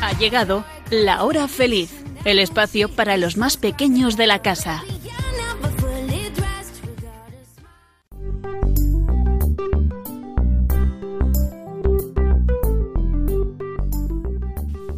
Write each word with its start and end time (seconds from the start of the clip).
Ha 0.00 0.18
llegado 0.18 0.64
la 0.90 1.22
hora 1.24 1.48
feliz, 1.48 1.92
el 2.24 2.38
espacio 2.38 2.88
para 2.88 3.16
los 3.16 3.36
más 3.36 3.56
pequeños 3.56 4.16
de 4.16 4.26
la 4.26 4.40
casa. 4.40 4.82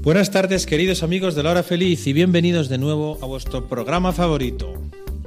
Buenas 0.02 0.30
tardes 0.30 0.64
queridos 0.64 1.02
amigos 1.02 1.34
de 1.34 1.43
la 1.43 1.50
hora 1.50 1.62
feliz 1.62 2.07
y 2.07 2.12
bienvenidos 2.12 2.68
de 2.68 2.79
nuevo 2.79 3.18
a 3.21 3.27
vuestro 3.27 3.68
programa 3.68 4.12
favorito. 4.12 4.73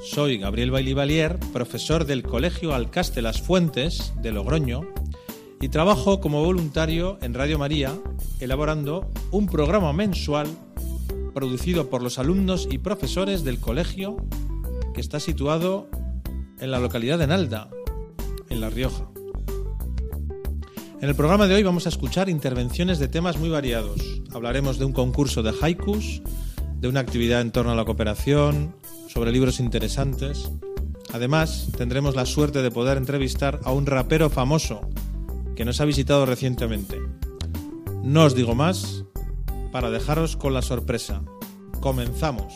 Soy 0.04 0.38
Gabriel 0.38 0.70
Bailivalier, 0.70 1.40
profesor 1.54 2.06
del 2.06 2.24
Colegio 2.24 2.74
Alcaste 2.74 3.22
Las 3.22 3.42
Fuentes 3.42 4.14
de 4.22 4.34
Logroño 4.34 4.82
y 5.62 5.70
trabajo 5.70 6.20
como 6.20 6.44
voluntario 6.44 7.18
en 7.22 7.34
Radio 7.34 7.58
María 7.58 7.98
elaborando 8.42 9.10
un 9.32 9.48
programa 9.48 9.94
mensual 9.94 10.48
producido 11.34 11.90
por 11.90 12.04
los 12.04 12.20
alumnos 12.20 12.68
y 12.70 12.80
profesores 12.80 13.46
del 13.46 13.60
colegio 13.60 14.18
que 14.94 15.00
está 15.00 15.22
situado 15.22 15.88
en 16.60 16.70
la 16.70 16.80
localidad 16.80 17.18
de 17.18 17.28
Nalda, 17.28 17.70
en 18.50 18.60
La 18.60 18.70
Rioja. 18.70 19.10
En 21.02 21.08
el 21.08 21.16
programa 21.16 21.48
de 21.48 21.56
hoy 21.56 21.64
vamos 21.64 21.86
a 21.86 21.90
escuchar 21.90 22.28
intervenciones 22.28 23.00
de 23.00 23.08
temas 23.08 23.38
muy 23.38 23.50
variados. 23.50 24.22
Hablaremos 24.34 24.80
de 24.80 24.86
un 24.86 24.92
concurso 24.92 25.44
de 25.44 25.54
haikus, 25.62 26.22
de 26.76 26.90
una 26.90 27.00
actividad 27.00 27.40
en 27.40 27.52
torno 27.52 27.72
a 27.72 27.76
la 27.76 27.86
cooperación, 27.86 28.76
sobre 29.14 29.32
libros 29.32 29.60
interesantes. 29.60 30.52
Además, 31.14 31.70
tendremos 31.78 32.16
la 32.16 32.26
suerte 32.26 32.64
de 32.64 32.72
poder 32.72 32.98
entrevistar 32.98 33.60
a 33.64 33.72
un 33.72 33.86
rapero 33.86 34.32
famoso 34.32 34.82
que 35.56 35.66
nos 35.66 35.80
ha 35.82 35.86
visitado 35.86 36.26
recientemente. 36.26 37.00
No 38.02 38.24
os 38.24 38.34
digo 38.34 38.56
más 38.56 39.06
para 39.72 39.92
dejaros 39.92 40.36
con 40.36 40.56
la 40.56 40.64
sorpresa. 40.64 41.22
Comenzamos. 41.80 42.56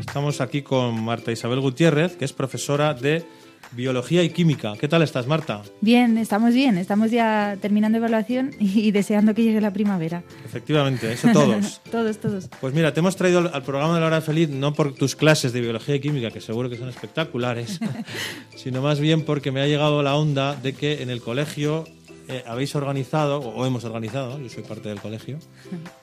Estamos 0.00 0.40
aquí 0.40 0.62
con 0.62 1.04
Marta 1.04 1.30
Isabel 1.30 1.60
Gutiérrez, 1.60 2.16
que 2.16 2.24
es 2.24 2.32
profesora 2.32 2.92
de 2.92 3.24
Biología 3.72 4.22
y 4.22 4.30
Química. 4.30 4.74
¿Qué 4.80 4.88
tal 4.88 5.02
estás, 5.02 5.26
Marta? 5.26 5.62
Bien, 5.80 6.16
estamos 6.18 6.54
bien. 6.54 6.78
Estamos 6.78 7.10
ya 7.10 7.56
terminando 7.60 7.98
evaluación 7.98 8.50
y 8.60 8.90
deseando 8.90 9.34
que 9.34 9.42
llegue 9.42 9.60
la 9.60 9.72
primavera. 9.72 10.22
Efectivamente, 10.44 11.12
eso 11.12 11.28
todos. 11.32 11.80
Todos, 11.90 12.18
todos. 12.18 12.48
Pues 12.60 12.74
mira, 12.74 12.92
te 12.92 13.00
hemos 13.00 13.16
traído 13.16 13.50
al- 13.52 13.62
programa 13.62 13.94
de 13.94 14.00
la 14.00 14.06
hora 14.06 14.20
feliz 14.20 14.48
no 14.48 14.72
por 14.74 14.94
tus 14.94 15.14
clases 15.16 15.52
de 15.52 15.60
biología 15.60 15.94
y 15.96 16.00
química, 16.00 16.30
que 16.30 16.40
seguro 16.40 16.68
que 16.70 16.76
son 16.76 16.88
espectaculares, 16.88 17.78
sino 18.56 18.82
más 18.82 19.00
bien 19.00 19.22
porque 19.24 19.50
me 19.52 19.60
ha 19.60 19.66
llegado 19.66 20.02
la 20.02 20.16
onda 20.16 20.54
de 20.54 20.72
que 20.74 21.02
en 21.02 21.10
el 21.10 21.20
colegio 21.20 21.84
eh, 22.28 22.42
habéis 22.46 22.74
organizado, 22.74 23.38
o 23.40 23.64
hemos 23.66 23.84
organizado, 23.84 24.38
yo 24.40 24.48
soy 24.48 24.62
parte 24.62 24.88
del 24.88 25.00
colegio, 25.00 25.38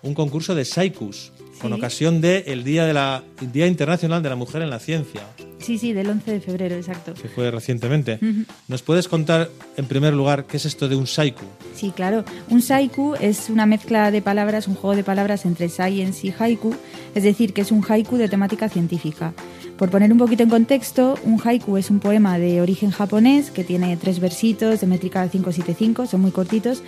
un 0.01 0.13
concurso 0.13 0.55
de 0.55 0.65
Saikus, 0.65 1.31
con 1.59 1.73
ocasión 1.73 2.21
del 2.21 2.63
Día, 2.63 2.85
de 2.85 2.93
la, 2.93 3.23
Día 3.53 3.67
Internacional 3.67 4.21
de 4.23 4.29
la 4.29 4.35
Mujer 4.35 4.61
en 4.61 4.69
la 4.69 4.79
Ciencia, 4.79 5.21
Sí, 5.65 5.79
sí, 5.79 5.93
del 5.93 6.07
11 6.07 6.31
de 6.31 6.41
febrero, 6.41 6.75
exacto. 6.75 7.15
que 7.15 7.27
fue 7.27 7.49
recientemente. 7.49 8.19
¿Nos 8.67 8.83
puedes 8.83 9.07
contar, 9.07 9.49
en 9.77 9.85
primer 9.85 10.13
lugar, 10.13 10.45
qué 10.45 10.57
es 10.57 10.65
esto 10.65 10.87
de 10.87 10.95
un 10.95 11.07
Saiku? 11.07 11.43
Sí, 11.73 11.91
claro. 11.95 12.23
Un 12.51 12.61
saiku 12.61 13.15
es 13.19 13.49
una 13.49 13.65
mezcla 13.65 14.11
de 14.11 14.21
palabras, 14.21 14.67
un 14.67 14.75
juego 14.75 14.95
de 14.95 15.03
palabras 15.03 15.43
entre 15.43 15.69
science 15.69 16.27
y 16.27 16.33
haiku, 16.37 16.75
es 17.15 17.23
decir, 17.23 17.51
que 17.51 17.61
es 17.61 17.71
un 17.71 17.83
haiku 17.83 18.17
de 18.17 18.29
temática 18.29 18.69
científica. 18.69 19.33
Por 19.75 19.89
poner 19.89 20.11
un 20.11 20.19
poquito 20.19 20.43
en 20.43 20.49
contexto, 20.49 21.17
un 21.23 21.41
haiku 21.43 21.77
es 21.77 21.89
un 21.89 21.99
poema 21.99 22.37
de 22.37 22.61
origen 22.61 22.91
japonés 22.91 23.49
que 23.49 23.63
tiene 23.63 23.97
tres 23.97 24.19
versitos 24.19 24.81
de 24.81 24.87
métrica 24.87 25.27
575, 25.27 26.05
son 26.05 26.21
muy 26.21 26.31
cortitos, 26.31 26.83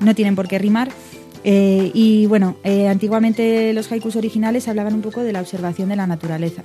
no 0.00 0.14
tienen 0.14 0.36
por 0.36 0.48
qué 0.48 0.58
rimar. 0.58 0.90
Eh, 1.44 1.90
y 1.94 2.26
bueno, 2.26 2.56
eh, 2.64 2.88
antiguamente 2.88 3.72
los 3.72 3.90
haikus 3.90 4.16
originales 4.16 4.68
hablaban 4.68 4.94
un 4.94 5.02
poco 5.02 5.22
de 5.22 5.32
la 5.32 5.40
observación 5.40 5.88
de 5.88 5.96
la 5.96 6.06
naturaleza. 6.06 6.62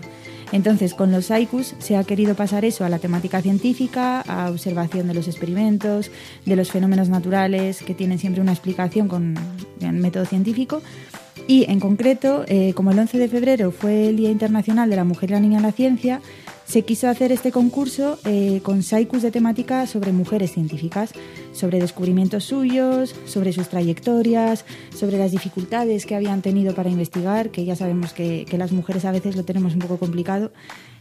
Entonces, 0.51 0.93
con 0.93 1.11
los 1.11 1.31
haikus 1.31 1.73
se 1.79 1.97
ha 1.97 2.03
querido 2.03 2.35
pasar 2.35 2.63
eso 2.63 2.85
a 2.85 2.89
la 2.89 2.99
temática 2.99 3.41
científica, 3.41 4.21
a 4.21 4.51
observación 4.51 5.07
de 5.07 5.15
los 5.15 5.27
experimentos, 5.27 6.11
de 6.45 6.55
los 6.55 6.71
fenómenos 6.71 7.09
naturales 7.09 7.81
que 7.81 7.95
tienen 7.95 8.19
siempre 8.19 8.41
una 8.41 8.51
explicación 8.51 9.07
con 9.07 9.35
el 9.81 9.93
método 9.93 10.25
científico. 10.25 10.81
Y 11.47 11.65
en 11.69 11.79
concreto, 11.79 12.45
eh, 12.47 12.73
como 12.73 12.91
el 12.91 12.99
11 12.99 13.17
de 13.17 13.27
febrero 13.27 13.71
fue 13.71 14.09
el 14.09 14.17
Día 14.17 14.29
Internacional 14.29 14.89
de 14.89 14.95
la 14.95 15.03
Mujer 15.03 15.31
y 15.31 15.33
la 15.33 15.39
Niña 15.39 15.57
en 15.57 15.63
la 15.63 15.71
Ciencia, 15.71 16.21
se 16.65 16.83
quiso 16.83 17.09
hacer 17.09 17.31
este 17.31 17.51
concurso 17.51 18.17
eh, 18.25 18.61
con 18.63 18.83
saikus 18.83 19.21
de 19.21 19.31
temática 19.31 19.85
sobre 19.87 20.11
mujeres 20.11 20.51
científicas, 20.51 21.11
sobre 21.51 21.79
descubrimientos 21.79 22.45
suyos, 22.45 23.15
sobre 23.25 23.53
sus 23.53 23.69
trayectorias, 23.69 24.65
sobre 24.95 25.17
las 25.17 25.31
dificultades 25.31 26.05
que 26.05 26.15
habían 26.15 26.41
tenido 26.41 26.73
para 26.73 26.89
investigar, 26.89 27.49
que 27.49 27.65
ya 27.65 27.75
sabemos 27.75 28.13
que, 28.13 28.45
que 28.49 28.57
las 28.57 28.71
mujeres 28.71 29.05
a 29.05 29.11
veces 29.11 29.35
lo 29.35 29.43
tenemos 29.43 29.73
un 29.73 29.79
poco 29.79 29.97
complicado. 29.97 30.51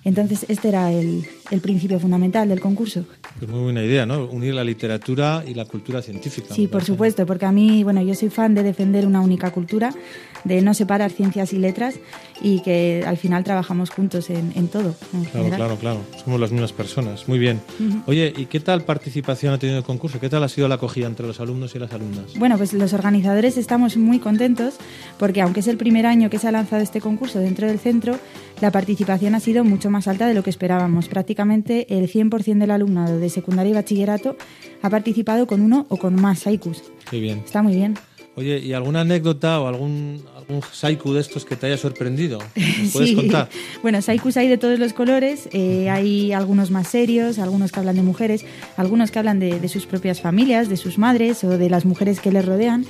Entonces, 0.05 0.47
este 0.49 0.69
era 0.69 0.91
el, 0.91 1.25
el 1.53 1.61
principio 1.61 2.01
fundamental 2.01 2.49
del 2.49 2.61
concurso. 2.61 3.05
Pues 3.39 3.49
muy 3.49 3.61
buena 3.61 3.85
idea, 3.85 4.05
¿no? 4.05 4.25
Unir 4.25 4.53
la 4.53 4.65
literatura 4.65 5.45
y 5.47 5.55
la 5.55 5.65
cultura 5.65 6.03
científica. 6.03 6.53
Sí, 6.53 6.67
por 6.67 6.83
supuesto, 6.83 7.25
porque 7.25 7.47
a 7.47 7.53
mí, 7.53 7.85
bueno, 7.85 8.03
yo 8.03 8.15
soy 8.15 8.29
fan 8.29 8.53
de 8.55 8.65
defender 8.65 9.07
una 9.07 9.21
única 9.21 9.53
cultura, 9.53 9.95
de 10.45 10.61
no 10.63 10.75
separar 10.75 11.11
ciencias 11.11 11.53
y 11.53 11.59
letras 11.59 11.95
y 12.41 12.61
que 12.63 13.05
al 13.07 13.17
final 13.17 13.45
trabajamos 13.45 13.91
juntos 13.91 14.29
en, 14.31 14.53
en 14.57 14.69
todo. 14.69 14.95
en 15.13 15.25
Claro, 15.25 15.33
general. 15.45 15.57
claro, 15.59 15.77
claro. 15.77 16.01
Somos 16.25 16.41
las 16.41 16.51
mismas 16.51 16.73
personas. 16.73 17.29
Muy 17.29 17.39
bien. 17.39 17.61
Oye, 18.07 18.33
¿y 18.37 18.47
qué 18.47 18.61
tal 18.61 18.83
participación 18.83 19.55
ha 19.55 19.59
tenido 19.59 19.79
el 19.79 19.85
concurso? 19.85 20.19
¿Qué 20.21 20.29
tal 20.29 20.43
ha 20.43 20.49
sido 20.49 20.67
la 20.69 20.75
acogida 20.77 21.07
entre 21.07 21.27
los 21.27 21.39
alumnos 21.41 21.75
y 21.75 21.79
las 21.79 21.93
alumnas? 21.93 22.35
Bueno, 22.37 22.57
pues 22.59 22.73
los 22.73 22.93
organizadores 22.93 23.57
estamos 23.57 23.97
muy 23.97 24.19
contentos 24.19 24.75
porque 25.19 25.41
aunque 25.41 25.61
es 25.61 25.69
el 25.69 25.77
primer 25.77 26.07
año 26.07 26.31
que 26.31 26.39
se 26.39 26.49
ha 26.49 26.53
lanzado 26.53 26.83
este 26.83 27.01
concurso 27.01 27.39
dentro 27.39 27.67
del 27.67 27.79
centro, 27.79 28.19
la 28.61 28.71
participación 28.71 29.35
ha 29.35 29.41
sido 29.41 29.65
mucho 29.65 29.91
más 29.91 30.09
alta 30.09 30.27
de 30.27 30.35
lo 30.35 30.43
que 30.43 30.51
esperábamos. 30.51 31.09
Prácticamente 31.09 31.87
el 31.97 32.11
100% 32.11 32.59
del 32.59 32.71
alumnado 32.71 33.19
de 33.19 33.31
secundaria 33.31 33.71
y 33.71 33.75
bachillerato 33.75 34.37
ha 34.83 34.91
participado 34.91 35.47
con 35.47 35.61
uno 35.61 35.87
o 35.89 35.97
con 35.97 36.21
más 36.21 36.47
haikus. 36.47 36.83
Qué 37.11 37.21
bien. 37.21 37.43
Está 37.45 37.63
muy 37.63 37.75
bien. 37.75 37.95
Oye, 38.35 38.61
¿y 38.61 38.73
alguna 38.73 39.03
anécdota 39.03 39.61
o 39.61 39.67
algún, 39.69 40.23
algún 40.39 40.63
haiku 40.83 41.13
de 41.13 41.21
estos 41.21 41.45
que 41.45 41.55
te 41.55 41.67
haya 41.67 41.77
sorprendido? 41.77 42.39
¿Nos 42.83 42.93
puedes 42.93 43.11
Sí. 43.11 43.15
contar? 43.15 43.51
Bueno, 43.83 43.99
haikus 44.07 44.39
hay 44.39 44.49
de 44.49 44.57
todos 44.57 44.79
los 44.79 44.95
colores. 44.95 45.51
eh, 45.53 45.91
hay 45.91 46.33
algunos 46.33 46.71
más 46.71 46.89
serios, 46.89 47.39
algunos 47.39 47.73
que 47.73 47.81
hablan 47.81 47.97
de 47.97 48.03
mujeres, 48.03 48.47
algunos 48.79 49.11
que 49.11 49.19
hablan 49.19 49.39
de, 49.39 49.61
de 49.61 49.69
sus 49.69 49.85
propias 49.85 50.23
familias, 50.23 50.71
de 50.71 50.79
sus 50.79 50.97
madres 50.97 51.45
o 51.45 51.51
de 51.59 51.69
las 51.69 51.85
mujeres 51.85 52.21
que 52.21 52.33
les 52.33 52.45
rodean. 52.47 52.87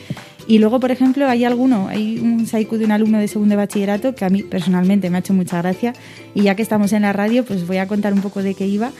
Y 0.46 0.58
luego, 0.58 0.78
por 0.78 0.92
ejemplo, 0.92 1.28
hay 1.28 1.44
alguno, 1.44 1.88
hay 1.88 2.18
un 2.20 2.46
haiku 2.52 2.76
de 2.76 2.84
un 2.84 2.92
alumno 2.92 3.18
de 3.18 3.26
segundo 3.26 3.52
de 3.54 3.56
bachillerato 3.56 4.14
que 4.14 4.24
a 4.24 4.28
mí 4.30 4.44
personalmente 4.44 5.10
me 5.10 5.16
ha 5.16 5.20
hecho 5.20 5.34
mucha 5.34 5.60
gracia. 5.60 5.92
Y 6.36 6.42
ya 6.42 6.54
que 6.54 6.62
estamos 6.62 6.92
en 6.92 7.02
la 7.02 7.12
radio, 7.12 7.44
pues 7.44 7.66
voy 7.66 7.78
a 7.78 7.88
contar 7.88 8.12
un 8.14 8.20
poco 8.22 8.42
de 8.44 8.54
qué 8.54 8.66
iba. 8.68 8.92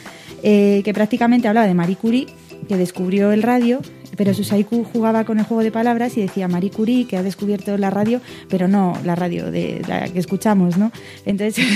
eh, 0.45 0.83
que 0.85 0.93
prácticamente 0.93 1.47
hablaba 1.47 1.69
de 1.69 1.75
Marie 1.75 1.95
Curie, 1.95 2.27
que 2.67 2.77
descubrió 2.77 3.31
el 3.31 3.43
radio, 3.45 3.81
pero 4.17 4.35
su 4.35 4.43
haiku 4.43 4.85
jugaba 4.85 5.25
con 5.25 5.39
el 5.39 5.45
juego 5.45 5.63
de 5.63 5.73
palabras 5.73 6.17
y 6.17 6.23
decía 6.23 6.49
Marie 6.49 6.71
Curie, 6.71 7.07
que 7.07 7.17
ha 7.17 7.23
descubierto 7.23 7.77
la 7.79 7.91
radio, 7.91 8.21
pero 8.49 8.69
no 8.69 8.99
la 9.05 9.15
radio 9.15 9.51
de 9.51 9.83
la 9.87 10.09
que 10.09 10.19
escuchamos, 10.19 10.77
¿no? 10.77 10.93
Entonces, 11.25 11.67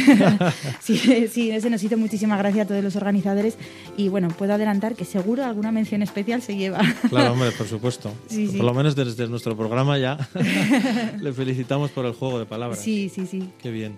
sí, 0.80 1.28
sí, 1.28 1.50
ese 1.50 1.70
nos 1.70 1.82
hizo 1.82 1.96
muchísima 1.96 2.36
gracia 2.36 2.62
a 2.62 2.66
todos 2.66 2.82
los 2.82 2.96
organizadores 2.96 3.56
y 3.96 4.08
bueno, 4.08 4.28
puedo 4.28 4.54
adelantar 4.54 4.94
que 4.94 5.04
seguro 5.04 5.44
alguna 5.44 5.72
mención 5.72 6.02
especial 6.02 6.42
se 6.42 6.56
lleva. 6.56 6.80
Claro, 7.08 7.32
hombre, 7.32 7.50
por 7.58 7.66
supuesto. 7.66 8.12
Sí, 8.28 8.48
sí. 8.48 8.56
Por 8.56 8.66
lo 8.66 8.74
menos 8.74 8.94
desde 8.96 9.26
nuestro 9.28 9.56
programa 9.56 9.98
ya 9.98 10.28
le 11.20 11.32
felicitamos 11.32 11.90
por 11.90 12.06
el 12.06 12.12
juego 12.12 12.38
de 12.38 12.46
palabras. 12.46 12.80
Sí, 12.80 13.10
sí, 13.12 13.26
sí. 13.26 13.50
Qué 13.62 13.70
bien. 13.70 13.96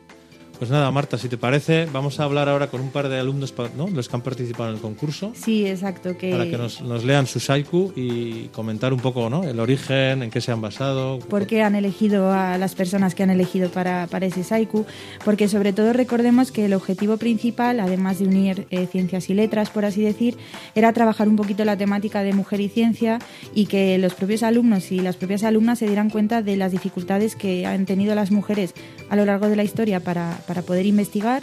Pues 0.59 0.73
nada, 0.73 0.91
Marta, 0.91 1.19
si 1.19 1.29
te 1.29 1.39
parece, 1.39 1.87
vamos 1.93 2.19
a 2.19 2.25
hablar 2.25 2.49
ahora 2.49 2.67
con 2.67 2.81
un 2.81 2.91
par 2.91 3.09
de 3.09 3.19
alumnos, 3.19 3.55
¿no? 3.77 3.87
los 3.87 4.09
que 4.09 4.17
han 4.17 4.23
participado 4.23 4.71
en 4.71 4.77
el 4.77 4.81
concurso, 4.81 5.33
Sí, 5.35 5.67
exacto. 5.67 6.17
Que... 6.17 6.33
para 6.33 6.51
que 6.51 6.59
nos, 6.59 6.81
nos 6.83 7.05
lean 7.05 7.29
su 7.29 7.39
haiku 7.39 7.93
y 7.95 8.49
comentar 8.49 8.93
un 8.93 8.99
poco 8.99 9.31
¿no? 9.31 9.45
el 9.45 9.61
origen, 9.61 10.23
en 10.23 10.31
qué 10.31 10.41
se 10.41 10.51
han 10.51 10.61
basado. 10.61 11.21
por 11.21 11.47
qué 11.47 11.63
han 11.63 11.77
elegido 11.77 12.33
a 12.33 12.59
las 12.59 12.75
personas 12.75 13.15
que 13.15 13.23
han 13.23 13.31
elegido 13.31 13.71
para, 13.71 14.09
para 14.09 14.27
ese 14.27 14.43
Saiku, 14.43 14.85
porque 15.25 15.49
sobre 15.49 15.73
todo 15.73 15.93
recordemos 15.93 16.51
que 16.51 16.65
el 16.65 16.75
objetivo 16.75 17.19
principal, 17.19 17.79
además 17.79 18.19
de 18.19 18.27
unir 18.27 18.67
eh, 18.71 18.87
ciencias 18.87 19.31
y 19.31 19.35
letras, 19.35 19.71
por 19.71 19.85
así 19.85 20.03
decir, 20.03 20.37
era 20.75 20.93
trabajar 20.93 21.29
un 21.29 21.37
poquito 21.37 21.65
la 21.65 21.77
temática 21.77 22.23
de 22.23 22.33
mujer 22.33 22.61
y 22.61 22.69
ciencia 22.69 23.21
y 23.55 23.67
que 23.67 23.97
los 23.99 24.15
propios 24.15 24.43
alumnos 24.43 24.91
y 24.91 24.99
las 24.99 25.17
propias 25.17 25.45
alumnas 25.45 25.79
se 25.79 25.87
dieran 25.87 26.11
cuenta 26.11 26.43
de 26.43 26.57
las 26.57 26.73
dificultades 26.73 27.37
que 27.37 27.65
han 27.65 27.87
tenido 27.87 28.15
las 28.17 28.33
mujeres 28.33 28.75
a 29.11 29.17
lo 29.17 29.25
largo 29.25 29.49
de 29.49 29.57
la 29.57 29.65
historia 29.65 30.01
para, 30.01 30.39
para 30.47 30.63
poder 30.63 30.87
investigar 30.87 31.43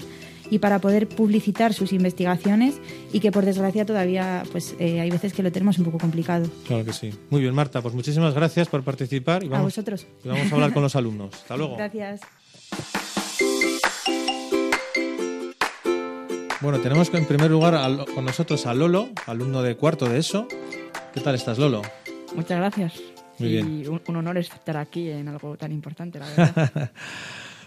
y 0.51 0.59
para 0.59 0.77
poder 0.79 1.07
publicitar 1.07 1.73
sus 1.73 1.91
investigaciones 1.91 2.75
y 3.11 3.19
que 3.19 3.31
por 3.31 3.45
desgracia 3.45 3.83
todavía 3.85 4.43
pues 4.51 4.75
eh, 4.79 4.99
hay 5.01 5.09
veces 5.09 5.33
que 5.33 5.41
lo 5.41 5.51
tenemos 5.51 5.79
un 5.79 5.85
poco 5.85 5.97
complicado. 5.97 6.47
Claro 6.67 6.85
que 6.85 6.93
sí. 6.93 7.11
Muy 7.31 7.41
bien, 7.41 7.55
Marta, 7.55 7.81
pues 7.81 7.95
muchísimas 7.95 8.33
gracias 8.35 8.67
por 8.67 8.83
participar 8.83 9.43
y 9.43 9.47
A 9.47 9.51
vamos, 9.51 9.65
vosotros. 9.67 10.05
y 10.23 10.27
vamos 10.27 10.51
a 10.51 10.55
hablar 10.55 10.71
con 10.73 10.83
los 10.83 10.95
alumnos. 10.95 11.33
Hasta 11.33 11.57
luego. 11.57 11.77
Gracias. 11.77 12.21
Bueno, 16.61 16.79
tenemos 16.79 17.13
en 17.13 17.25
primer 17.25 17.51
lugar 17.51 17.75
al- 17.75 18.05
con 18.05 18.25
nosotros 18.25 18.65
a 18.65 18.73
Lolo, 18.73 19.09
alumno 19.27 19.61
de 19.61 19.75
cuarto 19.75 20.07
de 20.09 20.19
ESO. 20.19 20.47
¿Qué 21.13 21.21
tal 21.21 21.35
estás, 21.35 21.57
Lolo? 21.59 21.81
Muchas 22.35 22.57
gracias. 22.57 22.93
Muy 23.37 23.49
y 23.49 23.51
bien. 23.51 23.89
Un, 23.89 24.01
un 24.07 24.15
honor 24.15 24.37
estar 24.37 24.77
aquí 24.77 25.09
en 25.09 25.27
algo 25.27 25.57
tan 25.57 25.71
importante, 25.71 26.19
la 26.19 26.25
verdad. 26.27 26.91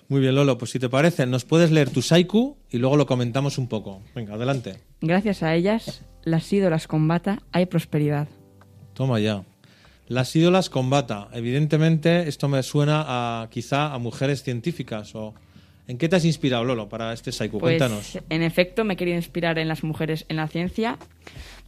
Muy 0.09 0.21
bien, 0.21 0.35
Lolo, 0.35 0.57
pues 0.57 0.71
si 0.71 0.79
te 0.79 0.89
parece, 0.89 1.27
nos 1.27 1.45
puedes 1.45 1.71
leer 1.71 1.91
tu 1.91 2.01
Saiku 2.01 2.57
y 2.71 2.79
luego 2.79 2.97
lo 2.97 3.07
comentamos 3.07 3.59
un 3.59 3.69
poco. 3.69 4.03
Venga, 4.15 4.35
adelante. 4.35 4.77
Gracias 5.03 5.43
a 5.43 5.55
ellas, 5.55 6.03
las 6.25 6.51
ídolas 6.51 6.87
combata, 6.87 7.43
hay 7.53 7.67
prosperidad. 7.67 8.27
Toma 8.95 9.21
ya. 9.21 9.45
Las 10.07 10.35
ídolas 10.35 10.71
combata. 10.71 11.29
Evidentemente, 11.35 12.27
esto 12.27 12.49
me 12.49 12.63
suena 12.63 13.05
a 13.07 13.51
quizá 13.51 13.93
a 13.93 13.99
mujeres 13.99 14.43
científicas 14.43 15.15
o 15.15 15.35
¿En 15.89 15.97
qué 15.97 16.07
te 16.11 16.17
has 16.17 16.25
inspirado, 16.27 16.65
Lolo, 16.65 16.91
para 16.91 17.15
este 17.15 17.33
Saiku? 17.33 17.59
Pues, 17.59 17.79
Cuéntanos. 17.79 18.19
en 18.29 18.43
efecto, 18.43 18.85
me 18.85 18.93
he 18.93 18.97
querido 18.99 19.17
inspirar 19.17 19.59
en 19.59 19.69
las 19.69 19.83
mujeres 19.83 20.27
en 20.29 20.37
la 20.37 20.47
ciencia, 20.47 20.99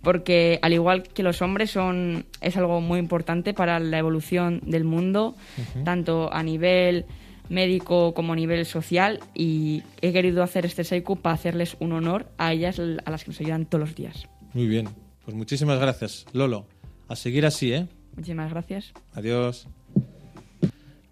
porque 0.03 0.59
al 0.61 0.75
igual 0.75 1.05
que 1.05 1.23
los 1.23 1.41
hombres 1.41 1.71
son 1.71 2.27
es 2.43 2.59
algo 2.59 2.83
muy 2.83 2.99
importante 2.99 3.55
para 3.55 3.81
la 3.81 3.99
evolución 3.99 4.61
del 4.63 4.85
mundo, 4.85 5.37
tanto 5.85 6.31
a 6.35 6.43
nivel 6.43 7.07
médico 7.51 8.15
como 8.15 8.33
a 8.33 8.37
nivel 8.37 8.65
social, 8.65 9.21
y 9.35 9.83
he 10.01 10.13
querido 10.13 10.43
hacer 10.43 10.65
este 10.65 10.85
Seiku 10.85 11.17
para 11.17 11.35
hacerles 11.35 11.77
un 11.81 11.93
honor 11.93 12.27
a 12.39 12.53
ellas, 12.55 12.79
a 12.79 13.11
las 13.11 13.25
que 13.25 13.33
nos 13.33 13.41
ayudan 13.41 13.67
todos 13.67 13.89
los 13.89 13.95
días. 13.95 14.27
Muy 14.55 14.67
bien. 14.67 14.89
Pues 15.25 15.37
muchísimas 15.37 15.79
gracias, 15.79 16.25
Lolo. 16.33 16.67
A 17.09 17.17
seguir 17.17 17.45
así, 17.45 17.73
¿eh? 17.73 17.87
Muchísimas 18.17 18.51
gracias. 18.51 18.93
Adiós. 19.13 19.67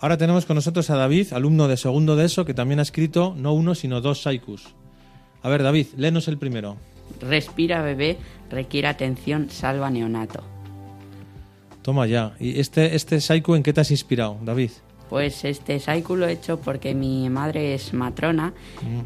Ahora 0.00 0.16
tenemos 0.16 0.46
con 0.46 0.54
nosotros 0.54 0.88
a 0.90 0.96
David, 0.96 1.32
alumno 1.32 1.66
de 1.66 1.76
segundo 1.76 2.14
de 2.16 2.26
ESO, 2.26 2.44
que 2.44 2.54
también 2.54 2.78
ha 2.78 2.82
escrito 2.82 3.34
no 3.36 3.52
uno, 3.52 3.74
sino 3.74 4.00
dos 4.00 4.22
Saikus. 4.22 4.74
A 5.42 5.48
ver, 5.48 5.62
David, 5.62 5.88
léenos 5.96 6.28
el 6.28 6.38
primero. 6.38 6.76
Respira 7.20 7.82
bebé, 7.82 8.16
requiere 8.50 8.88
atención, 8.88 9.50
salva 9.50 9.90
neonato. 9.90 10.44
Toma 11.82 12.06
ya. 12.06 12.34
¿Y 12.38 12.60
este, 12.60 12.94
este 12.94 13.20
Saiku 13.20 13.54
en 13.54 13.62
qué 13.62 13.72
te 13.72 13.80
has 13.80 13.90
inspirado, 13.90 14.38
David? 14.42 14.70
Pues 15.08 15.44
este 15.44 15.80
saiku 15.80 16.16
lo 16.16 16.26
he 16.28 16.32
hecho 16.32 16.58
porque 16.60 16.94
mi 16.94 17.28
madre 17.30 17.74
es 17.74 17.92
matrona 17.94 18.52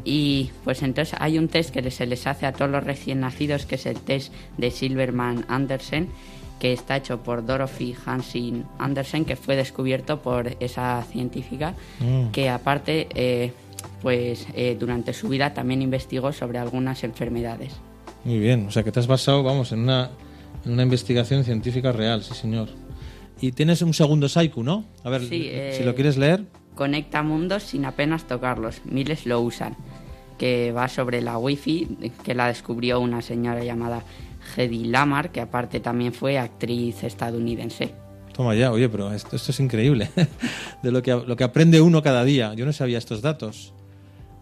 y 0.03 0.51
pues 0.63 0.81
entonces 0.83 1.15
hay 1.19 1.37
un 1.37 1.47
test 1.47 1.71
que 1.73 1.89
se 1.91 2.05
les 2.05 2.27
hace 2.27 2.45
a 2.45 2.51
todos 2.51 2.69
los 2.69 2.83
recién 2.83 3.21
nacidos 3.21 3.65
que 3.65 3.75
es 3.75 3.85
el 3.85 3.99
test 3.99 4.33
de 4.57 4.69
Silverman 4.71 5.45
Andersen 5.47 6.09
que 6.59 6.73
está 6.73 6.97
hecho 6.97 7.19
por 7.23 7.45
Dorothy 7.45 7.95
Hansen 8.05 8.65
Andersen 8.79 9.25
que 9.25 9.35
fue 9.35 9.55
descubierto 9.55 10.21
por 10.21 10.55
esa 10.59 11.03
científica 11.03 11.73
Mm. 11.99 12.31
que 12.31 12.49
aparte 12.49 13.07
eh, 13.15 13.51
pues 14.01 14.47
eh, 14.53 14.75
durante 14.79 15.13
su 15.13 15.29
vida 15.29 15.53
también 15.53 15.81
investigó 15.81 16.31
sobre 16.31 16.57
algunas 16.59 17.03
enfermedades. 17.03 17.73
Muy 18.23 18.39
bien. 18.39 18.65
O 18.67 18.71
sea, 18.71 18.83
que 18.83 18.91
te 18.91 18.99
has 18.99 19.07
basado, 19.07 19.43
vamos, 19.43 19.71
en 19.71 19.79
una, 19.79 20.09
en 20.65 20.71
una 20.71 20.83
investigación 20.83 21.43
científica 21.43 21.91
real, 21.91 22.23
sí, 22.23 22.33
señor. 22.33 22.69
Y 23.41 23.51
tienes 23.51 23.81
un 23.81 23.93
segundo 23.93 24.29
Saiku, 24.29 24.63
¿no? 24.63 24.85
A 25.03 25.09
ver, 25.09 25.21
Sí, 25.21 25.27
si 25.27 25.49
eh, 25.51 25.81
lo 25.83 25.95
quieres 25.95 26.17
leer. 26.17 26.45
Conecta 26.75 27.23
mundos 27.23 27.63
sin 27.63 27.85
apenas 27.85 28.25
tocarlos. 28.27 28.81
Miles 28.85 29.25
lo 29.25 29.41
usan. 29.41 29.75
Que 30.37 30.71
va 30.71 30.87
sobre 30.87 31.21
la 31.21 31.37
wifi 31.37 32.11
que 32.23 32.33
la 32.33 32.47
descubrió 32.47 32.99
una 32.99 33.21
señora 33.21 33.63
llamada 33.63 34.03
Hedy 34.57 34.85
Lamar, 34.85 35.31
que 35.31 35.41
aparte 35.41 35.79
también 35.79 36.13
fue 36.13 36.37
actriz 36.37 37.03
estadounidense. 37.03 37.93
Toma 38.33 38.55
ya, 38.55 38.71
oye, 38.71 38.89
pero 38.89 39.13
esto, 39.13 39.35
esto 39.35 39.51
es 39.51 39.59
increíble. 39.59 40.09
de 40.83 40.91
lo 40.91 41.01
que, 41.03 41.11
lo 41.11 41.35
que 41.35 41.43
aprende 41.43 41.81
uno 41.81 42.01
cada 42.01 42.23
día. 42.23 42.53
Yo 42.55 42.65
no 42.65 42.73
sabía 42.73 42.97
estos 42.97 43.21
datos. 43.21 43.73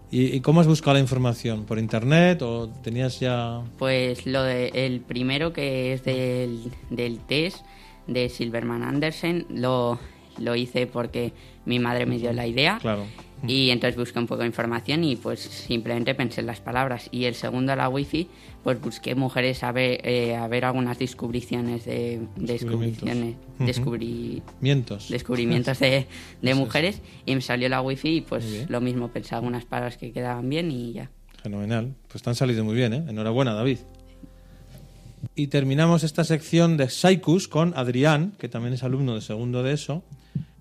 ¿Y, 0.09 0.35
y 0.35 0.41
cómo 0.41 0.61
has 0.61 0.67
buscado 0.67 0.93
la 0.95 0.99
información? 0.99 1.65
¿Por 1.65 1.79
internet 1.79 2.41
o 2.41 2.69
tenías 2.83 3.19
ya...? 3.19 3.61
Pues 3.77 4.25
lo 4.25 4.43
de, 4.43 4.69
el 4.73 5.01
primero 5.01 5.53
que 5.53 5.93
es 5.93 6.03
del, 6.03 6.71
del 6.89 7.19
test 7.19 7.65
de 8.07 8.29
Silverman 8.29 8.83
Andersen 8.83 9.45
lo, 9.49 9.99
lo 10.37 10.55
hice 10.55 10.87
porque 10.87 11.33
mi 11.65 11.79
madre 11.79 12.05
me 12.05 12.17
dio 12.17 12.33
la 12.33 12.47
idea. 12.47 12.79
Claro. 12.81 13.05
Y 13.47 13.71
entonces 13.71 13.97
busqué 13.97 14.19
un 14.19 14.27
poco 14.27 14.41
de 14.41 14.47
información 14.47 15.03
y 15.03 15.15
pues 15.15 15.39
simplemente 15.39 16.13
pensé 16.13 16.41
en 16.41 16.47
las 16.47 16.59
palabras. 16.59 17.09
Y 17.11 17.25
el 17.25 17.33
segundo, 17.33 17.75
la 17.75 17.89
wifi, 17.89 18.27
pues 18.63 18.79
busqué 18.79 19.15
mujeres 19.15 19.63
a 19.63 19.71
ver, 19.71 19.99
eh, 20.07 20.35
a 20.35 20.47
ver 20.47 20.63
algunas 20.63 20.99
descubriciones 20.99 21.85
de 21.85 22.19
Descubrimientos. 22.35 22.47
descubriciones, 23.01 23.35
Ujú. 23.55 23.65
descubrí, 23.65 24.43
Mientos. 24.59 25.09
descubrimientos 25.09 25.79
de, 25.79 26.05
de 26.39 26.53
mujeres 26.55 27.01
y 27.25 27.33
me 27.33 27.41
salió 27.41 27.67
la 27.67 27.81
wifi 27.81 28.17
y 28.17 28.21
pues 28.21 28.69
lo 28.69 28.79
mismo, 28.79 29.07
pensé 29.07 29.33
algunas 29.33 29.65
palabras 29.65 29.97
que 29.97 30.11
quedaban 30.11 30.47
bien 30.47 30.69
y 30.69 30.93
ya. 30.93 31.09
Fenomenal. 31.41 31.95
Pues 32.09 32.21
te 32.21 32.29
han 32.29 32.35
salido 32.35 32.63
muy 32.63 32.75
bien, 32.75 32.93
¿eh? 32.93 33.03
Enhorabuena, 33.09 33.55
David. 33.55 33.79
Y 35.35 35.47
terminamos 35.47 36.03
esta 36.03 36.23
sección 36.23 36.77
de 36.77 36.89
Saikus 36.89 37.47
con 37.47 37.73
Adrián, 37.75 38.33
que 38.37 38.49
también 38.49 38.73
es 38.73 38.83
alumno 38.83 39.15
de 39.15 39.21
segundo 39.21 39.63
de 39.63 39.73
ESO. 39.73 40.03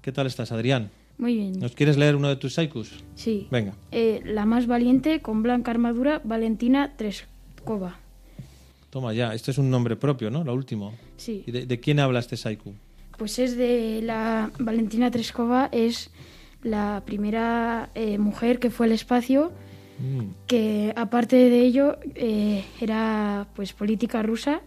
¿Qué 0.00 0.12
tal 0.12 0.26
estás, 0.26 0.52
Adrián? 0.52 0.90
Muy 1.18 1.34
bien. 1.34 1.58
¿Nos 1.58 1.72
quieres 1.72 1.98
leer 1.98 2.16
uno 2.16 2.28
de 2.28 2.36
tus 2.36 2.54
Saikus? 2.54 2.92
Sí. 3.14 3.48
Venga. 3.50 3.74
Eh, 3.90 4.22
la 4.24 4.46
más 4.46 4.66
valiente, 4.66 5.20
con 5.20 5.42
blanca 5.42 5.70
armadura, 5.70 6.20
Valentina 6.24 6.94
Treskova. 6.96 7.98
Toma 8.90 9.12
ya. 9.12 9.34
Este 9.34 9.50
es 9.50 9.58
un 9.58 9.70
nombre 9.70 9.96
propio, 9.96 10.30
¿no? 10.30 10.44
Lo 10.44 10.54
último. 10.54 10.94
Sí. 11.16 11.42
¿Y 11.46 11.50
de, 11.50 11.66
de 11.66 11.80
quién 11.80 12.00
habla 12.00 12.20
este 12.20 12.36
Saiku? 12.36 12.74
Pues 13.18 13.38
es 13.38 13.56
de 13.56 14.00
la 14.02 14.50
Valentina 14.58 15.10
Treskova, 15.10 15.68
es 15.72 16.10
la 16.62 17.02
primera 17.04 17.90
eh, 17.94 18.18
mujer 18.18 18.58
que 18.58 18.70
fue 18.70 18.86
al 18.86 18.92
espacio, 18.92 19.52
Mm, 20.00 20.46
que 20.46 20.92
aparte 20.96 21.36
de 21.36 21.60
ello 21.60 21.98
eh, 22.14 22.64
era 22.80 23.46
pues 23.54 23.72
política 23.72 24.22
rusa 24.22 24.60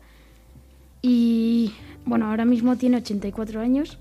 y 1.01 1.71
bueno, 2.05 2.27
ahora 2.27 2.45
mismo 2.45 2.77
tiene 2.77 2.97
84 2.97 3.59
años 3.59 3.97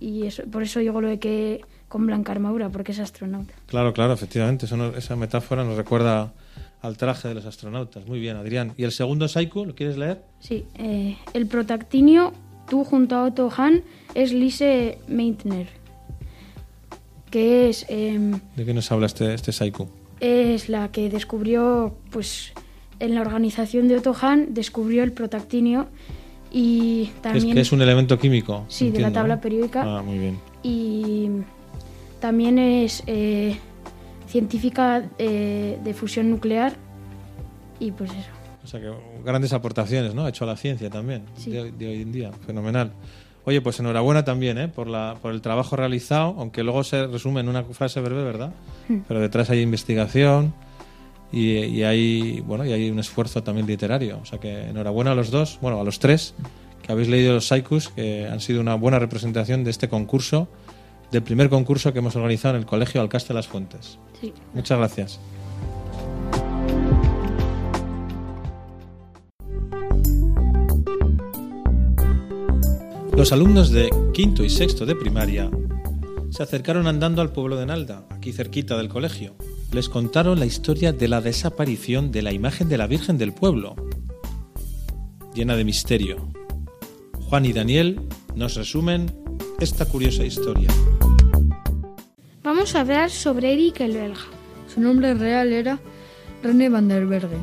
y 0.00 0.26
eso, 0.26 0.44
por 0.44 0.62
eso 0.62 0.80
digo 0.80 1.00
lo 1.00 1.08
de 1.08 1.18
que 1.18 1.60
con 1.88 2.06
blanca 2.06 2.32
armadura, 2.32 2.70
porque 2.70 2.90
es 2.90 2.98
astronauta. 2.98 3.54
Claro, 3.66 3.92
claro, 3.92 4.14
efectivamente. 4.14 4.66
Eso 4.66 4.96
esa 4.96 5.14
metáfora 5.14 5.62
nos 5.62 5.76
recuerda 5.76 6.32
al 6.82 6.96
traje 6.96 7.28
de 7.28 7.34
los 7.34 7.46
astronautas. 7.46 8.04
Muy 8.06 8.18
bien, 8.18 8.36
Adrián. 8.36 8.72
¿Y 8.76 8.82
el 8.82 8.90
segundo 8.90 9.28
Saiku? 9.28 9.64
¿Lo 9.64 9.74
quieres 9.76 9.96
leer? 9.96 10.22
Sí, 10.40 10.64
eh, 10.76 11.16
el 11.34 11.46
protactinio, 11.46 12.32
tú 12.68 12.82
junto 12.82 13.14
a 13.14 13.22
Otto 13.22 13.48
Hahn, 13.48 13.84
es 14.14 14.32
Lise 14.32 14.98
Meitner, 15.06 15.68
que 17.30 17.68
es, 17.68 17.86
em, 17.88 18.40
¿De 18.56 18.64
qué 18.64 18.74
nos 18.74 18.90
habla 18.90 19.06
este, 19.06 19.32
este 19.32 19.52
Saiku? 19.52 19.88
Es 20.24 20.68
la 20.68 20.90
que 20.90 21.10
descubrió, 21.10 21.94
pues, 22.10 22.52
en 23.00 23.14
la 23.14 23.20
organización 23.20 23.88
de 23.88 23.96
Otto 23.96 24.14
Hahn, 24.20 24.48
descubrió 24.54 25.02
el 25.02 25.12
protactinio 25.12 25.88
y 26.50 27.10
Es 27.16 27.22
también... 27.22 27.54
que 27.54 27.60
es 27.60 27.72
un 27.72 27.82
elemento 27.82 28.18
químico. 28.18 28.64
Sí, 28.68 28.90
de 28.90 29.00
la 29.00 29.12
tabla 29.12 29.40
periódica. 29.40 29.82
Ah, 29.84 30.02
muy 30.02 30.18
bien. 30.18 30.38
Y 30.62 31.28
también 32.20 32.58
es 32.58 33.02
eh, 33.06 33.58
científica 34.28 35.04
eh, 35.18 35.78
de 35.82 35.94
fusión 35.94 36.30
nuclear 36.30 36.74
y 37.80 37.90
pues 37.90 38.10
eso. 38.10 38.30
O 38.62 38.66
sea 38.66 38.80
que 38.80 38.90
grandes 39.24 39.52
aportaciones, 39.52 40.14
¿no? 40.14 40.24
Ha 40.24 40.30
hecho 40.30 40.44
a 40.44 40.46
la 40.46 40.56
ciencia 40.56 40.88
también 40.88 41.24
Sí. 41.36 41.50
de, 41.50 41.70
de 41.72 41.86
hoy 41.86 42.00
en 42.02 42.12
día. 42.12 42.32
Fenomenal. 42.46 42.92
Oye, 43.46 43.60
pues 43.60 43.78
enhorabuena 43.78 44.24
también, 44.24 44.56
¿eh? 44.58 44.68
Por, 44.68 44.86
la, 44.86 45.16
por 45.20 45.32
el 45.32 45.42
trabajo 45.42 45.76
realizado, 45.76 46.34
aunque 46.38 46.62
luego 46.62 46.82
se 46.82 47.06
resume 47.06 47.40
en 47.40 47.48
una 47.48 47.62
frase 47.64 48.00
breve, 48.00 48.24
¿verdad? 48.24 48.52
Hmm. 48.88 49.00
Pero 49.06 49.20
detrás 49.20 49.50
hay 49.50 49.60
investigación 49.60 50.54
y, 51.30 51.58
y 51.58 51.82
hay, 51.82 52.40
bueno, 52.40 52.64
y 52.64 52.72
hay 52.72 52.90
un 52.90 52.98
esfuerzo 52.98 53.42
también 53.42 53.66
literario. 53.66 54.18
O 54.22 54.24
sea 54.24 54.38
que 54.40 54.68
enhorabuena 54.68 55.12
a 55.12 55.14
los 55.14 55.30
dos, 55.30 55.58
bueno, 55.60 55.80
a 55.80 55.84
los 55.84 55.98
tres 55.98 56.34
que 56.84 56.92
habéis 56.92 57.08
leído 57.08 57.32
los 57.32 57.46
Saikus, 57.46 57.88
que 57.88 58.26
han 58.26 58.40
sido 58.40 58.60
una 58.60 58.74
buena 58.74 58.98
representación 58.98 59.64
de 59.64 59.70
este 59.70 59.88
concurso, 59.88 60.48
del 61.10 61.22
primer 61.22 61.48
concurso 61.48 61.92
que 61.92 62.00
hemos 62.00 62.14
organizado 62.14 62.56
en 62.56 62.60
el 62.60 62.66
Colegio 62.66 63.00
Alcaste 63.00 63.32
Las 63.32 63.46
Fuentes. 63.46 63.98
Sí. 64.20 64.34
Muchas 64.52 64.78
gracias. 64.78 65.20
Los 73.24 73.32
alumnos 73.32 73.70
de 73.70 73.88
quinto 74.12 74.44
y 74.44 74.50
sexto 74.50 74.84
de 74.84 74.94
primaria 74.94 75.50
se 76.28 76.42
acercaron 76.42 76.86
andando 76.86 77.22
al 77.22 77.32
pueblo 77.32 77.56
de 77.56 77.64
Nalda, 77.64 78.06
aquí 78.10 78.34
cerquita 78.34 78.76
del 78.76 78.90
colegio. 78.90 79.34
Les 79.72 79.88
contaron 79.88 80.38
la 80.38 80.44
historia 80.44 80.92
de 80.92 81.08
la 81.08 81.22
desaparición 81.22 82.12
de 82.12 82.20
la 82.20 82.34
imagen 82.34 82.68
de 82.68 82.76
la 82.76 82.86
Virgen 82.86 83.16
del 83.16 83.32
pueblo, 83.32 83.76
llena 85.34 85.56
de 85.56 85.64
misterio. 85.64 86.28
Juan 87.30 87.46
y 87.46 87.54
Daniel 87.54 88.02
nos 88.34 88.56
resumen 88.56 89.10
esta 89.58 89.86
curiosa 89.86 90.26
historia. 90.26 90.68
Vamos 92.42 92.74
a 92.74 92.80
hablar 92.80 93.08
sobre 93.08 93.54
Eric 93.54 93.80
el 93.80 93.92
belga. 93.92 94.20
Su 94.68 94.82
nombre 94.82 95.14
real 95.14 95.50
era 95.50 95.80
René 96.42 96.68
van 96.68 96.88
der 96.88 97.06
Berge. 97.06 97.38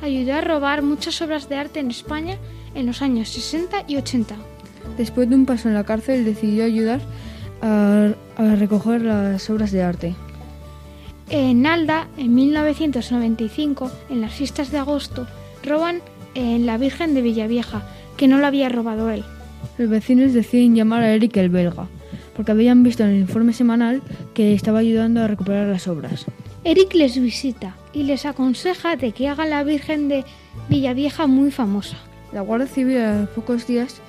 Ayudó 0.00 0.34
a 0.34 0.42
robar 0.42 0.82
muchas 0.82 1.20
obras 1.22 1.48
de 1.48 1.56
arte 1.56 1.80
en 1.80 1.90
España 1.90 2.38
en 2.76 2.86
los 2.86 3.02
años 3.02 3.30
60 3.30 3.86
y 3.88 3.96
80. 3.96 4.36
Después 4.96 5.28
de 5.28 5.36
un 5.36 5.46
paso 5.46 5.68
en 5.68 5.74
la 5.74 5.84
cárcel 5.84 6.24
decidió 6.24 6.64
ayudar 6.64 7.00
a, 7.62 8.08
a 8.36 8.54
recoger 8.56 9.02
las 9.02 9.48
obras 9.50 9.72
de 9.72 9.82
arte. 9.82 10.14
En 11.30 11.66
Alda, 11.66 12.08
en 12.16 12.34
1995, 12.34 13.90
en 14.08 14.20
las 14.20 14.32
fiestas 14.32 14.70
de 14.70 14.78
agosto, 14.78 15.26
roban 15.62 16.00
en 16.34 16.66
la 16.66 16.78
Virgen 16.78 17.14
de 17.14 17.22
Villavieja, 17.22 17.82
que 18.16 18.28
no 18.28 18.38
la 18.38 18.48
había 18.48 18.68
robado 18.68 19.10
él. 19.10 19.24
Los 19.76 19.90
vecinos 19.90 20.32
deciden 20.32 20.74
llamar 20.74 21.02
a 21.02 21.12
Eric 21.12 21.36
el 21.36 21.50
belga, 21.50 21.86
porque 22.34 22.52
habían 22.52 22.82
visto 22.82 23.02
en 23.02 23.10
el 23.10 23.18
informe 23.18 23.52
semanal 23.52 24.02
que 24.34 24.54
estaba 24.54 24.78
ayudando 24.78 25.22
a 25.22 25.28
recuperar 25.28 25.66
las 25.66 25.88
obras. 25.88 26.24
Eric 26.64 26.94
les 26.94 27.20
visita 27.20 27.76
y 27.92 28.04
les 28.04 28.26
aconseja 28.26 28.96
de 28.96 29.12
que 29.12 29.28
hagan 29.28 29.50
la 29.50 29.64
Virgen 29.64 30.08
de 30.08 30.24
Villavieja 30.68 31.26
muy 31.26 31.50
famosa. 31.50 31.96
La 32.32 32.40
Guardia 32.40 32.66
Civil 32.66 32.98
a 32.98 33.20
los 33.20 33.28
pocos 33.30 33.66
días 33.66 34.00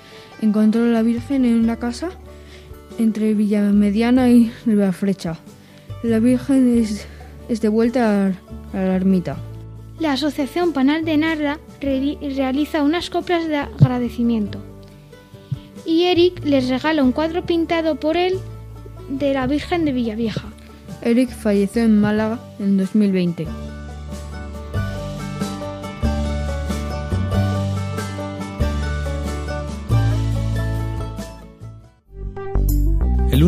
encontró 0.42 0.84
a 0.84 0.88
la 0.88 1.02
Virgen 1.02 1.46
en 1.46 1.56
una 1.56 1.78
casa 1.78 2.10
entre 2.98 3.34
Villamediana 3.34 4.30
y 4.30 4.52
La 4.66 4.92
Frecha. 4.92 5.38
La 6.04 6.20
Virgen 6.20 6.78
es, 6.78 7.08
es 7.50 7.62
devuelta 7.62 8.28
a, 8.28 8.28
a 8.74 8.78
la 8.82 8.96
ermita. 8.96 9.38
La 10.00 10.14
Asociación 10.14 10.72
Panal 10.74 11.04
de 11.06 11.18
Narda 11.18 11.60
re- 11.82 12.18
realiza 12.36 12.84
unas 12.84 13.10
copias 13.10 13.48
de 13.48 13.58
agradecimiento. 13.58 14.60
Y 15.86 16.04
Eric 16.04 16.46
les 16.46 16.70
regala 16.70 17.04
un 17.04 17.12
cuadro 17.12 17.46
pintado 17.46 17.96
por 18.00 18.16
él 18.16 18.36
de 19.10 19.34
la 19.34 19.48
Virgen 19.48 19.86
de 19.86 19.92
Villavieja. 19.92 20.44
Eric 21.02 21.30
falleció 21.30 21.84
en 21.84 22.00
Málaga 22.00 22.40
en 22.60 22.78
2020. 22.78 23.48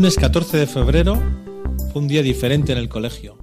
Lunes 0.02 0.18
14 0.18 0.58
de 0.58 0.66
febrero 0.66 1.22
fue 1.94 2.02
un 2.02 2.08
día 2.08 2.24
diferente 2.24 2.72
en 2.72 2.80
el 2.80 2.90
colegio. 2.90 3.38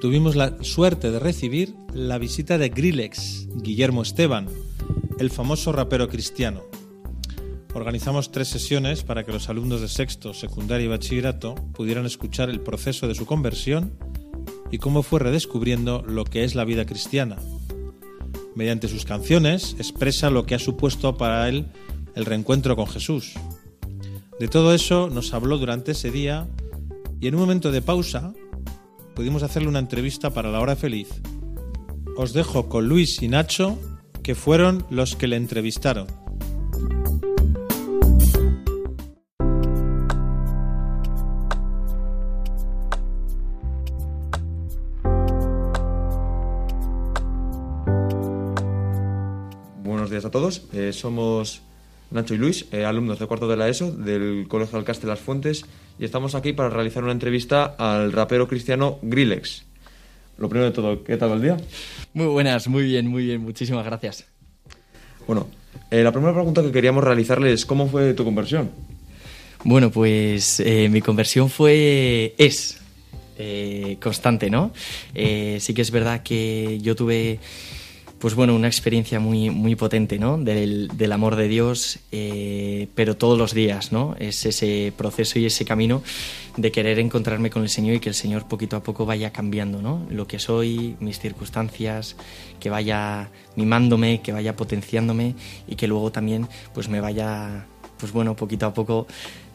Tuvimos 0.00 0.36
la 0.36 0.56
suerte 0.64 1.10
de 1.10 1.18
recibir 1.18 1.74
la 1.92 2.16
visita 2.16 2.56
de 2.56 2.70
Grillex, 2.70 3.46
Guillermo 3.56 4.00
Esteban, 4.00 4.48
el 5.18 5.30
famoso 5.30 5.70
rapero 5.70 6.08
cristiano. 6.08 6.62
Organizamos 7.74 8.32
tres 8.32 8.48
sesiones 8.48 9.02
para 9.02 9.24
que 9.24 9.32
los 9.32 9.50
alumnos 9.50 9.82
de 9.82 9.88
sexto, 9.88 10.32
secundaria 10.32 10.86
y 10.86 10.88
bachillerato 10.88 11.56
pudieran 11.74 12.06
escuchar 12.06 12.48
el 12.48 12.62
proceso 12.62 13.06
de 13.06 13.14
su 13.14 13.26
conversión 13.26 13.92
y 14.70 14.78
cómo 14.78 15.02
fue 15.02 15.20
redescubriendo 15.20 16.02
lo 16.06 16.24
que 16.24 16.44
es 16.44 16.54
la 16.54 16.64
vida 16.64 16.86
cristiana. 16.86 17.36
Mediante 18.54 18.88
sus 18.88 19.04
canciones 19.04 19.76
expresa 19.78 20.30
lo 20.30 20.46
que 20.46 20.54
ha 20.54 20.58
supuesto 20.58 21.18
para 21.18 21.46
él 21.50 21.66
el 22.14 22.24
reencuentro 22.24 22.76
con 22.76 22.86
Jesús. 22.86 23.34
De 24.40 24.48
todo 24.48 24.74
eso 24.74 25.08
nos 25.08 25.34
habló 25.34 25.58
durante 25.58 25.92
ese 25.92 26.10
día 26.10 26.48
y 27.20 27.28
en 27.28 27.34
un 27.34 27.40
momento 27.42 27.70
de 27.70 27.82
pausa 27.82 28.32
pudimos 29.14 29.42
hacerle 29.42 29.68
una 29.68 29.78
entrevista 29.78 30.30
para 30.30 30.50
la 30.50 30.60
hora 30.60 30.74
feliz. 30.74 31.08
Os 32.16 32.32
dejo 32.32 32.68
con 32.68 32.88
Luis 32.88 33.22
y 33.22 33.28
Nacho, 33.28 33.78
que 34.22 34.34
fueron 34.34 34.84
los 34.90 35.16
que 35.16 35.28
le 35.28 35.36
entrevistaron. 35.36 36.06
Buenos 49.84 50.10
días 50.10 50.24
a 50.24 50.30
todos. 50.30 50.62
Eh, 50.72 50.92
somos 50.92 51.62
Nacho 52.12 52.34
y 52.34 52.38
Luis, 52.38 52.66
eh, 52.72 52.84
alumnos 52.84 53.18
de 53.18 53.26
cuarto 53.26 53.48
de 53.48 53.56
la 53.56 53.68
ESO 53.68 53.90
del 53.90 54.46
Colegio 54.48 54.78
Alcaste 54.78 55.06
Las 55.06 55.20
Fuentes, 55.20 55.64
y 55.98 56.04
estamos 56.04 56.34
aquí 56.34 56.52
para 56.52 56.68
realizar 56.68 57.02
una 57.02 57.12
entrevista 57.12 57.74
al 57.78 58.12
rapero 58.12 58.46
cristiano 58.46 58.98
Grillex. 59.02 59.64
Lo 60.36 60.48
primero 60.48 60.70
de 60.70 60.74
todo, 60.74 61.04
¿qué 61.04 61.16
tal 61.16 61.32
el 61.32 61.42
día? 61.42 61.56
Muy 62.12 62.26
buenas, 62.26 62.68
muy 62.68 62.84
bien, 62.84 63.06
muy 63.06 63.24
bien, 63.24 63.40
muchísimas 63.40 63.84
gracias. 63.84 64.26
Bueno, 65.26 65.48
eh, 65.90 66.02
la 66.02 66.12
primera 66.12 66.34
pregunta 66.34 66.62
que 66.62 66.70
queríamos 66.70 67.02
realizarle 67.02 67.52
es 67.52 67.64
¿cómo 67.64 67.88
fue 67.88 68.12
tu 68.12 68.24
conversión? 68.24 68.70
Bueno, 69.64 69.90
pues 69.90 70.60
eh, 70.60 70.88
mi 70.90 71.00
conversión 71.00 71.48
fue, 71.48 72.34
es 72.36 72.78
constante, 74.00 74.50
¿no? 74.50 74.72
Sí 75.14 75.74
que 75.74 75.82
es 75.82 75.90
verdad 75.90 76.22
que 76.22 76.78
yo 76.80 76.94
tuve, 76.94 77.40
pues 78.22 78.36
bueno, 78.36 78.54
una 78.54 78.68
experiencia 78.68 79.18
muy, 79.18 79.50
muy 79.50 79.74
potente, 79.74 80.16
¿no? 80.16 80.38
Del, 80.38 80.86
del 80.94 81.10
amor 81.10 81.34
de 81.34 81.48
Dios, 81.48 81.98
eh, 82.12 82.86
pero 82.94 83.16
todos 83.16 83.36
los 83.36 83.52
días, 83.52 83.90
¿no? 83.90 84.14
Es 84.16 84.46
ese 84.46 84.92
proceso 84.96 85.40
y 85.40 85.46
ese 85.46 85.64
camino 85.64 86.04
de 86.56 86.70
querer 86.70 87.00
encontrarme 87.00 87.50
con 87.50 87.62
el 87.62 87.68
Señor 87.68 87.96
y 87.96 87.98
que 87.98 88.10
el 88.10 88.14
Señor 88.14 88.46
poquito 88.46 88.76
a 88.76 88.84
poco 88.84 89.06
vaya 89.06 89.32
cambiando, 89.32 89.82
¿no? 89.82 90.06
Lo 90.08 90.28
que 90.28 90.38
soy, 90.38 90.94
mis 91.00 91.18
circunstancias, 91.18 92.14
que 92.60 92.70
vaya 92.70 93.30
mimándome, 93.56 94.20
que 94.22 94.30
vaya 94.30 94.54
potenciándome 94.54 95.34
y 95.66 95.74
que 95.74 95.88
luego 95.88 96.12
también, 96.12 96.46
pues 96.74 96.88
me 96.88 97.00
vaya, 97.00 97.66
pues 97.98 98.12
bueno, 98.12 98.36
poquito 98.36 98.66
a 98.66 98.72
poco 98.72 99.08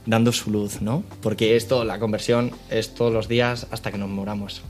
dando 0.05 0.33
su 0.33 0.51
luz, 0.51 0.81
¿no? 0.81 1.05
Porque 1.21 1.55
esto, 1.55 1.85
la 1.85 1.99
conversión, 1.99 2.51
es 2.69 2.93
todos 2.93 3.13
los 3.13 3.29
días 3.29 3.65
hasta 3.71 3.93
que 3.93 3.97
nos 3.97 4.09
moramos. 4.09 4.61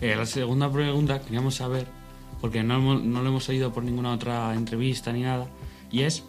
Eh, 0.00 0.16
la 0.16 0.24
segunda 0.24 0.72
pregunta 0.72 1.20
queríamos 1.20 1.56
saber, 1.56 1.86
porque 2.40 2.62
no, 2.62 2.98
no 2.98 3.22
lo 3.22 3.28
hemos 3.28 3.48
oído 3.48 3.72
por 3.72 3.82
ninguna 3.84 4.12
otra 4.12 4.54
entrevista 4.54 5.12
ni 5.12 5.22
nada, 5.22 5.48
y 5.90 6.02
es, 6.02 6.24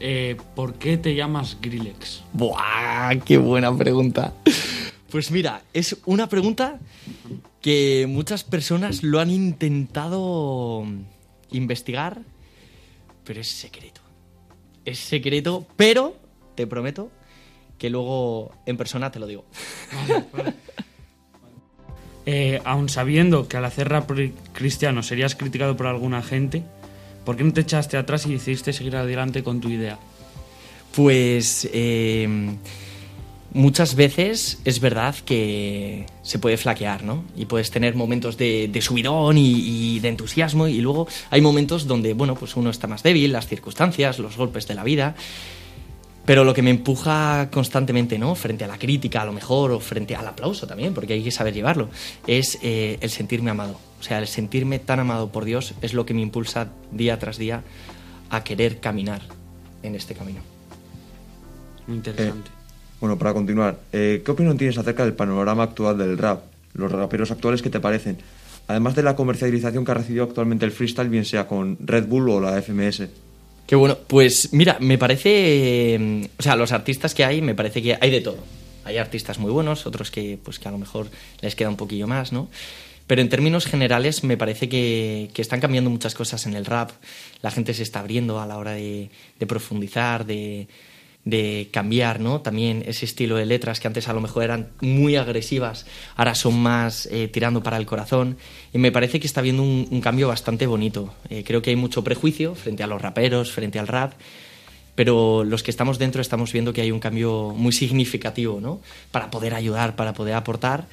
eh, 0.00 0.36
¿por 0.54 0.74
qué 0.74 0.96
te 0.96 1.14
llamas 1.14 1.58
Grillex? 1.60 2.22
¡Buah! 2.32 3.16
¡Qué 3.24 3.38
buena 3.38 3.76
pregunta! 3.76 4.32
Pues 5.10 5.30
mira, 5.30 5.62
es 5.72 5.96
una 6.06 6.28
pregunta 6.28 6.80
que 7.60 8.06
muchas 8.08 8.42
personas 8.42 9.04
lo 9.04 9.20
han 9.20 9.30
intentado 9.30 10.84
investigar, 11.52 12.22
pero 13.24 13.40
es 13.40 13.48
secreto. 13.48 14.00
Es 14.84 14.98
secreto, 14.98 15.66
pero 15.76 16.16
te 16.56 16.66
prometo 16.66 17.10
que 17.78 17.90
luego 17.90 18.52
en 18.66 18.76
persona 18.76 19.12
te 19.12 19.18
lo 19.20 19.26
digo. 19.26 19.44
Eh, 22.26 22.60
aun 22.64 22.88
sabiendo 22.88 23.48
que 23.48 23.58
al 23.58 23.66
hacer 23.66 23.90
rap 23.90 24.10
cristiano 24.52 25.02
serías 25.02 25.34
criticado 25.34 25.76
por 25.76 25.86
alguna 25.86 26.22
gente, 26.22 26.62
¿por 27.24 27.36
qué 27.36 27.44
no 27.44 27.52
te 27.52 27.60
echaste 27.60 27.98
atrás 27.98 28.26
y 28.26 28.32
decidiste 28.32 28.72
seguir 28.72 28.96
adelante 28.96 29.42
con 29.42 29.60
tu 29.60 29.68
idea? 29.68 29.98
Pues 30.94 31.68
eh, 31.72 32.56
muchas 33.52 33.94
veces 33.94 34.58
es 34.64 34.80
verdad 34.80 35.14
que 35.26 36.06
se 36.22 36.38
puede 36.38 36.56
flaquear, 36.56 37.04
¿no? 37.04 37.24
Y 37.36 37.44
puedes 37.44 37.70
tener 37.70 37.94
momentos 37.94 38.38
de, 38.38 38.68
de 38.68 38.80
subidón 38.80 39.36
y, 39.36 39.96
y 39.96 40.00
de 40.00 40.08
entusiasmo 40.08 40.66
y 40.66 40.80
luego 40.80 41.06
hay 41.30 41.42
momentos 41.42 41.86
donde, 41.86 42.14
bueno, 42.14 42.36
pues 42.36 42.56
uno 42.56 42.70
está 42.70 42.86
más 42.86 43.02
débil, 43.02 43.32
las 43.32 43.48
circunstancias, 43.48 44.18
los 44.18 44.36
golpes 44.36 44.66
de 44.66 44.74
la 44.74 44.84
vida. 44.84 45.14
Pero 46.24 46.44
lo 46.44 46.54
que 46.54 46.62
me 46.62 46.70
empuja 46.70 47.48
constantemente, 47.50 48.18
¿no? 48.18 48.34
Frente 48.34 48.64
a 48.64 48.68
la 48.68 48.78
crítica, 48.78 49.22
a 49.22 49.26
lo 49.26 49.32
mejor, 49.32 49.72
o 49.72 49.80
frente 49.80 50.16
al 50.16 50.26
aplauso 50.26 50.66
también, 50.66 50.94
porque 50.94 51.12
hay 51.12 51.22
que 51.22 51.30
saber 51.30 51.52
llevarlo, 51.52 51.88
es 52.26 52.58
eh, 52.62 52.98
el 53.00 53.10
sentirme 53.10 53.50
amado. 53.50 53.78
O 54.00 54.02
sea, 54.02 54.18
el 54.18 54.26
sentirme 54.26 54.78
tan 54.78 55.00
amado 55.00 55.30
por 55.30 55.44
Dios 55.44 55.74
es 55.82 55.92
lo 55.92 56.06
que 56.06 56.14
me 56.14 56.22
impulsa 56.22 56.68
día 56.92 57.18
tras 57.18 57.36
día 57.36 57.62
a 58.30 58.42
querer 58.42 58.80
caminar 58.80 59.22
en 59.82 59.94
este 59.94 60.14
camino. 60.14 60.40
Muy 61.86 61.98
interesante. 61.98 62.50
Bueno, 63.00 63.18
para 63.18 63.34
continuar, 63.34 63.80
eh, 63.92 64.22
¿qué 64.24 64.30
opinión 64.30 64.56
tienes 64.56 64.78
acerca 64.78 65.04
del 65.04 65.12
panorama 65.12 65.64
actual 65.64 65.98
del 65.98 66.16
rap? 66.16 66.42
Los 66.72 66.90
raperos 66.90 67.30
actuales, 67.30 67.60
¿qué 67.60 67.68
te 67.68 67.80
parecen? 67.80 68.16
Además 68.66 68.94
de 68.94 69.02
la 69.02 69.14
comercialización 69.14 69.84
que 69.84 69.90
ha 69.90 69.94
recibido 69.94 70.24
actualmente 70.24 70.64
el 70.64 70.72
freestyle, 70.72 71.10
bien 71.10 71.26
sea 71.26 71.46
con 71.46 71.76
Red 71.80 72.06
Bull 72.06 72.30
o 72.30 72.40
la 72.40 72.60
FMS. 72.62 73.02
Qué 73.66 73.76
bueno. 73.76 73.98
Pues 74.06 74.52
mira, 74.52 74.76
me 74.80 74.98
parece. 74.98 76.28
O 76.38 76.42
sea, 76.42 76.56
los 76.56 76.72
artistas 76.72 77.14
que 77.14 77.24
hay, 77.24 77.40
me 77.40 77.54
parece 77.54 77.82
que 77.82 77.96
hay 78.00 78.10
de 78.10 78.20
todo. 78.20 78.38
Hay 78.84 78.98
artistas 78.98 79.38
muy 79.38 79.50
buenos, 79.50 79.86
otros 79.86 80.10
que, 80.10 80.38
pues, 80.42 80.58
que 80.58 80.68
a 80.68 80.70
lo 80.70 80.78
mejor 80.78 81.08
les 81.40 81.56
queda 81.56 81.70
un 81.70 81.76
poquillo 81.76 82.06
más, 82.06 82.32
¿no? 82.32 82.50
Pero 83.06 83.22
en 83.22 83.28
términos 83.28 83.66
generales 83.66 84.24
me 84.24 84.36
parece 84.36 84.68
que, 84.68 85.30
que 85.32 85.42
están 85.42 85.60
cambiando 85.60 85.90
muchas 85.90 86.14
cosas 86.14 86.46
en 86.46 86.54
el 86.54 86.64
rap. 86.64 86.90
La 87.42 87.50
gente 87.50 87.74
se 87.74 87.82
está 87.82 88.00
abriendo 88.00 88.40
a 88.40 88.46
la 88.46 88.58
hora 88.58 88.72
de 88.72 89.10
profundizar, 89.46 90.26
de, 90.26 90.68
de 91.24 91.70
cambiar, 91.72 92.20
¿no? 92.20 92.42
También 92.42 92.82
ese 92.86 93.04
estilo 93.06 93.36
de 93.36 93.46
letras 93.46 93.80
que 93.80 93.86
antes 93.86 94.08
a 94.08 94.12
lo 94.12 94.20
mejor 94.20 94.44
eran 94.44 94.68
muy 94.80 95.16
agresivas, 95.16 95.86
ahora 96.16 96.34
son 96.34 96.58
más 96.58 97.06
eh, 97.06 97.28
tirando 97.28 97.62
para 97.62 97.78
el 97.78 97.86
corazón. 97.86 98.36
Y 98.72 98.78
me 98.78 98.92
parece 98.92 99.20
que 99.20 99.26
está 99.26 99.40
habiendo 99.40 99.62
un, 99.62 100.00
cambio 100.02 100.28
bastante 100.28 100.66
bonito. 100.66 101.14
Eh, 101.30 101.42
creo 101.44 101.62
que 101.62 101.70
hay 101.70 101.76
mucho 101.76 102.04
prejuicio 102.04 102.54
frente 102.54 102.82
a 102.82 102.86
los 102.86 103.00
raperos, 103.00 103.50
frente 103.50 103.78
al 103.78 103.88
rap, 103.88 104.12
pero 104.94 105.44
los 105.44 105.62
que 105.62 105.70
estamos 105.70 105.98
dentro 105.98 106.20
estamos 106.20 106.52
viendo 106.52 106.72
que 106.72 106.82
hay 106.82 106.90
un 106.90 107.00
cambio 107.00 107.52
muy 107.56 107.72
significativo, 107.72 108.60
¿no? 108.60 108.80
Para 109.10 109.30
poder 109.30 109.54
ayudar, 109.54 109.96
para 109.96 110.12
poder 110.12 110.34
aportar. 110.34 110.86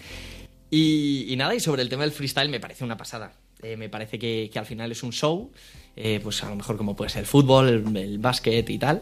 Y, 0.73 1.33
nada, 1.37 1.53
y 1.53 1.59
sobre 1.59 1.81
el 1.81 1.89
tema 1.89 2.03
del 2.03 2.13
freestyle 2.13 2.49
me 2.49 2.61
parece 2.61 2.85
una 2.85 2.95
pasada. 2.95 3.33
Eh, 3.61 3.75
me 3.75 3.89
parece 3.89 4.17
que, 4.17 4.49
que 4.51 4.57
al 4.57 4.65
final 4.65 4.91
es 4.91 5.03
un 5.03 5.11
show, 5.11 5.51
pues 6.23 6.41
a 6.43 6.49
lo 6.49 6.55
mejor 6.55 6.77
como 6.77 6.95
puede 6.95 7.09
ser 7.09 7.19
el 7.19 7.27
fútbol, 7.27 7.67
el, 7.67 7.97
el 7.97 8.17
básquet 8.17 8.67
y 8.69 8.77
tal. 8.79 9.01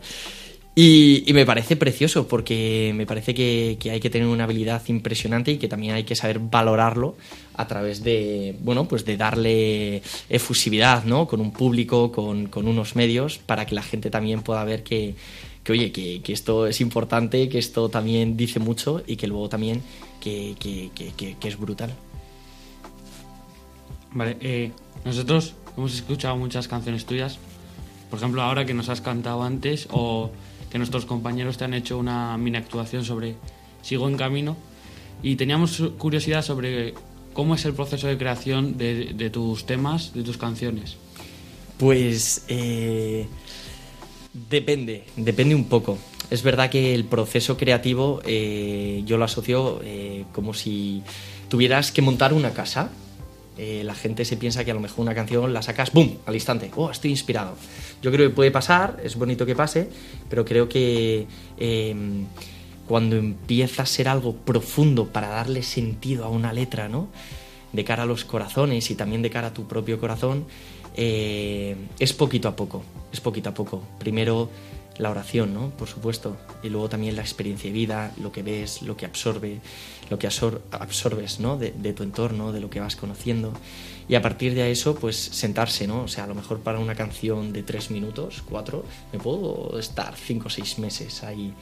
Y, 0.82 1.34
me 1.34 1.46
parece 1.46 1.76
precioso 1.76 2.26
porque 2.26 2.94
me 2.96 3.06
parece 3.06 3.34
que, 3.34 3.78
hay 3.92 4.00
que 4.00 4.10
tener 4.10 4.30
una 4.30 4.46
habilidad 4.46 4.82
impresionante 4.88 5.52
y 5.52 5.58
que 5.58 5.68
también 5.68 5.94
hay 5.94 6.06
que 6.06 6.16
saber 6.16 6.40
valorarlo 6.40 7.18
a 7.56 7.68
través 7.68 8.02
de, 8.02 8.56
bueno, 8.62 8.88
pues 8.88 9.04
de 9.04 9.18
darle 9.18 10.02
efusividad, 10.30 11.04
¿no? 11.04 11.28
Con 11.28 11.42
un 11.42 11.52
público, 11.52 12.14
con, 12.14 12.48
con 12.48 12.66
unos 12.66 12.96
medios, 12.96 13.40
para 13.40 13.66
que 13.66 13.76
la 13.76 13.84
gente 13.84 14.10
también 14.10 14.42
pueda 14.42 14.64
ver 14.64 14.84
que, 14.84 15.16
que 15.66 15.74
oye, 15.74 15.92
que, 15.92 16.22
que 16.22 16.32
esto 16.32 16.66
es 16.66 16.80
importante, 16.80 17.50
que 17.50 17.60
esto 17.60 17.90
también 17.90 18.38
dice 18.38 18.62
mucho 18.62 19.04
y 19.06 19.18
que 19.18 19.28
luego 19.28 19.50
también 19.50 19.82
que 20.22 20.56
es 21.44 21.60
brutal. 21.60 21.94
Vale, 24.14 24.38
eh, 24.40 24.72
nosotros 25.04 25.56
hemos 25.76 25.94
escuchado 25.94 26.38
muchas 26.38 26.70
canciones 26.70 27.06
tuyas. 27.06 27.38
Por 28.10 28.20
ejemplo, 28.20 28.42
ahora 28.42 28.66
que 28.66 28.74
nos 28.74 28.88
has 28.88 29.02
cantado 29.02 29.44
antes 29.44 29.90
o 29.92 30.32
que 30.70 30.78
nuestros 30.78 31.06
compañeros 31.06 31.58
te 31.58 31.66
han 31.66 31.74
hecho 31.74 31.98
una 31.98 32.38
mini 32.38 32.58
actuación 32.58 33.04
sobre 33.04 33.36
Sigo 33.82 34.08
en 34.08 34.18
Camino. 34.18 34.58
Y 35.22 35.36
teníamos 35.36 35.82
curiosidad 35.98 36.44
sobre 36.44 36.94
cómo 37.34 37.56
es 37.56 37.66
el 37.66 37.74
proceso 37.74 38.08
de 38.08 38.18
creación 38.18 38.78
de, 38.78 39.30
tus 39.32 39.66
temas, 39.66 40.14
de 40.14 40.24
tus 40.24 40.38
canciones. 40.38 40.98
Pues 41.78 42.46
eh, 42.48 43.28
depende, 44.50 45.06
depende 45.16 45.56
un 45.56 45.66
poco. 45.66 45.98
Es 46.30 46.44
verdad 46.44 46.70
que 46.70 46.94
el 46.94 47.06
proceso 47.06 47.58
creativo 47.58 48.22
eh, 48.26 49.02
yo 49.06 49.18
lo 49.18 49.26
asocio 49.26 49.82
eh, 49.84 50.26
como 50.32 50.54
si 50.54 51.02
tuvieras 51.50 51.92
que 51.92 52.02
montar 52.02 52.34
una 52.34 52.52
casa. 52.52 52.92
Eh, 53.62 53.84
la 53.84 53.94
gente 53.94 54.24
se 54.24 54.38
piensa 54.38 54.64
que 54.64 54.72
a 54.72 54.74
lo 54.74 54.80
mejor 54.80 55.02
una 55.02 55.14
canción 55.14 55.52
la 55.52 55.62
sacas, 55.62 55.92
¡boom!, 55.92 56.20
al 56.26 56.34
instante. 56.34 56.72
¡Oh, 56.78 56.90
estoy 56.90 57.12
inspirado! 57.12 57.56
Yo 58.02 58.10
creo 58.10 58.30
que 58.30 58.34
puede 58.34 58.52
pasar, 58.52 59.02
es 59.04 59.18
bonito 59.18 59.46
que 59.46 59.54
pase, 59.54 59.90
pero 60.30 60.46
creo 60.46 60.70
que 60.70 61.28
eh, 61.58 61.96
cuando 62.88 63.18
empieza 63.18 63.84
a 63.84 63.86
ser 63.86 64.08
algo 64.08 64.34
profundo 64.34 65.08
para 65.08 65.28
darle 65.28 65.62
sentido 65.62 66.24
a 66.24 66.30
una 66.30 66.54
letra, 66.54 66.88
¿no? 66.88 67.10
De 67.74 67.84
cara 67.84 68.04
a 68.04 68.06
los 68.06 68.24
corazones 68.24 68.90
y 68.92 68.96
también 68.96 69.22
de 69.22 69.30
cara 69.30 69.48
a 69.48 69.54
tu 69.54 69.68
propio 69.68 70.00
corazón, 70.00 70.46
eh, 70.96 71.76
es 72.00 72.14
poquito 72.14 72.48
a 72.48 72.56
poco, 72.56 72.84
es 73.12 73.20
poquito 73.20 73.50
a 73.50 73.54
poco. 73.54 73.84
Primero 74.00 74.50
la 75.00 75.10
oración, 75.10 75.54
¿no? 75.54 75.72
Por 75.72 75.90
supuesto, 75.90 76.38
y 76.64 76.70
luego 76.70 76.88
también 76.88 77.18
la 77.18 77.24
experiencia 77.24 77.70
de 77.70 77.74
vida, 77.74 78.14
lo 78.22 78.32
que 78.32 78.42
ves, 78.42 78.84
lo 78.84 78.96
que 78.96 79.06
absorbe, 79.06 79.60
lo 80.10 80.18
que 80.18 80.28
absor- 80.28 80.62
absorbes, 80.72 81.40
¿no? 81.40 81.58
De, 81.58 81.72
de 81.72 81.94
tu 81.94 82.04
entorno, 82.04 82.52
de 82.52 82.60
lo 82.60 82.70
que 82.70 82.80
vas 82.80 82.96
conociendo. 82.96 83.54
Y 84.08 84.16
a 84.16 84.22
partir 84.22 84.56
de 84.56 84.72
eso, 84.72 84.96
pues 84.96 85.16
sentarse, 85.18 85.86
¿no? 85.88 86.02
O 86.04 86.08
sea, 86.08 86.24
a 86.24 86.28
lo 86.28 86.34
mejor 86.34 86.60
para 86.60 86.80
una 86.80 86.96
canción 86.96 87.54
de 87.54 87.62
tres 87.62 87.92
minutos, 87.92 88.44
cuatro, 88.50 88.84
me 89.14 89.20
puedo 89.20 89.78
estar 89.80 90.16
cinco 90.16 90.48
o 90.48 90.50
seis 90.50 90.80
meses 90.80 91.24
ahí 91.24 91.54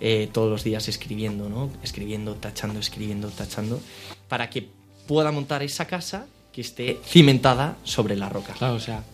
eh, 0.00 0.28
todos 0.32 0.50
los 0.50 0.64
días 0.64 0.88
escribiendo, 0.88 1.48
¿no? 1.48 1.70
Escribiendo, 1.84 2.34
tachando, 2.34 2.80
escribiendo, 2.80 3.28
tachando, 3.28 3.80
para 4.28 4.50
que 4.50 4.68
pueda 5.06 5.30
montar 5.30 5.62
esa 5.62 5.86
casa 5.86 6.26
que 6.52 6.62
esté 6.62 6.98
cimentada 7.04 7.76
sobre 7.84 8.16
la 8.16 8.28
roca. 8.28 8.54
Claro, 8.54 8.74
o 8.74 8.80
sea, 8.80 9.04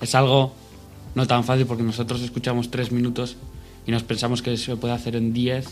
es 0.00 0.14
algo 0.14 0.52
no 1.16 1.26
tan 1.26 1.42
fácil 1.42 1.66
porque 1.66 1.82
nosotros 1.82 2.20
escuchamos 2.20 2.70
tres 2.70 2.92
minutos 2.92 3.36
y 3.86 3.90
nos 3.90 4.04
pensamos 4.04 4.40
que 4.42 4.56
se 4.56 4.76
puede 4.76 4.94
hacer 4.94 5.16
en 5.16 5.32
diez, 5.32 5.66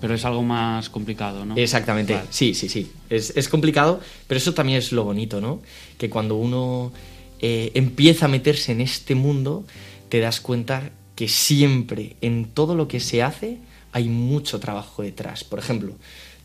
pero 0.00 0.14
es 0.14 0.24
algo 0.24 0.42
más 0.42 0.88
complicado, 0.88 1.44
¿no? 1.44 1.56
Exactamente, 1.56 2.14
Vale. 2.14 2.28
sí, 2.30 2.54
sí, 2.54 2.68
sí. 2.68 2.90
Es, 3.08 3.32
es 3.36 3.48
complicado, 3.48 4.00
pero 4.26 4.38
eso 4.38 4.54
también 4.54 4.78
es 4.78 4.92
lo 4.92 5.04
bonito, 5.04 5.40
¿no? 5.40 5.60
Que 5.98 6.08
cuando 6.08 6.36
uno 6.36 6.92
eh, 7.40 7.72
empieza 7.74 8.26
a 8.26 8.28
meterse 8.28 8.72
en 8.72 8.80
este 8.80 9.14
mundo, 9.14 9.64
te 10.08 10.20
das 10.20 10.40
cuenta 10.40 10.90
que 11.14 11.28
siempre, 11.28 12.16
en 12.20 12.46
todo 12.46 12.74
lo 12.74 12.88
que 12.88 13.00
se 13.00 13.22
hace, 13.22 13.58
hay 13.92 14.08
mucho 14.08 14.60
trabajo 14.60 15.02
detrás. 15.02 15.44
Por 15.44 15.58
ejemplo, 15.58 15.94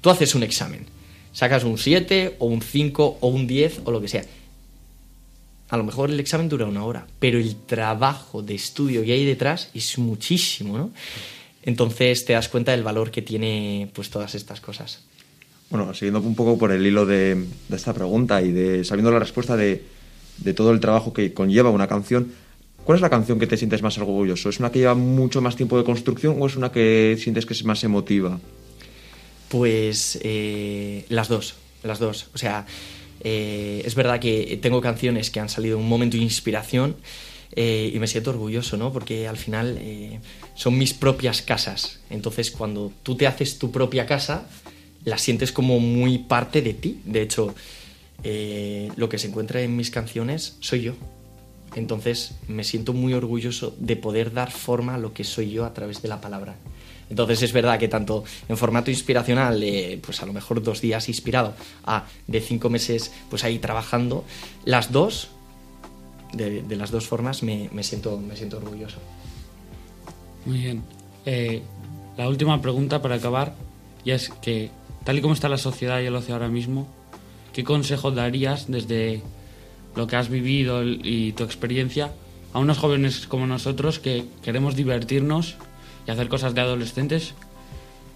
tú 0.01 0.09
haces 0.09 0.35
un 0.35 0.43
examen, 0.43 0.85
sacas 1.33 1.63
un 1.63 1.77
7 1.77 2.37
o 2.39 2.45
un 2.45 2.61
5 2.61 3.17
o 3.19 3.27
un 3.27 3.47
10 3.47 3.81
o 3.85 3.91
lo 3.91 4.01
que 4.01 4.07
sea. 4.07 4.25
A 5.69 5.77
lo 5.77 5.83
mejor 5.83 6.09
el 6.09 6.19
examen 6.19 6.47
dura 6.47 6.65
una 6.65 6.85
hora, 6.85 7.07
pero 7.19 7.39
el 7.39 7.55
trabajo 7.55 8.41
de 8.41 8.55
estudio 8.55 9.03
que 9.03 9.13
hay 9.13 9.25
detrás 9.25 9.69
es 9.73 9.97
muchísimo, 9.97 10.77
¿no? 10.77 10.91
Entonces 11.65 12.25
te 12.25 12.33
das 12.33 12.47
cuenta 12.47 12.71
del 12.71 12.83
valor 12.83 13.11
que 13.11 13.21
tiene 13.21 13.89
pues 13.93 14.09
todas 14.09 14.35
estas 14.35 14.61
cosas. 14.61 15.03
Bueno, 15.69 15.93
siguiendo 15.93 16.19
un 16.19 16.35
poco 16.35 16.57
por 16.57 16.71
el 16.71 16.85
hilo 16.85 17.05
de, 17.05 17.35
de 17.35 17.75
esta 17.75 17.93
pregunta 17.93 18.41
y 18.41 18.51
de 18.51 18.83
sabiendo 18.83 19.11
la 19.11 19.19
respuesta 19.19 19.57
de, 19.57 19.83
de 20.37 20.53
todo 20.53 20.71
el 20.71 20.79
trabajo 20.79 21.11
que 21.11 21.33
conlleva 21.33 21.71
una 21.71 21.87
canción, 21.87 22.31
¿cuál 22.83 22.97
es 22.97 23.01
la 23.01 23.09
canción 23.09 23.39
que 23.39 23.47
te 23.47 23.57
sientes 23.57 23.81
más 23.81 23.97
orgulloso? 23.97 24.49
¿Es 24.49 24.59
una 24.59 24.71
que 24.71 24.79
lleva 24.79 24.93
mucho 24.93 25.41
más 25.41 25.55
tiempo 25.55 25.77
de 25.77 25.83
construcción 25.83 26.37
o 26.39 26.45
es 26.45 26.55
una 26.55 26.71
que 26.71 27.17
sientes 27.19 27.47
que 27.47 27.53
es 27.53 27.65
más 27.65 27.83
emotiva? 27.83 28.39
Pues 29.49 30.19
eh, 30.21 31.05
las 31.09 31.29
dos, 31.29 31.55
las 31.81 31.97
dos. 31.97 32.29
O 32.35 32.37
sea, 32.37 32.67
eh, 33.21 33.81
es 33.85 33.95
verdad 33.95 34.19
que 34.19 34.59
tengo 34.61 34.81
canciones 34.81 35.31
que 35.31 35.39
han 35.39 35.49
salido 35.49 35.77
en 35.77 35.83
un 35.83 35.89
momento 35.89 36.17
de 36.17 36.23
inspiración 36.23 36.95
eh, 37.55 37.89
y 37.93 37.99
me 37.99 38.07
siento 38.07 38.31
orgulloso, 38.31 38.75
¿no? 38.75 38.91
Porque 38.91 39.27
al 39.27 39.37
final 39.37 39.77
eh, 39.79 40.19
son 40.55 40.77
mis 40.77 40.93
propias 40.93 41.41
casas. 41.41 41.99
Entonces, 42.09 42.51
cuando 42.51 42.91
tú 43.01 43.15
te 43.15 43.27
haces 43.27 43.57
tu 43.57 43.71
propia 43.71 44.05
casa, 44.05 44.47
la 45.05 45.17
sientes 45.17 45.53
como 45.53 45.79
muy 45.79 46.17
parte 46.17 46.61
de 46.61 46.73
ti. 46.73 46.99
De 47.05 47.21
hecho, 47.21 47.55
eh, 48.23 48.91
lo 48.97 49.07
que 49.07 49.17
se 49.17 49.27
encuentra 49.27 49.61
en 49.61 49.75
mis 49.75 49.89
canciones 49.89 50.57
soy 50.59 50.81
yo. 50.81 50.93
Entonces, 51.75 52.35
me 52.49 52.65
siento 52.65 52.91
muy 52.91 53.13
orgulloso 53.13 53.73
de 53.79 53.95
poder 53.95 54.33
dar 54.33 54.51
forma 54.51 54.95
a 54.95 54.97
lo 54.97 55.13
que 55.13 55.23
soy 55.23 55.51
yo 55.51 55.63
a 55.63 55.73
través 55.73 56.01
de 56.01 56.09
la 56.09 56.19
palabra. 56.19 56.55
Entonces 57.09 57.43
es 57.43 57.53
verdad 57.53 57.77
que 57.77 57.87
tanto 57.87 58.23
en 58.49 58.57
formato 58.57 58.89
inspiracional, 58.89 59.63
pues 60.03 60.23
a 60.23 60.25
lo 60.25 60.33
mejor 60.33 60.63
dos 60.63 60.81
días 60.81 61.07
inspirado, 61.07 61.53
a 61.83 62.07
de 62.25 62.41
cinco 62.41 62.71
meses 62.71 63.11
pues 63.29 63.43
ahí 63.43 63.59
trabajando, 63.59 64.25
las 64.63 64.91
dos, 64.91 65.29
de, 66.35 66.61
de 66.61 66.75
las 66.75 66.91
dos 66.91 67.07
formas 67.07 67.43
me, 67.43 67.69
me 67.73 67.83
siento, 67.83 68.17
me 68.17 68.35
siento 68.35 68.57
orgulloso. 68.57 68.97
Muy 70.45 70.59
bien. 70.59 70.83
Eh, 71.25 71.61
la 72.17 72.29
última 72.29 72.61
pregunta 72.61 73.01
para 73.01 73.15
acabar, 73.15 73.55
y 74.03 74.11
es 74.11 74.29
que, 74.41 74.69
tal 75.03 75.17
y 75.17 75.21
como 75.21 75.33
está 75.33 75.49
la 75.49 75.57
sociedad 75.57 75.99
y 76.01 76.05
el 76.05 76.15
ocio 76.15 76.35
ahora 76.35 76.47
mismo, 76.47 76.87
¿qué 77.53 77.63
consejo 77.63 78.11
darías 78.11 78.65
desde 78.69 79.21
lo 79.95 80.07
que 80.07 80.15
has 80.15 80.29
vivido 80.29 80.83
y 80.83 81.33
tu 81.33 81.43
experiencia 81.43 82.13
a 82.53 82.59
unos 82.59 82.77
jóvenes 82.77 83.27
como 83.27 83.47
nosotros 83.47 83.99
que 83.99 84.25
queremos 84.43 84.75
divertirnos 84.75 85.55
y 86.07 86.11
hacer 86.11 86.29
cosas 86.29 86.53
de 86.53 86.61
adolescentes, 86.61 87.33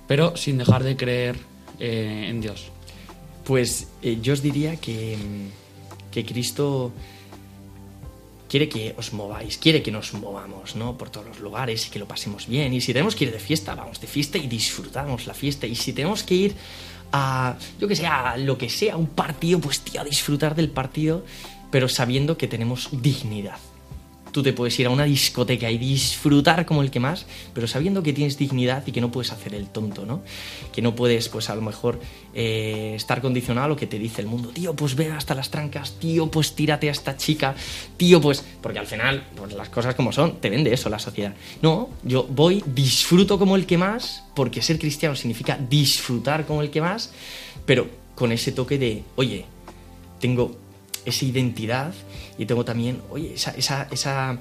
pero 0.08 0.38
sin 0.38 0.58
dejar 0.58 0.84
de 0.84 0.96
creer 0.96 1.38
eh, 1.80 2.28
en 2.30 2.42
Dios? 2.42 2.68
Pues 3.44 3.88
eh, 4.04 4.20
yo 4.22 4.34
os 4.34 4.42
diría 4.42 4.76
que, 4.76 5.18
que 6.12 6.26
Cristo 6.26 6.92
quiere 8.50 8.68
que 8.68 8.96
os 8.98 9.14
mováis, 9.14 9.58
quiere 9.58 9.82
que 9.82 9.92
nos 9.92 10.14
movamos, 10.14 10.76
¿no? 10.76 10.98
Por 10.98 11.10
todos 11.10 11.28
los 11.28 11.40
lugares 11.40 11.88
y 11.88 11.90
que 11.92 12.00
lo 12.00 12.08
pasemos 12.08 12.48
bien. 12.48 12.74
Y 12.74 12.82
si 12.82 12.92
tenemos 12.92 13.16
que 13.16 13.26
ir 13.26 13.32
de 13.32 13.40
fiesta, 13.40 13.76
vamos 13.76 14.02
de 14.02 14.08
fiesta 14.08 14.38
y 14.38 14.48
disfrutamos 14.48 15.28
la 15.28 15.34
fiesta. 15.34 15.68
Y 15.68 15.76
si 15.76 15.94
tenemos 15.94 16.24
que 16.24 16.36
ir 16.36 16.56
a, 17.12 17.56
yo 17.80 17.88
que 17.88 17.96
sé, 17.96 18.08
a 18.08 18.36
lo 18.38 18.58
que 18.58 18.70
sea, 18.70 18.98
un 18.98 19.08
partido, 19.08 19.60
pues 19.60 19.82
tío, 19.82 20.02
a 20.02 20.04
disfrutar 20.04 20.56
del 20.56 20.70
partido, 20.70 21.24
pero 21.72 21.88
sabiendo 21.88 22.38
que 22.38 22.48
tenemos 22.48 22.90
dignidad. 22.92 23.60
Tú 24.32 24.44
te 24.44 24.54
puedes 24.54 24.80
ir 24.80 24.88
a 24.88 24.90
una 24.90 25.06
discoteca 25.06 25.70
y 25.72 25.78
disfrutar 25.78 26.66
como 26.66 26.82
el 26.82 26.92
que 26.92 27.00
más, 27.00 27.26
pero 27.54 27.68
sabiendo 27.68 28.04
que 28.04 28.14
tienes 28.14 28.38
dignidad 28.38 28.86
y 28.86 28.92
que 28.92 29.02
no 29.02 29.12
puedes 29.12 29.32
hacer 29.32 29.56
el 29.56 29.68
tonto, 29.68 30.06
¿no? 30.06 30.22
Que 30.72 30.82
no 30.82 30.96
puedes, 30.96 31.30
pues 31.30 31.50
a 31.50 31.56
lo 31.56 31.62
mejor, 31.62 32.00
eh, 32.34 32.94
estar 32.96 33.22
condicionado 33.22 33.66
a 33.66 33.70
lo 33.70 33.76
que 33.76 33.88
te 33.88 33.98
dice 33.98 34.22
el 34.22 34.28
mundo. 34.28 34.50
Tío, 34.50 34.76
pues 34.76 34.96
ve 34.96 35.12
hasta 35.12 35.34
las 35.34 35.50
trancas, 35.50 35.94
tío, 36.00 36.30
pues 36.30 36.54
tírate 36.54 36.90
a 36.90 36.92
esta 36.92 37.18
chica, 37.18 37.56
tío, 37.98 38.22
pues... 38.22 38.44
Porque 38.62 38.80
al 38.80 38.88
final, 38.88 39.28
pues 39.36 39.54
las 39.54 39.70
cosas 39.70 39.96
como 39.96 40.12
son, 40.12 40.38
te 40.40 40.50
vende 40.50 40.74
eso 40.74 40.90
la 40.90 41.00
sociedad. 41.00 41.34
No, 41.62 41.90
yo 42.04 42.24
voy, 42.24 42.64
disfruto 42.68 43.40
como 43.40 43.56
el 43.56 43.66
que 43.66 43.78
más, 43.78 44.24
porque 44.36 44.62
ser 44.62 44.78
cristiano 44.80 45.16
significa 45.16 45.58
disfrutar 45.58 46.46
como 46.46 46.62
el 46.62 46.70
que 46.70 46.82
más, 46.82 47.12
pero 47.66 47.88
con 48.16 48.32
ese 48.32 48.52
toque 48.52 48.78
de, 48.78 49.04
oye, 49.16 49.46
tengo 50.20 50.58
esa 51.06 51.26
identidad 51.26 51.94
y 52.40 52.46
tengo 52.46 52.64
también, 52.64 53.02
oye, 53.12 53.34
esa, 53.36 53.52
esa, 53.52 53.88
esa 53.92 54.38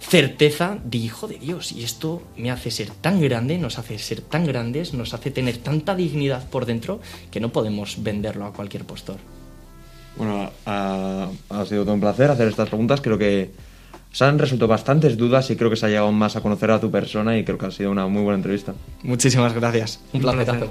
certeza 0.00 0.76
de 0.84 0.98
hijo 0.98 1.28
de 1.28 1.38
Dios. 1.38 1.70
Y 1.72 1.84
esto 1.84 2.22
me 2.36 2.50
hace 2.50 2.72
ser 2.72 2.90
tan 2.90 3.20
grande, 3.20 3.56
nos 3.56 3.78
hace 3.78 3.98
ser 3.98 4.20
tan 4.20 4.44
grandes, 4.44 4.92
nos 4.92 5.14
hace 5.14 5.30
tener 5.30 5.58
tanta 5.58 5.94
dignidad 5.94 6.48
por 6.50 6.66
dentro 6.66 7.00
que 7.30 7.40
no 7.40 7.50
podemos 7.50 8.02
venderlo 8.02 8.44
a 8.46 8.52
cualquier 8.52 8.84
postor. 8.84 9.16
Bueno, 10.16 10.50
ha, 10.66 11.28
ha 11.48 11.64
sido 11.66 11.84
todo 11.84 11.94
un 11.94 12.00
placer 12.00 12.30
hacer 12.30 12.48
estas 12.48 12.68
preguntas. 12.68 13.00
Creo 13.00 13.16
que 13.16 13.52
se 14.10 14.24
han 14.24 14.38
resuelto 14.38 14.66
bastantes 14.66 15.16
dudas 15.16 15.50
y 15.50 15.56
creo 15.56 15.70
que 15.70 15.76
se 15.76 15.86
ha 15.86 15.88
llegado 15.88 16.10
más 16.10 16.34
a 16.34 16.40
conocer 16.40 16.72
a 16.72 16.80
tu 16.80 16.90
persona 16.90 17.38
y 17.38 17.44
creo 17.44 17.58
que 17.58 17.66
ha 17.66 17.70
sido 17.70 17.90
una 17.90 18.08
muy 18.08 18.22
buena 18.22 18.36
entrevista. 18.36 18.74
Muchísimas 19.04 19.54
gracias. 19.54 20.00
Un, 20.12 20.20
placer. 20.20 20.68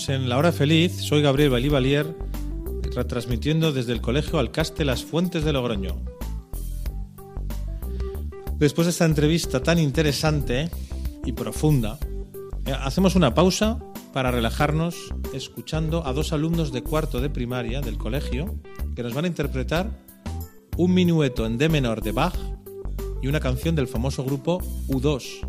Seguimos 0.00 0.08
en 0.08 0.28
La 0.28 0.38
Hora 0.38 0.52
Feliz. 0.52 0.96
Soy 0.96 1.20
Gabriel 1.20 1.50
Balivalier, 1.50 2.16
retransmitiendo 2.94 3.72
desde 3.72 3.92
el 3.92 4.00
Colegio 4.00 4.38
Alcaste 4.38 4.84
Las 4.84 5.04
Fuentes 5.04 5.44
de 5.44 5.52
Logroño. 5.52 6.00
Después 8.56 8.86
de 8.86 8.90
esta 8.92 9.04
entrevista 9.04 9.62
tan 9.62 9.78
interesante 9.78 10.70
y 11.24 11.32
profunda, 11.32 11.98
eh, 12.66 12.72
hacemos 12.72 13.14
una 13.14 13.34
pausa 13.34 13.78
para 14.12 14.30
relajarnos 14.30 15.12
escuchando 15.34 16.06
a 16.06 16.12
dos 16.12 16.32
alumnos 16.32 16.72
de 16.72 16.82
cuarto 16.82 17.20
de 17.20 17.28
primaria 17.28 17.80
del 17.80 17.98
colegio 17.98 18.58
que 18.94 19.02
nos 19.02 19.12
van 19.12 19.24
a 19.24 19.28
interpretar 19.28 19.90
un 20.76 20.94
minueto 20.94 21.46
en 21.46 21.58
D 21.58 21.68
menor 21.68 22.02
de 22.02 22.12
Bach 22.12 22.36
y 23.22 23.28
una 23.28 23.40
canción 23.40 23.74
del 23.74 23.88
famoso 23.88 24.24
grupo 24.24 24.60
U2. 24.88 25.46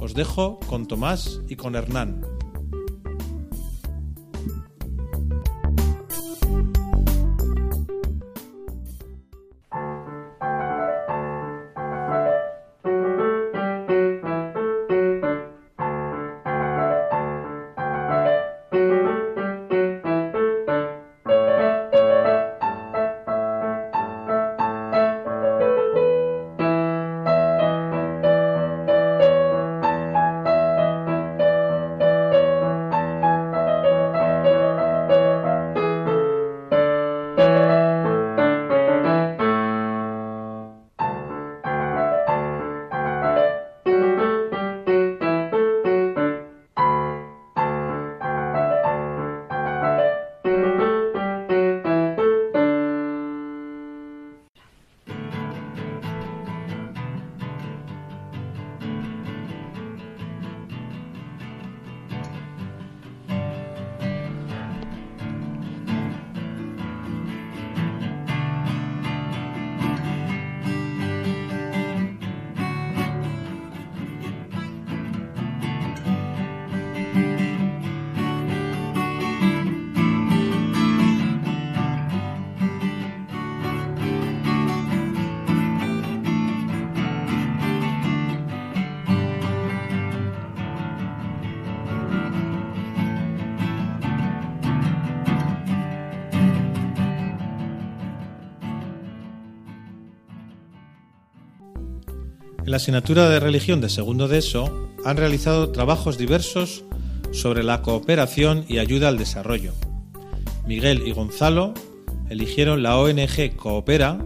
Os 0.00 0.14
dejo 0.14 0.60
con 0.60 0.86
Tomás 0.86 1.40
y 1.48 1.56
con 1.56 1.74
Hernán. 1.74 2.35
En 102.66 102.72
la 102.72 102.78
asignatura 102.78 103.28
de 103.28 103.38
religión 103.38 103.80
de 103.80 103.88
segundo 103.88 104.26
de 104.26 104.38
ESO 104.38 104.90
han 105.04 105.16
realizado 105.16 105.70
trabajos 105.70 106.18
diversos 106.18 106.82
sobre 107.30 107.62
la 107.62 107.80
cooperación 107.80 108.64
y 108.66 108.78
ayuda 108.78 109.06
al 109.06 109.18
desarrollo. 109.18 109.72
Miguel 110.66 111.06
y 111.06 111.12
Gonzalo 111.12 111.74
eligieron 112.28 112.82
la 112.82 112.98
ONG 112.98 113.54
Coopera 113.54 114.18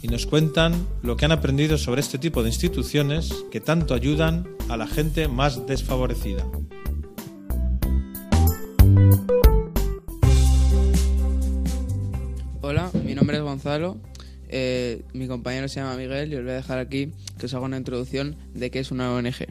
y 0.00 0.08
nos 0.08 0.24
cuentan 0.24 0.86
lo 1.02 1.18
que 1.18 1.26
han 1.26 1.32
aprendido 1.32 1.76
sobre 1.76 2.00
este 2.00 2.16
tipo 2.16 2.42
de 2.42 2.48
instituciones 2.48 3.44
que 3.50 3.60
tanto 3.60 3.92
ayudan 3.92 4.48
a 4.70 4.78
la 4.78 4.86
gente 4.86 5.28
más 5.28 5.66
desfavorecida. 5.66 6.46
Hola, 12.62 12.90
mi 13.04 13.14
nombre 13.14 13.36
es 13.36 13.42
Gonzalo. 13.42 13.98
Eh, 14.58 15.02
mi 15.12 15.26
compañero 15.28 15.68
se 15.68 15.80
llama 15.80 15.96
Miguel 15.96 16.32
y 16.32 16.36
os 16.36 16.42
voy 16.42 16.52
a 16.52 16.56
dejar 16.56 16.78
aquí 16.78 17.10
que 17.38 17.46
os 17.46 17.54
haga 17.54 17.66
una 17.66 17.76
introducción 17.76 18.36
de 18.54 18.70
qué 18.70 18.78
es 18.78 18.90
una 18.90 19.12
ONG. 19.12 19.46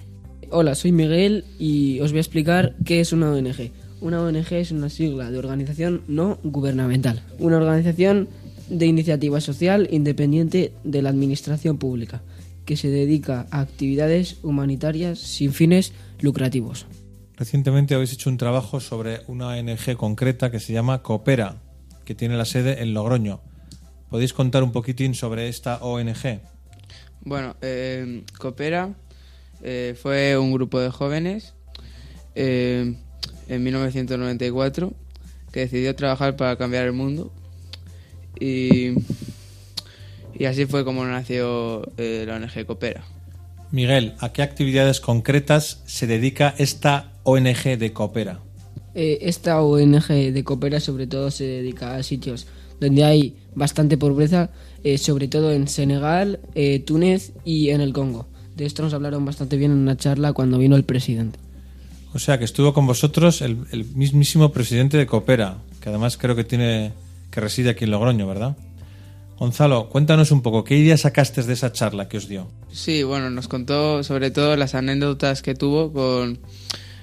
Hola, 0.50 0.74
soy 0.74 0.92
Miguel 0.92 1.46
y 1.60 2.00
os 2.00 2.12
voy 2.12 2.18
a 2.18 2.22
explicar 2.22 2.76
qué 2.86 3.02
es 3.02 3.14
una 3.14 3.32
ONG. 3.32 3.72
Una 4.02 4.22
ONG 4.22 4.54
es 4.54 4.72
una 4.72 4.90
sigla 4.90 5.30
de 5.30 5.38
organización 5.38 6.02
no 6.08 6.40
gubernamental, 6.44 7.22
una 7.38 7.58
organización 7.58 8.30
de 8.70 8.88
iniciativa 8.88 9.40
social 9.42 9.88
independiente 9.92 10.74
de 10.84 11.02
la 11.04 11.10
administración 11.10 11.78
pública, 11.78 12.24
que 12.66 12.76
se 12.76 12.90
dedica 12.90 13.46
a 13.52 13.60
actividades 13.62 14.38
humanitarias 14.42 15.20
sin 15.20 15.54
fines 15.54 15.94
lucrativos. 16.20 16.88
Recientemente 17.38 17.94
habéis 17.94 18.14
hecho 18.14 18.32
un 18.32 18.38
trabajo 18.38 18.80
sobre 18.80 19.22
una 19.28 19.50
ONG 19.50 19.96
concreta 19.98 20.50
que 20.50 20.60
se 20.60 20.74
llama 20.74 21.04
Coopera, 21.04 21.62
que 22.06 22.16
tiene 22.16 22.38
la 22.38 22.46
sede 22.46 22.82
en 22.82 22.94
Logroño. 22.94 23.42
¿Podéis 24.10 24.34
contar 24.34 24.64
un 24.64 24.72
poquitín 24.72 25.16
sobre 25.16 25.48
esta 25.48 25.78
ONG? 25.78 26.40
Bueno, 27.22 27.56
eh, 27.62 28.24
Coopera 28.38 28.94
eh, 29.64 29.96
fue 30.00 30.38
un 30.38 30.54
grupo 30.54 30.80
de 30.80 30.92
jóvenes 30.92 31.54
eh, 32.36 32.96
en 33.48 33.64
1994 33.64 34.94
que 35.52 35.62
decidió 35.62 35.96
trabajar 35.96 36.36
para 36.36 36.58
cambiar 36.58 36.86
el 36.86 36.94
mundo 36.94 37.32
y, 38.40 38.94
y 40.38 40.46
así 40.46 40.66
fue 40.66 40.84
como 40.84 41.06
nació 41.06 41.84
eh, 41.98 42.26
la 42.28 42.36
ONG 42.36 42.66
Coopera. 42.66 43.04
Miguel, 43.72 44.14
¿a 44.20 44.32
qué 44.32 44.42
actividades 44.42 45.00
concretas 45.00 45.82
se 45.86 46.08
dedica 46.08 46.54
esta 46.58 47.14
ONG 47.24 47.78
de 47.78 47.94
Coopera? 47.94 48.40
Eh, 48.94 49.20
esta 49.22 49.62
ONG 49.62 50.08
de 50.08 50.44
Coopera 50.44 50.80
sobre 50.80 51.08
todo 51.08 51.32
se 51.32 51.46
dedica 51.46 51.96
a 51.96 52.04
sitios 52.04 52.48
donde 52.80 53.04
hay 53.04 53.36
bastante 53.56 53.98
pobreza, 53.98 54.50
eh, 54.84 54.98
sobre 54.98 55.28
todo 55.28 55.52
en 55.52 55.68
Senegal, 55.68 56.40
eh, 56.54 56.80
Túnez 56.80 57.32
y 57.44 57.70
en 57.70 57.82
el 57.82 57.94
Congo. 57.94 58.28
De 58.56 58.66
esto 58.66 58.84
nos 58.84 58.94
hablaron 58.94 59.26
bastante 59.26 59.58
bien 59.58 59.72
en 59.72 59.78
una 59.78 59.98
charla 59.98 60.34
cuando 60.34 60.58
vino 60.58 60.76
el 60.76 60.84
presidente. 60.84 61.40
O 62.14 62.20
sea, 62.20 62.40
que 62.40 62.46
estuvo 62.46 62.74
con 62.74 62.88
vosotros 62.88 63.42
el, 63.42 63.58
el 63.72 63.86
mismísimo 63.86 64.52
presidente 64.52 64.98
de 64.98 65.06
Coopera, 65.06 65.58
que 65.82 65.90
además 65.90 66.18
creo 66.18 66.36
que 66.36 66.46
tiene 66.46 66.94
que 67.30 67.42
reside 67.42 67.72
aquí 67.72 67.84
en 67.84 67.92
Logroño, 67.92 68.26
¿verdad? 68.26 68.56
Gonzalo, 69.38 69.90
cuéntanos 69.90 70.32
un 70.32 70.42
poco, 70.42 70.64
¿qué 70.64 70.78
ideas 70.78 71.02
sacaste 71.02 71.44
de 71.44 71.52
esa 71.52 71.74
charla 71.74 72.08
que 72.08 72.18
os 72.18 72.30
dio? 72.30 72.48
Sí, 72.72 73.04
bueno, 73.04 73.30
nos 73.30 73.50
contó 73.50 74.02
sobre 74.04 74.32
todo 74.32 74.56
las 74.56 74.76
anécdotas 74.76 75.42
que 75.42 75.56
tuvo 75.56 75.92
con, 75.92 76.40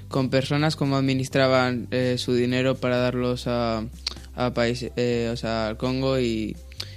con 0.08 0.30
personas, 0.30 0.76
cómo 0.76 0.96
administraban 0.96 1.88
eh, 1.90 2.16
su 2.16 2.32
dinero 2.32 2.76
para 2.76 2.96
darlos 2.96 3.46
a, 3.46 3.84
a 4.34 4.54
país, 4.54 4.86
eh, 4.96 5.30
o 5.32 5.36
sea, 5.36 5.68
al 5.68 5.76
Congo 5.76 6.18
y, 6.18 6.56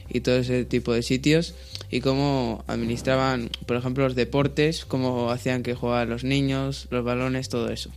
y 0.10 0.22
todo 0.22 0.36
ese 0.38 0.66
tipo 0.66 0.94
de 0.94 1.04
sitios 1.04 1.54
y 1.90 2.02
cómo 2.02 2.64
administraban, 2.68 3.50
por 3.66 3.78
ejemplo, 3.78 4.04
los 4.04 4.16
deportes, 4.16 4.86
cómo 4.86 5.32
hacían 5.32 5.64
que 5.64 5.76
jugaran 5.76 6.10
los 6.10 6.24
niños, 6.24 6.88
los 6.90 7.04
balones, 7.04 7.50
todo 7.50 7.70
eso. 7.70 7.92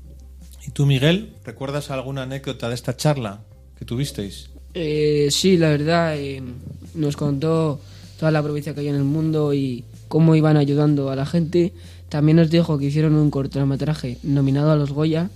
¿Y 0.67 0.71
tú, 0.71 0.87
Miguel, 0.87 1.33
recuerdas 1.45 1.91
alguna 1.91 2.23
anécdota 2.23 2.69
de 2.69 2.75
esta 2.75 2.97
charla 2.97 3.41
que 3.79 3.85
tuvisteis? 3.85 4.51
Eh, 4.75 5.29
sí, 5.31 5.57
la 5.57 5.71
verdad, 5.71 6.17
eh, 6.17 6.43
nos 6.95 7.17
contó 7.17 7.81
toda 8.19 8.31
la 8.31 8.43
provincia 8.43 8.75
que 8.75 8.81
hay 8.81 8.89
en 8.89 8.97
el 8.97 9.05
mundo 9.05 9.55
y 9.55 9.85
cómo 10.09 10.35
iban 10.35 10.57
ayudando 10.57 11.11
a 11.11 11.17
la 11.17 11.27
gente. 11.27 11.73
También 12.09 12.37
nos 12.37 12.51
dijo 12.51 12.79
que 12.79 12.87
hicieron 12.87 13.15
un 13.15 13.31
cortometraje 13.31 14.19
nominado 14.23 14.71
a 14.71 14.77
los 14.77 14.93
Goya 14.93 15.31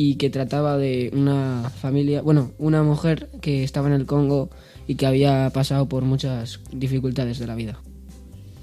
y 0.00 0.14
que 0.14 0.30
trataba 0.30 0.76
de 0.78 1.10
una 1.12 1.72
familia, 1.80 2.22
bueno, 2.22 2.52
una 2.58 2.84
mujer 2.84 3.28
que 3.40 3.64
estaba 3.64 3.88
en 3.88 3.94
el 3.94 4.06
Congo 4.06 4.48
y 4.86 4.94
que 4.94 5.06
había 5.06 5.50
pasado 5.52 5.88
por 5.88 6.04
muchas 6.04 6.60
dificultades 6.70 7.40
de 7.40 7.48
la 7.48 7.56
vida. 7.56 7.80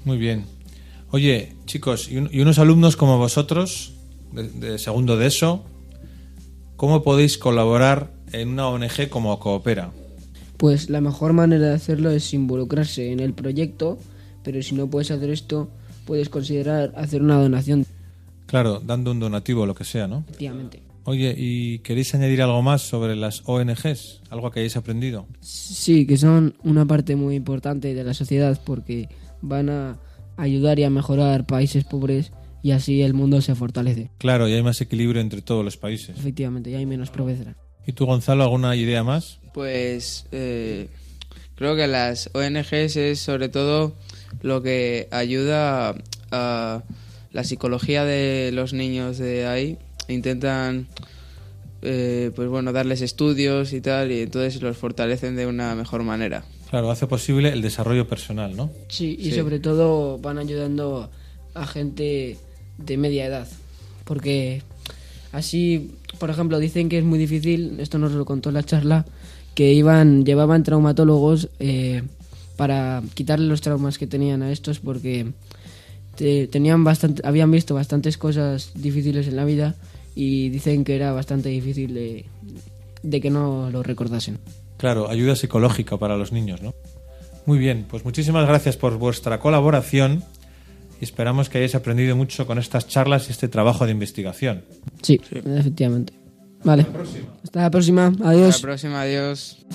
Muy 0.06 0.16
bien. 0.16 0.46
Oye, 1.10 1.52
chicos, 1.66 2.10
y, 2.10 2.16
un- 2.16 2.30
y 2.32 2.40
unos 2.40 2.58
alumnos 2.58 2.96
como 2.96 3.18
vosotros, 3.18 3.92
de, 4.32 4.48
de 4.48 4.78
segundo 4.78 5.18
de 5.18 5.26
eso, 5.26 5.62
¿cómo 6.76 7.02
podéis 7.02 7.36
colaborar 7.36 8.12
en 8.32 8.48
una 8.48 8.68
ONG 8.68 9.10
como 9.10 9.38
Coopera? 9.38 9.90
Pues 10.56 10.88
la 10.88 11.02
mejor 11.02 11.34
manera 11.34 11.66
de 11.68 11.74
hacerlo 11.74 12.08
es 12.12 12.32
involucrarse 12.32 13.12
en 13.12 13.20
el 13.20 13.34
proyecto, 13.34 13.98
pero 14.42 14.62
si 14.62 14.74
no 14.74 14.86
puedes 14.88 15.10
hacer 15.10 15.28
esto, 15.28 15.68
puedes 16.06 16.30
considerar 16.30 16.94
hacer 16.96 17.20
una 17.20 17.38
donación. 17.38 17.84
Claro, 18.46 18.80
dando 18.82 19.10
un 19.10 19.20
donativo 19.20 19.62
o 19.62 19.66
lo 19.66 19.74
que 19.74 19.84
sea, 19.84 20.08
¿no? 20.08 20.24
Efectivamente. 20.28 20.80
Oye, 21.08 21.36
¿y 21.38 21.78
queréis 21.78 22.12
añadir 22.16 22.42
algo 22.42 22.62
más 22.62 22.82
sobre 22.82 23.14
las 23.14 23.42
ONGs? 23.46 24.22
¿Algo 24.28 24.50
que 24.50 24.58
hayáis 24.58 24.76
aprendido? 24.76 25.28
Sí, 25.40 26.04
que 26.04 26.16
son 26.16 26.56
una 26.64 26.84
parte 26.84 27.14
muy 27.14 27.36
importante 27.36 27.94
de 27.94 28.02
la 28.02 28.12
sociedad 28.12 28.60
porque 28.66 29.08
van 29.40 29.70
a 29.70 30.00
ayudar 30.36 30.80
y 30.80 30.84
a 30.84 30.90
mejorar 30.90 31.46
países 31.46 31.84
pobres 31.84 32.32
y 32.60 32.72
así 32.72 33.02
el 33.02 33.14
mundo 33.14 33.40
se 33.40 33.54
fortalece. 33.54 34.10
Claro, 34.18 34.48
y 34.48 34.54
hay 34.54 34.64
más 34.64 34.80
equilibrio 34.80 35.20
entre 35.20 35.42
todos 35.42 35.64
los 35.64 35.76
países. 35.76 36.18
Efectivamente, 36.18 36.70
y 36.70 36.74
hay 36.74 36.86
menos 36.86 37.10
pobreza. 37.10 37.54
¿Y 37.86 37.92
tú, 37.92 38.04
Gonzalo, 38.06 38.42
alguna 38.42 38.74
idea 38.74 39.04
más? 39.04 39.38
Pues 39.54 40.26
eh, 40.32 40.88
creo 41.54 41.76
que 41.76 41.86
las 41.86 42.30
ONGs 42.34 42.96
es 42.96 43.20
sobre 43.20 43.48
todo 43.48 43.94
lo 44.42 44.60
que 44.60 45.06
ayuda 45.12 45.94
a 46.32 46.82
la 47.30 47.44
psicología 47.44 48.04
de 48.04 48.50
los 48.52 48.72
niños 48.72 49.18
de 49.18 49.46
ahí. 49.46 49.78
Intentan, 50.08 50.86
eh, 51.82 52.30
pues 52.34 52.48
bueno, 52.48 52.72
darles 52.72 53.00
estudios 53.02 53.72
y 53.72 53.80
tal, 53.80 54.10
y 54.12 54.20
entonces 54.20 54.60
los 54.62 54.76
fortalecen 54.76 55.36
de 55.36 55.46
una 55.46 55.74
mejor 55.74 56.02
manera. 56.02 56.44
Claro, 56.70 56.90
hace 56.90 57.06
posible 57.06 57.50
el 57.52 57.62
desarrollo 57.62 58.08
personal, 58.08 58.56
¿no? 58.56 58.70
Sí, 58.88 59.16
y 59.18 59.30
Sí. 59.30 59.36
sobre 59.36 59.60
todo 59.60 60.18
van 60.18 60.38
ayudando 60.38 61.10
a 61.54 61.66
gente 61.66 62.36
de 62.78 62.96
media 62.96 63.26
edad. 63.26 63.46
Porque 64.04 64.62
así, 65.32 65.92
por 66.18 66.30
ejemplo, 66.30 66.58
dicen 66.58 66.88
que 66.88 66.98
es 66.98 67.04
muy 67.04 67.18
difícil, 67.18 67.78
esto 67.80 67.98
nos 67.98 68.12
lo 68.12 68.24
contó 68.24 68.50
en 68.50 68.54
la 68.54 68.62
charla, 68.64 69.04
que 69.54 69.72
iban, 69.72 70.24
llevaban 70.24 70.62
traumatólogos 70.64 71.48
eh, 71.60 72.02
para 72.56 73.02
quitarle 73.14 73.46
los 73.46 73.60
traumas 73.60 73.96
que 73.98 74.06
tenían 74.06 74.42
a 74.42 74.50
estos 74.52 74.80
porque 74.80 75.26
te- 76.16 76.46
tenían 76.46 76.84
bastante, 76.84 77.22
habían 77.24 77.50
visto 77.50 77.74
bastantes 77.74 78.18
cosas 78.18 78.72
difíciles 78.74 79.28
en 79.28 79.36
la 79.36 79.44
vida 79.44 79.74
y 80.16 80.48
dicen 80.48 80.82
que 80.82 80.96
era 80.96 81.12
bastante 81.12 81.50
difícil 81.50 81.94
de, 81.94 82.24
de 83.02 83.20
que 83.20 83.30
no 83.30 83.70
lo 83.70 83.84
recordasen. 83.84 84.38
Claro, 84.78 85.08
ayuda 85.08 85.36
psicológica 85.36 85.98
para 85.98 86.16
los 86.16 86.32
niños, 86.32 86.62
¿no? 86.62 86.74
Muy 87.44 87.58
bien, 87.58 87.86
pues 87.88 88.04
muchísimas 88.04 88.48
gracias 88.48 88.76
por 88.76 88.98
vuestra 88.98 89.38
colaboración 89.38 90.24
y 91.00 91.04
esperamos 91.04 91.48
que 91.48 91.58
hayáis 91.58 91.74
aprendido 91.74 92.16
mucho 92.16 92.46
con 92.46 92.58
estas 92.58 92.88
charlas 92.88 93.28
y 93.28 93.32
este 93.32 93.46
trabajo 93.46 93.84
de 93.84 93.92
investigación. 93.92 94.64
Sí, 95.02 95.20
efectivamente. 95.30 96.14
Vale. 96.64 96.86
Hasta 97.44 97.62
la 97.62 97.70
próxima. 97.70 98.12
Adiós. 98.24 98.54
Hasta 98.54 98.66
la 98.66 98.72
próxima, 98.72 99.00
adiós. 99.02 99.66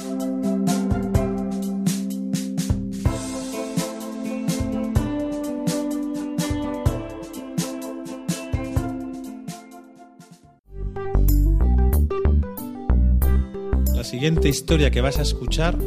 Siguiente 14.22 14.50
historia 14.50 14.92
que 14.92 15.02
vas 15.02 15.18
a 15.18 15.24
escuchar 15.24 15.80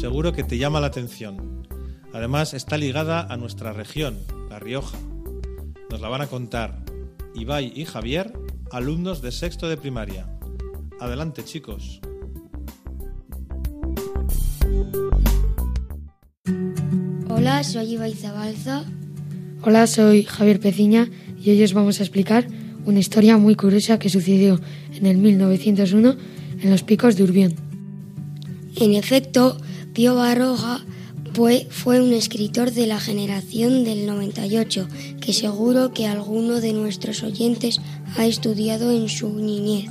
seguro 0.00 0.32
que 0.32 0.42
te 0.42 0.58
llama 0.58 0.80
la 0.80 0.88
atención. 0.88 1.64
Además 2.12 2.52
está 2.52 2.76
ligada 2.76 3.20
a 3.20 3.36
nuestra 3.36 3.72
región, 3.72 4.18
La 4.50 4.58
Rioja. 4.58 4.98
Nos 5.88 6.00
la 6.00 6.08
van 6.08 6.22
a 6.22 6.26
contar 6.26 6.84
Ibai 7.32 7.72
y 7.72 7.84
Javier, 7.84 8.32
alumnos 8.72 9.22
de 9.22 9.30
sexto 9.30 9.68
de 9.68 9.76
primaria. 9.76 10.26
Adelante 10.98 11.44
chicos. 11.44 12.00
Hola, 17.28 17.62
soy 17.62 17.92
Ibai 17.92 18.14
Zabalza. 18.14 18.82
Hola, 19.62 19.86
soy 19.86 20.24
Javier 20.24 20.58
Peciña 20.58 21.08
y 21.40 21.50
hoy 21.50 21.62
os 21.62 21.72
vamos 21.72 22.00
a 22.00 22.02
explicar 22.02 22.48
una 22.84 22.98
historia 22.98 23.38
muy 23.38 23.54
curiosa 23.54 24.00
que 24.00 24.10
sucedió 24.10 24.60
en 24.92 25.06
el 25.06 25.18
1901 25.18 26.33
en 26.64 26.70
los 26.70 26.82
picos 26.82 27.14
de 27.16 27.22
Urbión. 27.22 27.54
En 28.80 28.94
efecto, 28.94 29.58
Pío 29.92 30.16
Baroja 30.16 30.80
fue, 31.34 31.66
fue 31.70 32.00
un 32.00 32.12
escritor 32.12 32.72
de 32.72 32.86
la 32.86 32.98
generación 32.98 33.84
del 33.84 34.06
98 34.06 34.88
que 35.20 35.32
seguro 35.32 35.92
que 35.92 36.06
alguno 36.06 36.60
de 36.60 36.72
nuestros 36.72 37.22
oyentes 37.22 37.80
ha 38.16 38.24
estudiado 38.26 38.90
en 38.90 39.08
su 39.08 39.28
niñez. 39.28 39.90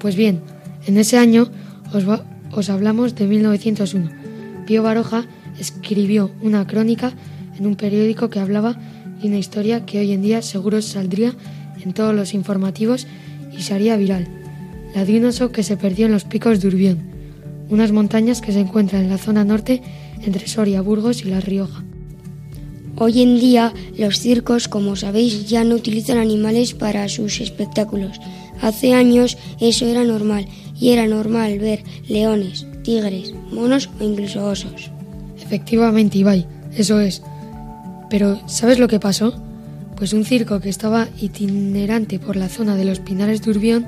Pues 0.00 0.16
bien, 0.16 0.40
en 0.86 0.96
ese 0.96 1.18
año 1.18 1.48
os, 1.92 2.08
va- 2.08 2.24
os 2.52 2.70
hablamos 2.70 3.14
de 3.14 3.26
1901. 3.26 4.10
Pío 4.66 4.82
Baroja 4.82 5.26
escribió 5.58 6.30
una 6.42 6.66
crónica 6.66 7.12
en 7.58 7.66
un 7.66 7.76
periódico 7.76 8.30
que 8.30 8.40
hablaba 8.40 8.80
de 9.20 9.28
una 9.28 9.38
historia 9.38 9.84
que 9.84 10.00
hoy 10.00 10.12
en 10.12 10.22
día 10.22 10.42
seguro 10.42 10.80
saldría 10.82 11.34
en 11.84 11.92
todos 11.92 12.14
los 12.14 12.32
informativos 12.34 13.06
y 13.56 13.62
se 13.62 13.74
haría 13.74 13.96
viral. 13.96 14.26
La 14.94 15.04
de 15.04 15.18
un 15.18 15.24
oso 15.24 15.52
que 15.52 15.62
se 15.62 15.76
perdió 15.76 16.06
en 16.06 16.12
los 16.12 16.24
picos 16.24 16.60
de 16.60 16.68
Urbión, 16.68 16.98
unas 17.70 17.92
montañas 17.92 18.40
que 18.40 18.52
se 18.52 18.60
encuentran 18.60 19.02
en 19.02 19.10
la 19.10 19.18
zona 19.18 19.44
norte 19.44 19.82
entre 20.22 20.46
Soria, 20.46 20.82
Burgos 20.82 21.24
y 21.24 21.28
La 21.28 21.40
Rioja. 21.40 21.82
Hoy 22.96 23.22
en 23.22 23.40
día 23.40 23.72
los 23.96 24.18
circos, 24.18 24.68
como 24.68 24.96
sabéis, 24.96 25.48
ya 25.48 25.64
no 25.64 25.74
utilizan 25.74 26.18
animales 26.18 26.74
para 26.74 27.08
sus 27.08 27.40
espectáculos. 27.40 28.20
Hace 28.60 28.92
años 28.92 29.38
eso 29.60 29.86
era 29.86 30.04
normal 30.04 30.46
y 30.78 30.90
era 30.90 31.06
normal 31.06 31.58
ver 31.58 31.82
leones, 32.06 32.66
tigres, 32.82 33.34
monos 33.50 33.88
o 33.98 34.04
incluso 34.04 34.44
osos. 34.44 34.90
Efectivamente, 35.42 36.18
Ibai, 36.18 36.46
eso 36.76 37.00
es. 37.00 37.22
Pero, 38.10 38.40
¿sabes 38.46 38.78
lo 38.78 38.88
que 38.88 39.00
pasó? 39.00 39.42
Pues 39.96 40.12
un 40.12 40.24
circo 40.24 40.60
que 40.60 40.68
estaba 40.68 41.08
itinerante 41.20 42.18
por 42.18 42.36
la 42.36 42.48
zona 42.48 42.76
de 42.76 42.84
los 42.84 43.00
Pinares 43.00 43.42
de 43.42 43.50
Urbión, 43.50 43.86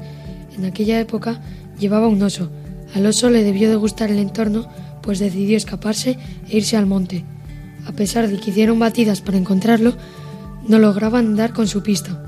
en 0.57 0.64
aquella 0.64 1.01
época 1.01 1.40
llevaba 1.79 2.09
un 2.09 2.23
oso. 2.23 2.51
Al 2.95 3.07
oso 3.07 3.31
le 3.31 3.43
debió 3.43 3.71
de 3.71 3.77
gustar 3.77 4.11
el 4.11 4.19
entorno, 4.19 4.69
pues 5.03 5.19
decidió 5.19 5.57
escaparse 5.57 6.19
e 6.49 6.57
irse 6.57 6.77
al 6.77 6.87
monte. 6.87 7.25
A 7.87 7.93
pesar 7.93 8.29
de 8.29 8.38
que 8.38 8.51
hicieron 8.51 8.79
batidas 8.79 9.21
para 9.21 9.37
encontrarlo, 9.37 9.95
no 10.67 10.79
lograban 10.79 11.37
dar 11.37 11.53
con 11.53 11.69
su 11.69 11.83
pista. 11.83 12.25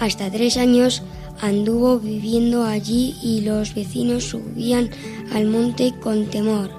Hasta 0.00 0.30
tres 0.30 0.56
años 0.56 1.02
anduvo 1.40 1.98
viviendo 1.98 2.64
allí 2.64 3.14
y 3.22 3.40
los 3.42 3.74
vecinos 3.74 4.24
subían 4.24 4.90
al 5.32 5.46
monte 5.46 5.94
con 6.00 6.26
temor. 6.26 6.70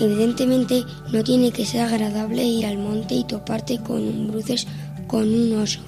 Evidentemente 0.00 0.84
no 1.12 1.22
tiene 1.22 1.52
que 1.52 1.64
ser 1.64 1.82
agradable 1.82 2.44
ir 2.44 2.66
al 2.66 2.78
monte 2.78 3.14
y 3.14 3.24
toparte 3.24 3.78
con 3.78 4.02
un 4.02 4.28
bruces 4.28 4.66
con 5.06 5.32
un 5.32 5.58
oso. 5.58 5.80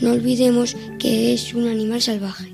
No 0.00 0.12
olvidemos 0.12 0.76
que 0.98 1.32
es 1.32 1.54
un 1.54 1.68
animal 1.68 2.02
salvaje. 2.02 2.51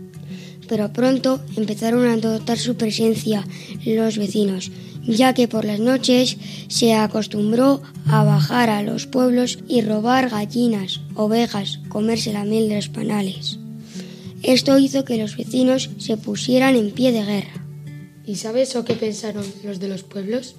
Pero 0.68 0.92
pronto 0.92 1.40
empezaron 1.56 2.06
a 2.06 2.16
notar 2.16 2.58
su 2.58 2.76
presencia 2.76 3.46
los 3.84 4.18
vecinos, 4.18 4.70
ya 5.06 5.32
que 5.32 5.48
por 5.48 5.64
las 5.64 5.80
noches 5.80 6.36
se 6.68 6.94
acostumbró 6.94 7.82
a 8.06 8.22
bajar 8.22 8.68
a 8.68 8.82
los 8.82 9.06
pueblos 9.06 9.58
y 9.66 9.80
robar 9.80 10.28
gallinas, 10.28 11.00
ovejas, 11.14 11.80
comerse 11.88 12.32
la 12.32 12.44
miel 12.44 12.68
de 12.68 12.76
los 12.76 12.88
panales. 12.90 13.58
Esto 14.42 14.78
hizo 14.78 15.04
que 15.04 15.16
los 15.16 15.36
vecinos 15.36 15.90
se 15.98 16.16
pusieran 16.16 16.76
en 16.76 16.90
pie 16.90 17.12
de 17.12 17.24
guerra. 17.24 17.64
¿Y 18.26 18.36
sabes 18.36 18.76
o 18.76 18.84
qué 18.84 18.94
pensaron 18.94 19.44
los 19.64 19.80
de 19.80 19.88
los 19.88 20.02
pueblos? 20.02 20.54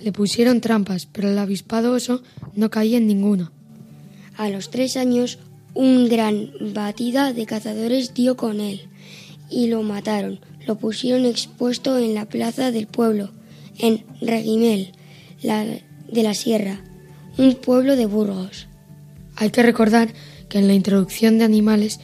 Le 0.00 0.10
pusieron 0.10 0.60
trampas, 0.60 1.06
pero 1.06 1.30
el 1.30 1.38
avispado 1.38 1.92
oso 1.92 2.22
no 2.54 2.70
caía 2.70 2.98
en 2.98 3.06
ninguna. 3.06 3.52
A 4.36 4.48
los 4.48 4.70
tres 4.70 4.96
años, 4.96 5.38
un 5.74 6.08
gran 6.08 6.50
batida 6.74 7.32
de 7.32 7.46
cazadores 7.46 8.14
dio 8.14 8.36
con 8.36 8.60
él 8.60 8.88
y 9.52 9.66
lo 9.66 9.82
mataron. 9.82 10.40
Lo 10.66 10.76
pusieron 10.76 11.26
expuesto 11.26 11.98
en 11.98 12.14
la 12.14 12.26
plaza 12.26 12.70
del 12.70 12.86
pueblo, 12.86 13.30
en 13.78 14.04
Reguimel, 14.20 14.92
la, 15.42 15.64
de 15.64 16.22
la 16.22 16.34
Sierra, 16.34 16.80
un 17.36 17.54
pueblo 17.54 17.96
de 17.96 18.06
Burgos. 18.06 18.68
Hay 19.36 19.50
que 19.50 19.62
recordar 19.62 20.12
que 20.48 20.58
en 20.58 20.68
la 20.68 20.74
introducción 20.74 21.38
de 21.38 21.44
animales, 21.44 22.00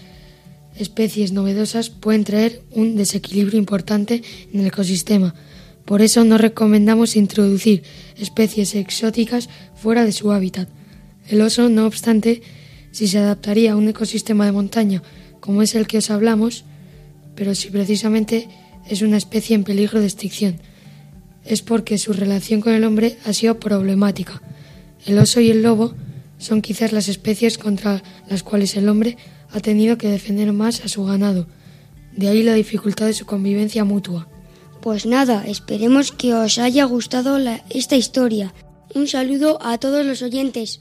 especies 0.77 1.33
novedosas 1.33 1.91
pueden 1.91 2.25
traer 2.25 2.63
un 2.71 2.97
desequilibrio 2.97 3.59
importante 3.59 4.23
en 4.53 4.61
el 4.61 4.67
ecosistema. 4.67 5.35
Por 5.85 6.03
eso 6.03 6.25
no 6.25 6.39
recomendamos 6.39 7.17
introducir 7.17 7.83
especies 8.17 8.75
exóticas 8.75 9.49
fuera 9.75 10.05
de 10.05 10.13
su 10.13 10.33
hábitat. 10.33 10.69
El 11.29 11.41
oso, 11.41 11.69
no 11.69 11.87
obstante, 11.87 12.43
si 12.91 13.07
se 13.07 13.19
adaptaría 13.19 13.73
a 13.73 13.77
un 13.77 13.89
ecosistema 13.89 14.47
de 14.47 14.53
montaña 14.53 15.03
como 15.41 15.63
es 15.63 15.75
el 15.75 15.87
que 15.87 15.99
os 15.99 16.11
hablamos, 16.11 16.65
pero 17.39 17.55
si 17.55 17.71
precisamente 17.71 18.49
es 18.89 19.01
una 19.03 19.17
especie 19.17 19.55
en 19.55 19.63
peligro 19.63 20.01
de 20.01 20.07
extinción, 20.07 20.57
es 21.45 21.63
porque 21.63 21.97
su 21.99 22.13
relación 22.13 22.61
con 22.61 22.73
el 22.73 22.83
hombre 22.85 23.17
ha 23.25 23.33
sido 23.33 23.61
problemática. 23.61 24.43
El 25.07 25.17
oso 25.21 25.41
y 25.41 25.51
el 25.51 25.63
lobo 25.63 25.95
son 26.39 26.61
quizás 26.63 26.93
las 26.93 27.07
especies 27.09 27.57
contra 27.57 28.03
las 28.29 28.43
cuales 28.43 28.77
el 28.77 28.89
hombre 28.89 29.17
ha 29.53 29.61
tenido 29.61 29.97
que 29.97 30.09
defender 30.09 30.53
más 30.53 30.85
a 30.85 30.89
su 30.89 31.05
ganado. 31.05 31.47
De 32.17 32.29
ahí 32.29 32.43
la 32.43 32.55
dificultad 32.55 33.07
de 33.07 33.15
su 33.15 33.25
convivencia 33.25 33.85
mutua. 33.85 34.27
Pues 34.83 35.07
nada, 35.07 35.45
esperemos 35.47 36.11
que 36.11 36.35
os 36.35 36.59
haya 36.59 36.85
gustado 36.85 37.39
la- 37.39 37.65
esta 37.71 37.95
historia. 37.97 38.53
Un 38.95 39.07
saludo 39.07 39.59
a 39.63 39.79
todos 39.79 40.05
los 40.05 40.23
oyentes. 40.23 40.81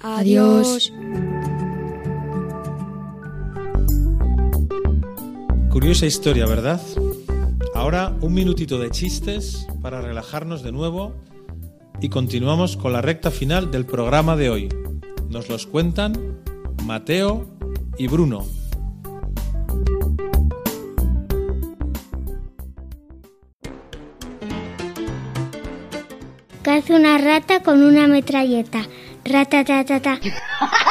Adiós. 0.00 0.90
Adiós. 0.92 1.37
Curiosa 5.70 6.06
historia, 6.06 6.46
¿verdad? 6.46 6.80
Ahora 7.74 8.16
un 8.22 8.32
minutito 8.32 8.78
de 8.78 8.90
chistes 8.90 9.66
para 9.82 10.00
relajarnos 10.00 10.62
de 10.62 10.72
nuevo 10.72 11.14
y 12.00 12.08
continuamos 12.08 12.76
con 12.76 12.92
la 12.92 13.02
recta 13.02 13.30
final 13.30 13.70
del 13.70 13.84
programa 13.84 14.34
de 14.34 14.48
hoy. 14.48 14.68
Nos 15.28 15.48
los 15.48 15.66
cuentan 15.66 16.40
Mateo 16.84 17.46
y 17.98 18.08
Bruno. 18.08 18.46
¿Qué 26.64 26.70
hace 26.70 26.94
una 26.94 27.18
rata 27.18 27.62
con 27.62 27.82
una 27.82 28.08
metralleta? 28.08 28.88
Rata, 29.24 29.64
ta, 29.64 29.84
ta, 29.84 30.00
ta. 30.00 30.20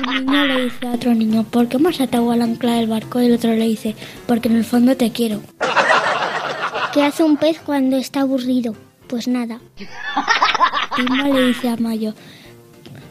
Un 0.08 0.26
niño 0.26 0.46
le 0.46 0.64
dice 0.64 0.86
a 0.86 0.92
otro 0.92 1.14
niño, 1.14 1.44
¿por 1.44 1.68
qué 1.68 1.78
me 1.78 1.90
has 1.90 2.00
atado 2.00 2.30
al 2.30 2.42
ancla 2.42 2.74
del 2.74 2.88
barco? 2.88 3.20
Y 3.20 3.26
el 3.26 3.34
otro 3.34 3.50
le 3.54 3.66
dice, 3.66 3.94
porque 4.26 4.48
en 4.48 4.56
el 4.56 4.64
fondo 4.64 4.96
te 4.96 5.10
quiero. 5.10 5.42
¿Qué 6.92 7.02
hace 7.02 7.22
un 7.22 7.36
pez 7.36 7.60
cuando 7.60 7.96
está 7.96 8.22
aburrido? 8.22 8.74
Pues 9.08 9.28
nada. 9.28 9.60
Timba 10.96 11.28
le 11.28 11.48
dice 11.48 11.68
a 11.68 11.76
Mayo, 11.76 12.14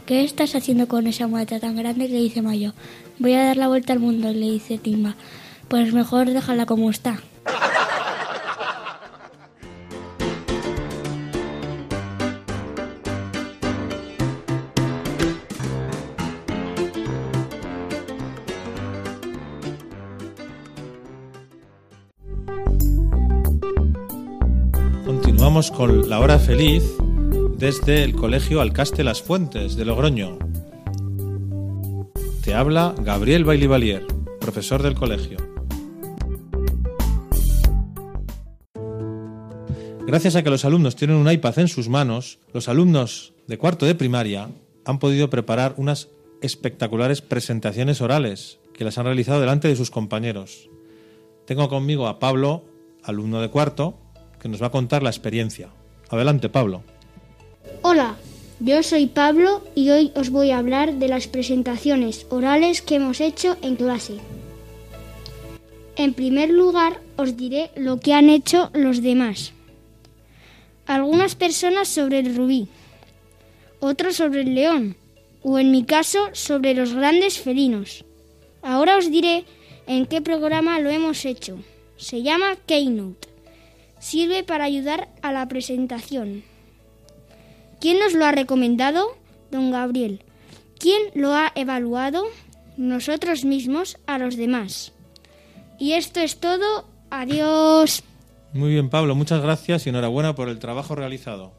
¿qué 0.05 0.23
estás 0.23 0.55
haciendo 0.55 0.87
con 0.87 1.07
esa 1.07 1.27
maleta 1.27 1.59
tan 1.59 1.75
grande? 1.75 2.07
Le 2.07 2.19
dice 2.19 2.41
Mayo, 2.41 2.73
voy 3.19 3.33
a 3.33 3.43
dar 3.43 3.57
la 3.57 3.67
vuelta 3.67 3.93
al 3.93 3.99
mundo. 3.99 4.31
Y 4.31 4.35
le 4.35 4.51
dice 4.51 4.77
Timba, 4.77 5.15
pues 5.67 5.93
mejor 5.93 6.29
déjala 6.29 6.65
como 6.65 6.89
está. 6.89 7.19
Con 25.59 26.09
la 26.09 26.21
hora 26.21 26.39
feliz 26.39 26.83
desde 27.57 28.05
el 28.05 28.15
Colegio 28.15 28.61
Alcaste 28.61 29.03
Las 29.03 29.21
Fuentes 29.21 29.75
de 29.75 29.83
Logroño. 29.83 30.39
Te 32.41 32.53
habla 32.53 32.95
Gabriel 33.01 33.43
Bailivalier, 33.43 34.05
profesor 34.39 34.81
del 34.81 34.95
colegio. 34.95 35.37
Gracias 40.07 40.37
a 40.37 40.43
que 40.43 40.49
los 40.49 40.63
alumnos 40.63 40.95
tienen 40.95 41.17
un 41.17 41.29
iPad 41.29 41.59
en 41.59 41.67
sus 41.67 41.89
manos, 41.89 42.39
los 42.53 42.69
alumnos 42.69 43.33
de 43.47 43.57
cuarto 43.57 43.85
de 43.85 43.95
primaria 43.95 44.49
han 44.85 44.97
podido 44.97 45.29
preparar 45.29 45.73
unas 45.75 46.07
espectaculares 46.41 47.21
presentaciones 47.21 47.99
orales 47.99 48.59
que 48.73 48.85
las 48.85 48.97
han 48.97 49.05
realizado 49.07 49.41
delante 49.41 49.67
de 49.67 49.75
sus 49.75 49.91
compañeros. 49.91 50.69
Tengo 51.45 51.67
conmigo 51.67 52.07
a 52.07 52.17
Pablo, 52.17 52.63
alumno 53.03 53.41
de 53.41 53.49
cuarto, 53.49 53.99
que 54.39 54.49
nos 54.49 54.61
va 54.61 54.67
a 54.67 54.71
contar 54.71 55.03
la 55.03 55.09
experiencia. 55.09 55.69
Adelante, 56.09 56.49
Pablo. 56.49 56.83
Hola, 57.81 58.17
yo 58.59 58.83
soy 58.83 59.07
Pablo 59.07 59.63
y 59.73 59.89
hoy 59.89 60.11
os 60.15 60.31
voy 60.31 60.51
a 60.51 60.57
hablar 60.57 60.95
de 60.95 61.07
las 61.07 61.27
presentaciones 61.27 62.25
orales 62.29 62.81
que 62.81 62.95
hemos 62.95 63.21
hecho 63.21 63.57
en 63.61 63.75
clase. 63.75 64.17
En 65.95 66.13
primer 66.13 66.49
lugar, 66.49 66.99
os 67.15 67.37
diré 67.37 67.71
lo 67.75 67.99
que 67.99 68.13
han 68.13 68.29
hecho 68.29 68.69
los 68.73 69.01
demás. 69.01 69.53
Algunas 70.87 71.35
personas 71.35 71.87
sobre 71.87 72.19
el 72.19 72.35
rubí, 72.35 72.67
otros 73.79 74.17
sobre 74.17 74.41
el 74.41 74.55
león, 74.55 74.97
o 75.41 75.57
en 75.57 75.71
mi 75.71 75.85
caso 75.85 76.29
sobre 76.33 76.73
los 76.73 76.93
grandes 76.93 77.39
felinos. 77.39 78.03
Ahora 78.61 78.97
os 78.97 79.09
diré 79.09 79.45
en 79.87 80.05
qué 80.05 80.21
programa 80.21 80.79
lo 80.79 80.89
hemos 80.89 81.23
hecho. 81.25 81.59
Se 81.95 82.21
llama 82.23 82.57
Keynote. 82.65 83.28
Sirve 83.99 84.43
para 84.43 84.63
ayudar 84.63 85.09
a 85.21 85.31
la 85.31 85.47
presentación. 85.47 86.43
¿Quién 87.79 87.99
nos 87.99 88.13
lo 88.13 88.25
ha 88.25 88.31
recomendado? 88.31 89.17
Don 89.51 89.71
Gabriel. 89.71 90.23
¿Quién 90.79 91.01
lo 91.13 91.33
ha 91.33 91.51
evaluado? 91.55 92.23
Nosotros 92.77 93.43
mismos 93.45 93.97
a 94.07 94.17
los 94.17 94.37
demás. 94.37 94.93
Y 95.77 95.93
esto 95.93 96.19
es 96.19 96.39
todo. 96.39 96.87
Adiós. 97.09 98.03
Muy 98.53 98.71
bien, 98.71 98.89
Pablo, 98.89 99.15
muchas 99.15 99.41
gracias 99.41 99.85
y 99.85 99.89
enhorabuena 99.89 100.35
por 100.35 100.49
el 100.49 100.59
trabajo 100.59 100.95
realizado. 100.95 101.58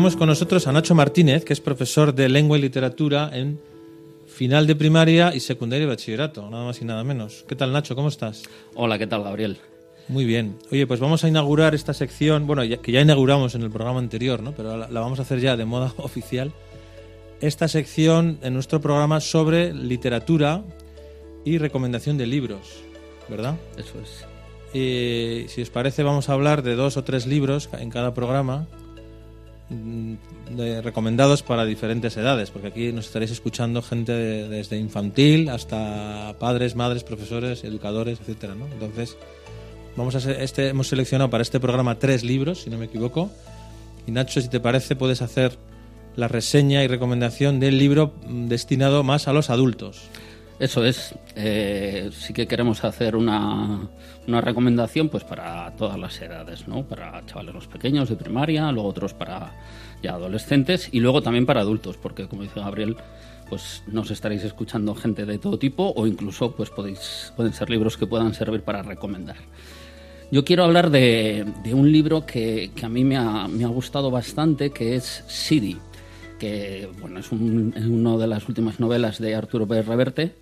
Tenemos 0.00 0.16
con 0.16 0.28
nosotros 0.28 0.66
a 0.66 0.72
Nacho 0.72 0.94
Martínez, 0.94 1.44
que 1.44 1.52
es 1.52 1.60
profesor 1.60 2.14
de 2.14 2.30
lengua 2.30 2.56
y 2.56 2.62
literatura 2.62 3.28
en 3.34 3.60
final 4.26 4.66
de 4.66 4.74
primaria 4.74 5.34
y 5.34 5.40
secundaria 5.40 5.84
y 5.84 5.88
bachillerato, 5.88 6.48
nada 6.48 6.64
más 6.64 6.80
y 6.80 6.86
nada 6.86 7.04
menos. 7.04 7.44
¿Qué 7.46 7.54
tal, 7.54 7.70
Nacho? 7.70 7.94
¿Cómo 7.94 8.08
estás? 8.08 8.44
Hola, 8.76 8.96
¿qué 8.98 9.06
tal, 9.06 9.22
Gabriel? 9.24 9.58
Muy 10.08 10.24
bien. 10.24 10.56
Oye, 10.72 10.86
pues 10.86 11.00
vamos 11.00 11.22
a 11.22 11.28
inaugurar 11.28 11.74
esta 11.74 11.92
sección, 11.92 12.46
bueno, 12.46 12.64
ya- 12.64 12.78
que 12.78 12.92
ya 12.92 13.02
inauguramos 13.02 13.54
en 13.54 13.60
el 13.60 13.70
programa 13.70 13.98
anterior, 13.98 14.42
¿no? 14.42 14.52
Pero 14.52 14.74
la, 14.78 14.88
la 14.88 15.00
vamos 15.00 15.18
a 15.18 15.22
hacer 15.22 15.38
ya 15.38 15.54
de 15.58 15.66
moda 15.66 15.92
oficial. 15.98 16.50
Esta 17.42 17.68
sección 17.68 18.38
en 18.40 18.54
nuestro 18.54 18.80
programa 18.80 19.20
sobre 19.20 19.74
literatura 19.74 20.64
y 21.44 21.58
recomendación 21.58 22.16
de 22.16 22.26
libros, 22.26 22.80
¿verdad? 23.28 23.56
Eso 23.76 24.00
es. 24.02 24.24
Y 24.74 25.46
si 25.50 25.60
os 25.60 25.68
parece, 25.68 26.02
vamos 26.04 26.30
a 26.30 26.32
hablar 26.32 26.62
de 26.62 26.74
dos 26.74 26.96
o 26.96 27.04
tres 27.04 27.26
libros 27.26 27.68
en 27.78 27.90
cada 27.90 28.14
programa 28.14 28.66
de- 29.70 30.82
recomendados 30.82 31.42
para 31.42 31.64
diferentes 31.64 32.16
edades, 32.16 32.50
porque 32.50 32.68
aquí 32.68 32.92
nos 32.92 33.06
estaréis 33.06 33.30
escuchando 33.30 33.82
gente 33.82 34.12
de- 34.12 34.48
desde 34.48 34.76
infantil 34.78 35.48
hasta 35.48 36.34
padres, 36.38 36.74
madres, 36.74 37.04
profesores, 37.04 37.62
educadores, 37.64 38.20
etcétera, 38.20 38.54
¿no? 38.54 38.66
Entonces, 38.66 39.16
vamos 39.96 40.14
a 40.16 40.20
ser- 40.20 40.40
este 40.40 40.68
hemos 40.68 40.88
seleccionado 40.88 41.30
para 41.30 41.42
este 41.42 41.60
programa 41.60 41.98
tres 41.98 42.24
libros, 42.24 42.62
si 42.62 42.70
no 42.70 42.78
me 42.78 42.86
equivoco. 42.86 43.30
Y 44.06 44.10
Nacho, 44.12 44.40
si 44.40 44.48
te 44.48 44.60
parece, 44.60 44.96
puedes 44.96 45.22
hacer 45.22 45.56
la 46.16 46.26
reseña 46.26 46.82
y 46.82 46.88
recomendación 46.88 47.60
del 47.60 47.78
libro 47.78 48.12
mm, 48.26 48.48
destinado 48.48 49.04
más 49.04 49.28
a 49.28 49.32
los 49.32 49.50
adultos. 49.50 50.00
Eso 50.60 50.84
es. 50.84 51.14
Eh, 51.36 52.10
sí 52.12 52.34
que 52.34 52.46
queremos 52.46 52.84
hacer 52.84 53.16
una, 53.16 53.88
una 54.28 54.40
recomendación 54.42 55.08
pues 55.08 55.24
para 55.24 55.70
todas 55.72 55.98
las 55.98 56.20
edades, 56.20 56.68
¿no? 56.68 56.84
Para 56.84 57.24
chavales 57.24 57.54
los 57.54 57.66
pequeños 57.66 58.10
de 58.10 58.16
primaria, 58.16 58.70
luego 58.70 58.90
otros 58.90 59.14
para 59.14 59.54
ya 60.02 60.12
adolescentes 60.12 60.90
y 60.92 61.00
luego 61.00 61.22
también 61.22 61.46
para 61.46 61.62
adultos, 61.62 61.96
porque 61.96 62.28
como 62.28 62.42
dice 62.42 62.60
Gabriel, 62.60 62.98
pues 63.48 63.82
nos 63.86 64.10
estaréis 64.10 64.44
escuchando 64.44 64.94
gente 64.94 65.24
de 65.24 65.38
todo 65.38 65.58
tipo 65.58 65.94
o 65.96 66.06
incluso 66.06 66.54
pues 66.54 66.68
podéis 66.68 67.32
pueden 67.36 67.54
ser 67.54 67.70
libros 67.70 67.96
que 67.96 68.06
puedan 68.06 68.34
servir 68.34 68.60
para 68.60 68.82
recomendar. 68.82 69.36
Yo 70.30 70.44
quiero 70.44 70.64
hablar 70.64 70.90
de, 70.90 71.46
de 71.64 71.72
un 71.72 71.90
libro 71.90 72.26
que, 72.26 72.70
que 72.76 72.84
a 72.84 72.90
mí 72.90 73.02
me 73.02 73.16
ha, 73.16 73.48
me 73.48 73.64
ha 73.64 73.68
gustado 73.68 74.10
bastante, 74.10 74.70
que 74.70 74.94
es 74.94 75.24
Sidi, 75.26 75.78
que 76.40 76.88
bueno, 77.00 77.20
es, 77.20 77.30
un- 77.30 77.72
es 77.76 77.84
una 77.84 78.16
de 78.16 78.26
las 78.26 78.48
últimas 78.48 78.80
novelas 78.80 79.20
de 79.20 79.36
Arturo 79.36 79.68
Pérez 79.68 79.86
Reverte 79.86 80.34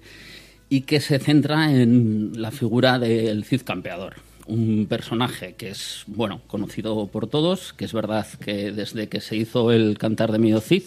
y 0.71 0.83
que 0.83 1.01
se 1.01 1.19
centra 1.19 1.71
en 1.73 2.33
la 2.41 2.51
figura 2.51 2.99
del 2.99 3.45
Cid 3.45 3.63
Campeador, 3.63 4.15
un 4.47 4.87
personaje 4.89 5.55
que 5.55 5.71
es 5.71 6.05
bueno 6.07 6.41
conocido 6.47 7.07
por 7.09 7.27
todos, 7.27 7.73
que 7.75 7.85
es 7.85 7.93
verdad 7.93 8.27
que 8.41 8.73
desde 8.73 9.09
que 9.09 9.21
se 9.21 9.37
hizo 9.37 9.73
el 9.73 9.99
Cantar 9.99 10.33
de 10.33 10.39
Medio 10.39 10.61
Cid, 10.61 10.85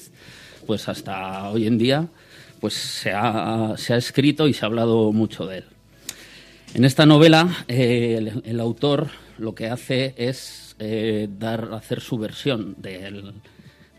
pues 0.66 0.88
hasta 0.88 1.50
hoy 1.50 1.68
en 1.68 1.78
día, 1.78 2.08
pues 2.60 2.74
se 2.74 3.12
ha, 3.12 3.74
se 3.78 3.94
ha 3.94 3.98
escrito 3.98 4.48
y 4.48 4.54
se 4.54 4.64
ha 4.66 4.68
hablado 4.68 5.12
mucho 5.12 5.46
de 5.46 5.60
él. 5.60 5.64
En 6.74 6.86
esta 6.86 7.06
novela, 7.06 7.66
eh, 7.68 8.16
el, 8.18 8.42
el 8.46 8.60
autor 8.60 9.10
lo 9.38 9.56
que 9.56 9.68
hace 9.68 10.14
es 10.16 10.76
eh, 10.80 11.28
dar, 11.40 11.70
hacer 11.74 12.00
su 12.02 12.18
versión 12.18 12.76
del, 12.78 13.34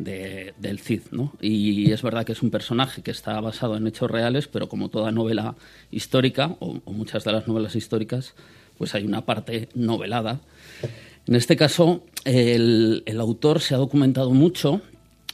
de- 0.05 0.55
del 0.59 0.78
Cid, 0.78 1.03
¿no? 1.11 1.32
Y 1.40 1.90
es 1.92 2.03
verdad 2.03 2.24
que 2.24 2.32
es 2.32 2.42
un 2.42 2.50
personaje 2.50 3.03
que 3.03 3.11
está 3.11 3.40
basado 3.40 3.76
en 3.76 3.86
hechos 3.86 4.11
reales, 4.11 4.48
pero 4.48 4.68
como 4.68 4.88
toda 4.88 5.11
novela 5.12 5.55
histórica, 5.90 6.57
o, 6.61 6.80
muchas 6.92 7.24
de 7.24 7.32
las 7.32 7.46
novelas 7.48 7.76
históricas, 7.76 8.34
pues 8.78 8.94
hay 8.94 9.05
una 9.05 9.24
parte 9.24 9.68
novelada. 9.74 10.40
En 11.26 11.36
este 11.36 11.57
caso, 11.57 12.03
el, 12.24 13.03
autor 13.20 13.61
se 13.61 13.74
ha 13.74 13.78
documentado 13.78 14.30
mucho 14.30 14.80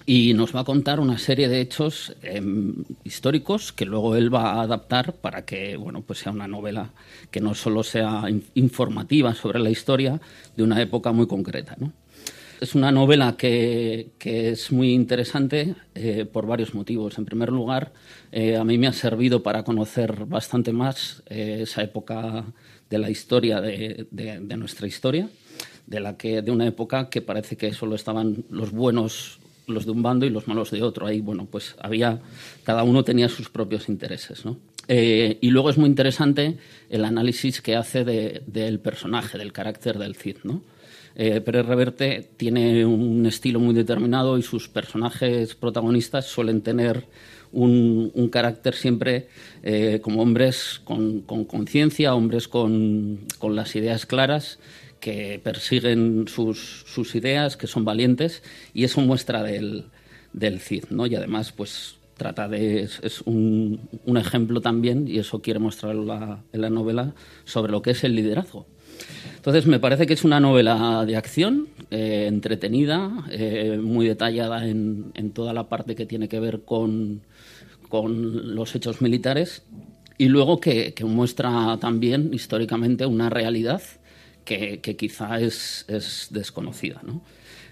y 0.05 0.33
nos 0.35 0.55
va 0.55 0.61
a 0.61 0.65
contar 0.65 1.01
una 1.01 1.19
serie 1.19 1.49
de 1.49 1.61
hechos 1.61 2.15
em, 2.23 2.75
históricos 3.05 3.73
que 3.73 3.85
luego 3.85 4.17
él 4.17 4.33
va 4.35 4.53
a 4.53 4.63
adaptar 4.63 5.13
para 5.15 5.45
que 5.45 5.77
bueno 5.77 6.01
pues 6.01 6.21
sea 6.21 6.33
una 6.33 6.49
novela 6.49 6.91
que 7.31 7.41
no 7.43 7.55
solo 7.55 7.83
sea 7.83 8.25
in- 8.31 8.43
informativa 8.55 9.35
sobre 9.35 9.59
la 9.59 9.69
historia 9.69 10.19
de 10.57 10.63
una 10.63 10.81
época 10.81 11.13
muy 11.13 11.27
concreta 11.27 11.77
¿no? 11.79 11.93
Es 12.61 12.75
una 12.75 12.91
novela 12.91 13.37
que, 13.37 14.11
que 14.19 14.51
es 14.51 14.73
muy 14.73 14.93
interesante 14.93 15.77
eh, 15.95 16.27
por 16.31 16.47
varios 16.47 16.75
motivos. 16.75 17.17
En 17.19 17.25
primer 17.25 17.51
lugar, 17.51 17.93
eh, 18.33 18.57
a 18.57 18.65
mí 18.65 18.79
me 18.79 18.89
ha 18.89 18.93
servido 18.93 19.43
para 19.45 19.63
conocer 19.63 20.25
bastante 20.27 20.73
más 20.73 21.23
eh, 21.29 21.61
esa 21.63 21.83
época 21.85 22.45
de 22.91 22.99
la 22.99 23.11
historia, 23.11 23.61
de, 23.61 24.09
de- 24.11 24.41
de 24.41 24.57
nuestra 24.57 24.89
historia, 24.89 25.29
de 25.87 26.01
la 26.01 26.17
que 26.17 26.43
de 26.43 26.51
una 26.51 26.67
época 26.67 27.09
que 27.11 27.23
parece 27.23 27.57
que 27.57 27.73
solo 27.73 27.95
estaban 27.95 28.45
los 28.51 28.73
buenos 28.73 29.39
los 29.69 29.85
de 29.85 29.91
un 29.93 30.03
bando 30.03 30.25
y 30.25 30.31
los 30.31 30.49
malos 30.49 30.71
de 30.71 30.83
otro. 30.83 31.07
Ahí, 31.07 31.21
bueno, 31.21 31.47
pues 31.51 31.77
había, 31.79 32.21
cada 32.65 32.85
uno 32.85 33.05
tenía 33.05 33.29
sus 33.29 33.51
propios 33.51 33.91
intereses, 33.91 34.47
¿no? 34.47 34.57
Eh, 34.89 35.37
y 35.43 35.51
luego 35.51 35.69
es 35.69 35.77
muy 35.77 35.91
interesante 35.91 36.57
el 36.89 37.05
análisis 37.05 37.61
que 37.61 37.77
hace 37.77 38.03
de- 38.03 38.43
del 38.47 38.81
personaje, 38.81 39.37
del 39.37 39.53
carácter 39.53 39.99
del 39.99 40.17
Cid, 40.17 40.39
¿no? 40.43 40.63
Eh, 41.21 41.41
Pérez 41.41 41.67
Reverte 41.67 42.31
tiene 42.37 42.87
un 42.87 43.27
estilo 43.27 43.59
muy 43.59 43.75
determinado 43.75 44.39
y 44.39 44.43
sus 44.43 44.69
personajes 44.69 45.57
protagonistas 45.57 46.27
suelen 46.27 46.63
tener 46.63 47.07
un, 47.51 48.29
carácter 48.31 48.75
siempre 48.75 49.27
eh, 49.65 49.99
como 50.01 50.23
hombres 50.23 50.81
con 50.85 51.23
con 51.23 51.45
conciencia, 51.45 52.15
hombres 52.15 52.47
con, 52.47 53.27
las 53.43 53.75
ideas 53.75 54.07
claras, 54.07 54.61
que 55.01 55.41
persiguen 55.43 56.29
sus, 56.29 57.15
ideas, 57.17 57.57
que 57.57 57.67
son 57.67 57.85
valientes, 57.85 58.45
y 58.73 58.85
eso 58.85 59.01
muestra 59.01 59.43
del, 59.43 59.87
Cid, 60.61 60.85
¿no? 60.91 61.07
Y 61.07 61.17
además, 61.17 61.51
pues 61.51 61.97
trata 62.17 62.47
de 62.49 62.83
es, 62.83 63.23
un, 63.23 63.89
ejemplo 64.17 64.61
también 64.61 65.09
y 65.09 65.19
eso 65.19 65.43
quiere 65.43 65.59
mostrar 65.59 65.97
la- 65.97 66.45
en 66.53 66.61
la 66.61 66.71
novela 66.71 67.15
sobre 67.45 67.73
lo 67.73 67.83
que 67.83 67.91
es 67.91 68.05
el 68.05 68.15
liderazgo 68.15 68.67
entonces 69.37 69.67
me 69.67 69.79
parece 69.79 70.07
que 70.07 70.15
es 70.15 70.25
una 70.25 70.41
novela 70.41 71.05
de 71.07 71.17
acción 71.17 71.69
eh, 71.91 72.27
entretenida 72.29 73.11
eh, 73.31 73.79
muy 73.83 74.07
detallada 74.07 74.67
en, 74.67 75.13
en 75.15 75.31
toda 75.33 75.53
la 75.53 75.69
parte 75.69 75.95
que 75.95 76.07
tiene 76.07 76.29
que 76.29 76.41
ver 76.41 76.63
con, 76.65 77.23
con 77.89 78.55
los 78.55 78.75
hechos 78.75 79.01
militares 79.01 79.63
y 80.19 80.29
luego 80.29 80.61
que, 80.61 80.95
que 80.95 81.05
muestra 81.05 81.79
también 81.81 82.33
históricamente 82.35 83.07
una 83.07 83.31
realidad 83.31 83.83
que, 84.45 84.81
que 84.81 84.97
quizá 84.97 85.39
es, 85.41 85.85
es 85.89 86.29
desconocida 86.31 87.01
¿no? 87.05 87.23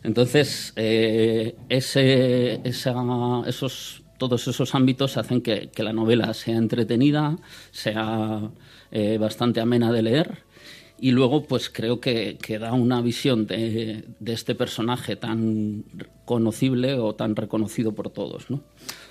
Entonces, 0.02 0.72
eh, 0.76 1.56
ese, 1.68 2.60
esa- 2.62 3.42
esos, 3.46 4.02
todos 4.18 4.46
esos 4.46 4.74
ámbitos 4.74 5.16
hacen 5.16 5.40
que, 5.40 5.68
que 5.74 5.82
la 5.82 5.92
novela 5.92 6.32
sea 6.32 6.56
entretenida, 6.56 7.36
sea 7.72 8.50
eh, 8.92 9.18
bastante 9.18 9.60
amena 9.60 9.90
de 9.90 10.02
leer 10.02 10.45
y 10.98 11.10
luego 11.10 11.44
pues 11.44 11.68
creo 11.70 12.00
que, 12.00 12.38
que 12.40 12.58
da 12.58 12.72
una 12.72 13.00
visión 13.02 13.46
de, 13.46 14.04
de 14.18 14.32
este 14.32 14.54
personaje 14.54 15.16
tan 15.16 15.84
conocible 16.24 16.94
o 16.94 17.14
tan 17.14 17.36
reconocido 17.36 17.92
por 17.92 18.10
todos. 18.10 18.50
¿no? 18.50 18.60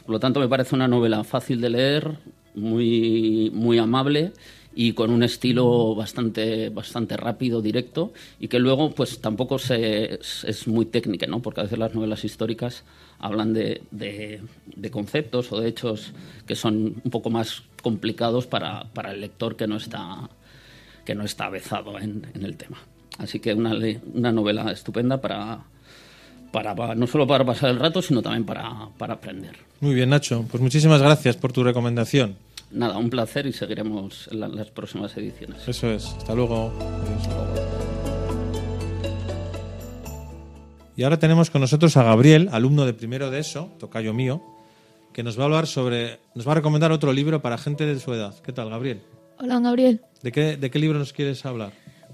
Por 0.05 0.13
lo 0.13 0.19
tanto, 0.19 0.39
me 0.39 0.47
parece 0.47 0.75
una 0.75 0.87
novela 0.87 1.23
fácil 1.23 1.61
de 1.61 1.69
leer, 1.69 2.17
muy, 2.55 3.51
muy 3.53 3.77
amable 3.77 4.31
y 4.77 4.91
con 4.93 5.09
un 5.09 5.23
estilo 5.23 5.95
bastante, 5.95 6.69
bastante 6.69 7.15
rápido, 7.15 7.61
directo, 7.61 8.11
y 8.41 8.49
que 8.49 8.59
luego 8.59 8.91
pues 8.91 9.19
tampoco 9.19 9.57
se, 9.57 10.15
es, 10.15 10.67
muy 10.67 10.85
técnica, 10.85 11.27
¿no? 11.27 11.41
porque 11.41 11.61
a 11.61 11.63
veces 11.63 11.79
las 11.79 11.93
novelas 11.95 12.25
históricas 12.25 12.83
hablan 13.19 13.53
de, 13.53 13.83
de- 13.91 14.41
de 14.75 14.91
conceptos 14.91 15.51
o 15.53 15.61
de 15.61 15.69
hechos 15.69 16.11
que 16.45 16.55
son 16.55 16.95
un 17.03 17.11
poco 17.11 17.29
más 17.29 17.63
complicados 17.81 18.47
para, 18.47 18.85
para 18.93 19.11
el 19.13 19.21
lector 19.21 19.55
que 19.55 19.65
no 19.67 19.77
está, 19.77 20.29
que 21.05 21.15
no 21.15 21.23
está 21.23 21.45
avezado 21.45 21.97
en, 21.99 22.27
en 22.33 22.43
el 22.43 22.57
tema. 22.57 22.77
Así 23.17 23.39
que 23.39 23.53
una, 23.53 23.73
una 24.13 24.31
novela 24.31 24.71
estupenda 24.71 25.21
para, 25.21 25.59
para, 26.51 26.75
para- 26.75 26.95
no 26.95 27.07
solo 27.07 27.25
para 27.27 27.45
pasar 27.45 27.69
el 27.69 27.79
rato, 27.79 28.01
sino 28.01 28.21
también 28.21 28.43
para, 28.45 28.89
para 28.97 29.13
aprender. 29.13 29.55
Muy 29.79 29.93
bien, 29.93 30.09
Nacho. 30.09 30.45
Pues 30.49 30.61
muchísimas 30.61 31.01
gracias 31.01 31.37
por 31.37 31.51
tu 31.53 31.63
recomendación. 31.63 32.35
Nada, 32.71 32.97
un 32.97 33.09
placer 33.09 33.45
y 33.45 33.53
seguiremos 33.53 34.27
en 34.31 34.39
la- 34.41 34.47
las 34.49 34.71
próximas 34.71 35.15
ediciones. 35.15 35.65
Eso 35.67 35.89
es. 35.91 36.05
Hasta 36.17 36.33
luego. 36.35 36.73
Y 40.97 41.03
ahora 41.03 41.19
tenemos 41.19 41.49
con 41.49 41.61
nosotros 41.61 41.95
a 41.97 42.03
Gabriel, 42.03 42.49
alumno 42.51 42.85
de 42.85 42.93
primero 42.93 43.29
de 43.29 43.39
ESO, 43.39 43.69
tocayo 43.79 44.13
mío, 44.13 44.41
que 45.13 45.23
nos 45.23 45.37
va 45.37 45.43
a 45.43 45.45
hablar 45.45 45.67
sobre, 45.67 46.19
nos 46.35 46.47
va 46.47 46.53
a 46.53 46.55
recomendar 46.55 46.91
otro 46.93 47.11
libro 47.11 47.41
para 47.41 47.57
gente 47.57 47.85
de 47.85 47.99
su 47.99 48.13
edad. 48.13 48.33
¿Qué 48.43 48.53
tal, 48.53 48.69
Gabriel? 48.69 49.01
Hola, 49.39 49.59
Gabriel. 49.59 50.01
¿De 50.23 50.31
qué, 50.31 50.57
de 50.57 50.69
qué 50.71 50.79
libro 50.79 50.97
nos 50.99 51.13
quieres 51.13 51.45
hablar? 51.45 51.71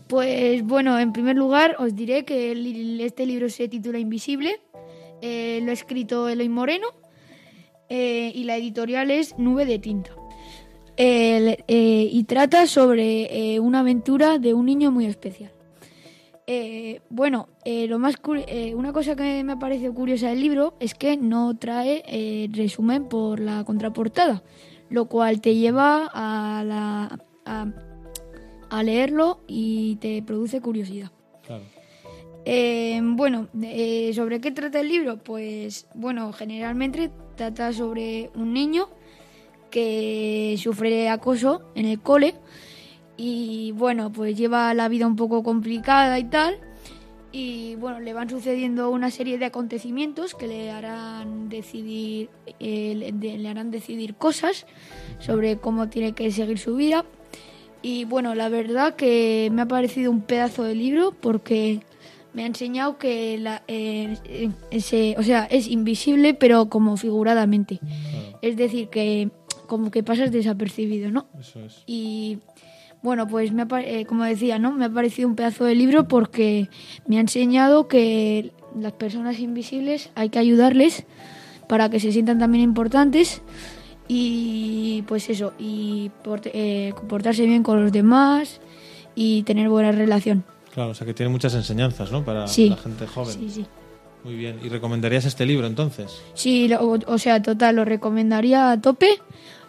Pues 0.08 0.64
bueno, 0.64 1.00
en 1.00 1.14
primer 1.14 1.36
lugar 1.38 1.76
os 1.80 1.96
diré 1.96 2.26
que 2.26 2.52
el- 2.52 3.00
este 3.02 3.26
libro 3.26 3.50
se 3.50 3.68
titula 3.68 4.00
Invisible. 4.00 4.60
Eh, 5.22 5.60
lo 5.64 5.70
ha 5.72 5.74
escrito 5.74 6.28
Eloy 6.28 6.50
Moreno 6.50 6.88
eh, 7.90 8.32
y 8.34 8.44
la 8.44 8.58
editorial 8.58 9.12
es 9.12 9.38
Nube 9.38 9.66
de 9.66 9.80
Tinta. 9.80 10.12
Eh, 10.98 11.58
y 12.12 12.24
trata 12.26 12.68
sobre 12.68 13.60
una 13.60 13.80
aventura 13.80 14.38
de 14.38 14.54
un 14.54 14.66
niño 14.66 14.92
muy 14.92 15.06
especial. 15.06 15.52
Bueno, 17.10 17.48
lo 17.66 17.98
más 17.98 18.16
una 18.76 18.92
cosa 18.92 19.16
que 19.16 19.42
me 19.44 19.54
ha 19.54 19.60
parecido 19.60 19.94
curiosa 19.94 20.30
del 20.30 20.42
libro 20.42 20.76
es 20.82 20.94
que 20.96 21.16
no 21.16 21.56
trae 21.58 22.50
resumen 22.52 23.08
por 23.08 23.40
la 23.40 23.64
contraportada, 23.64 24.44
lo 24.92 25.06
cual 25.06 25.42
te 25.42 25.56
lleva 25.56 26.12
a, 26.14 26.64
la, 26.64 27.18
a, 27.46 27.68
a 28.70 28.84
leerlo 28.84 29.40
y 29.48 29.96
te 29.96 30.22
produce 30.22 30.62
curiosidad. 30.62 31.12
Claro. 31.48 31.64
Eh, 32.44 33.00
bueno, 33.04 33.48
eh, 33.62 34.12
¿sobre 34.14 34.42
qué 34.42 34.52
trata 34.52 34.82
el 34.82 34.90
libro? 34.90 35.18
Pues 35.18 35.88
bueno, 35.94 36.34
generalmente 36.34 37.10
trata 37.36 37.72
sobre 37.72 38.30
un 38.36 38.54
niño 38.54 38.90
que 39.70 40.56
sufre 40.58 41.08
acoso 41.08 41.62
en 41.76 41.86
el 41.86 42.02
cole 42.02 42.36
y 43.16 43.72
bueno, 43.74 44.12
pues 44.12 44.36
lleva 44.36 44.74
la 44.74 44.90
vida 44.90 45.08
un 45.08 45.16
poco 45.16 45.42
complicada 45.42 46.20
y 46.20 46.26
tal. 46.26 46.60
Y 47.34 47.76
bueno, 47.76 48.00
le 48.02 48.14
van 48.14 48.30
sucediendo 48.30 48.90
una 48.90 49.10
serie 49.10 49.38
de 49.38 49.46
acontecimientos 49.46 50.36
que 50.36 50.48
le 50.48 50.70
harán 50.70 51.48
decidir, 51.50 52.30
eh, 52.60 52.94
le, 52.96 53.12
de- 53.14 53.38
le 53.38 53.48
harán 53.50 53.72
decidir 53.72 54.16
cosas 54.16 54.66
sobre 55.20 55.58
cómo 55.58 55.88
tiene 55.88 56.12
que 56.14 56.30
seguir 56.32 56.60
su 56.60 56.76
vida. 56.76 57.06
Y 57.82 58.04
bueno, 58.06 58.36
la 58.36 58.50
verdad 58.50 58.96
que 58.96 59.50
me 59.54 59.62
ha 59.62 59.66
parecido 59.68 60.12
un 60.12 60.22
pedazo 60.22 60.64
de 60.64 60.76
libro 60.76 61.14
porque 61.20 61.80
me 62.34 62.44
ha 62.44 62.48
enseñado 62.48 62.98
que 62.98 63.38
la, 63.38 63.64
eh, 63.68 64.18
ese, 64.70 65.16
o 65.18 65.24
sea, 65.24 65.46
es 65.46 65.68
invisible 65.68 66.34
pero 66.34 66.68
como 66.70 66.98
figuradamente. 66.98 67.80
Es 68.42 68.58
decir, 68.58 68.90
que 68.90 69.30
como 69.68 69.90
que 69.90 70.04
pasas 70.04 70.32
desapercibido, 70.34 71.12
¿no? 71.12 71.28
Eso 71.40 71.62
es. 71.62 71.84
Y 71.88 72.40
bueno, 73.02 73.28
pues 73.28 73.52
me 73.52 73.64
ha 73.64 73.68
eh, 73.82 74.06
como 74.06 74.24
decía, 74.24 74.60
¿no? 74.60 74.72
Me 74.72 74.86
ha 74.86 74.90
parecido 74.90 75.28
un 75.28 75.36
pedazo 75.36 75.66
de 75.66 75.76
libro 75.76 76.08
porque 76.08 76.70
me 77.08 77.18
ha 77.18 77.22
enseñado 77.22 77.88
que 77.88 78.52
las 78.80 78.94
personas 78.94 79.40
invisibles 79.40 80.12
hay 80.16 80.30
que 80.30 80.40
ayudarles 80.40 81.06
para 81.68 81.90
que 81.90 82.00
se 82.00 82.12
sientan 82.12 82.40
también 82.40 82.64
importantes 82.64 83.42
y 84.08 85.04
pues 85.08 85.30
eso, 85.30 85.54
y 85.58 86.12
eh, 86.46 86.94
comportarse 86.96 87.46
bien 87.46 87.64
con 87.64 87.82
los 87.82 87.92
demás 87.92 88.60
y 89.16 89.44
tener 89.44 89.70
buena 89.70 89.92
relación. 89.92 90.44
Claro, 90.74 90.92
o 90.92 90.94
sea 90.94 91.06
que 91.08 91.14
tiene 91.14 91.32
muchas 91.32 91.54
enseñanzas, 91.56 92.12
¿no? 92.12 92.24
Para 92.24 92.48
Sí. 92.48 92.70
la 92.70 92.78
gente 92.78 93.08
joven. 93.08 93.34
Sí, 93.34 93.50
sí. 93.50 93.66
Muy 94.24 94.36
bien. 94.36 94.60
¿Y 94.64 94.70
recomendarías 94.70 95.26
este 95.26 95.46
libro 95.46 95.66
entonces? 95.66 96.22
Sí, 96.34 96.68
lo- 96.68 97.00
o 97.08 97.18
sea, 97.18 97.42
total, 97.42 97.76
lo 97.78 97.86
recomendaría 97.86 98.72
a 98.72 98.80
tope. 98.80 99.10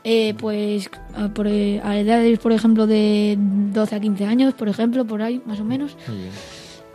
Eh, 0.04 0.34
pues 0.38 0.90
a, 1.14 1.28
por, 1.28 1.46
eh, 1.46 1.80
a 1.84 1.98
edades, 1.98 2.38
por 2.38 2.52
ejemplo, 2.52 2.86
de 2.86 3.36
12 3.38 3.94
a 3.94 4.00
15 4.00 4.24
años, 4.26 4.54
por 4.54 4.68
ejemplo, 4.68 5.04
por 5.04 5.22
ahí, 5.22 5.40
más 5.46 5.60
o 5.60 5.64
menos. 5.64 5.96
Muy 6.08 6.16
bien. 6.16 6.30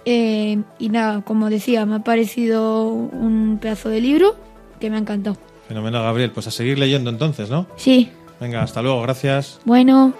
Eh, 0.05 0.61
y 0.79 0.89
nada, 0.89 1.21
como 1.21 1.49
decía, 1.49 1.85
me 1.85 1.95
ha 1.95 1.99
parecido 1.99 2.87
un 2.89 3.59
pedazo 3.61 3.89
de 3.89 3.99
libro 4.01 4.35
que 4.79 4.89
me 4.89 4.95
ha 4.95 4.99
encantado. 4.99 5.37
Fenomenal, 5.67 6.03
Gabriel. 6.03 6.31
Pues 6.31 6.47
a 6.47 6.51
seguir 6.51 6.79
leyendo 6.79 7.09
entonces, 7.09 7.49
¿no? 7.49 7.67
Sí, 7.75 8.09
Venga, 8.39 8.61
hasta 8.61 8.81
luego. 8.81 9.01
Gracias. 9.01 9.59
bueno. 9.65 10.13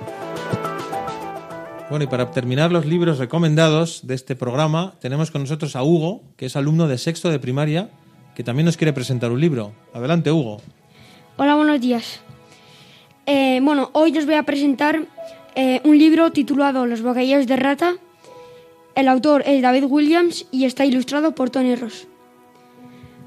Bueno, 1.90 2.04
y 2.04 2.08
para 2.08 2.32
terminar 2.32 2.72
los 2.72 2.86
libros 2.86 3.18
recomendados 3.18 4.06
de 4.06 4.16
este 4.16 4.36
programa, 4.36 4.96
tenemos 5.00 5.32
con 5.32 5.44
nosotros 5.44 5.76
a 5.78 5.84
Hugo, 5.84 6.22
que 6.36 6.48
es 6.48 6.58
alumno 6.58 6.88
de 6.88 6.98
sexto 6.98 7.30
de 7.30 7.40
primaria, 7.40 7.90
que 8.36 8.44
también 8.44 8.66
nos 8.66 8.76
quiere 8.76 8.92
presentar 8.92 9.32
un 9.32 9.40
libro. 9.40 9.72
Adelante, 9.94 10.32
Hugo. 10.32 10.58
Hola, 11.38 11.56
buenos 11.56 11.80
días. 11.80 12.20
Eh, 13.30 13.60
bueno, 13.62 13.90
hoy 13.94 14.18
os 14.18 14.26
voy 14.26 14.36
a 14.36 14.44
presentar 14.44 15.06
eh, 15.56 15.82
un 15.84 15.98
libro 15.98 16.32
titulado 16.32 16.86
Los 16.86 17.02
bocadillos 17.02 17.46
de 17.46 17.58
rata. 17.58 17.96
El 18.96 19.08
autor 19.10 19.44
es 19.46 19.62
David 19.62 19.84
Williams 19.84 20.48
y 20.52 20.64
está 20.66 20.86
ilustrado 20.86 21.36
por 21.36 21.50
Tony 21.50 21.76
Ross. 21.76 22.08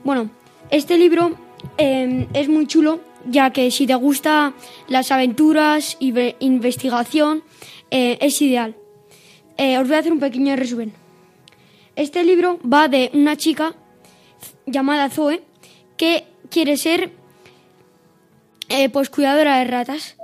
Bueno, 0.02 0.30
este 0.70 0.96
libro 0.96 1.36
eh, 1.76 2.26
es 2.32 2.48
muy 2.48 2.66
chulo, 2.66 3.00
ya 3.28 3.50
que 3.50 3.70
si 3.70 3.86
te 3.86 3.94
gustan 3.94 4.54
las 4.88 5.12
aventuras 5.12 5.98
y 6.00 6.12
ve- 6.12 6.36
investigación, 6.40 7.42
eh, 7.90 8.16
es 8.22 8.40
ideal. 8.40 8.74
Os 9.58 9.86
voy 9.86 9.96
a 9.96 9.98
hacer 9.98 10.12
un 10.12 10.20
pequeño 10.20 10.56
resumen. 10.56 10.94
Este 11.94 12.24
libro 12.24 12.58
va 12.64 12.88
de 12.88 13.10
una 13.12 13.36
chica 13.36 13.74
llamada 14.64 15.10
Zoe 15.10 15.42
que 15.98 16.24
quiere 16.48 16.78
ser 16.78 17.12
eh, 18.70 18.88
pues 18.88 19.10
cuidadora 19.10 19.58
de 19.58 19.64
ratas. 19.64 20.16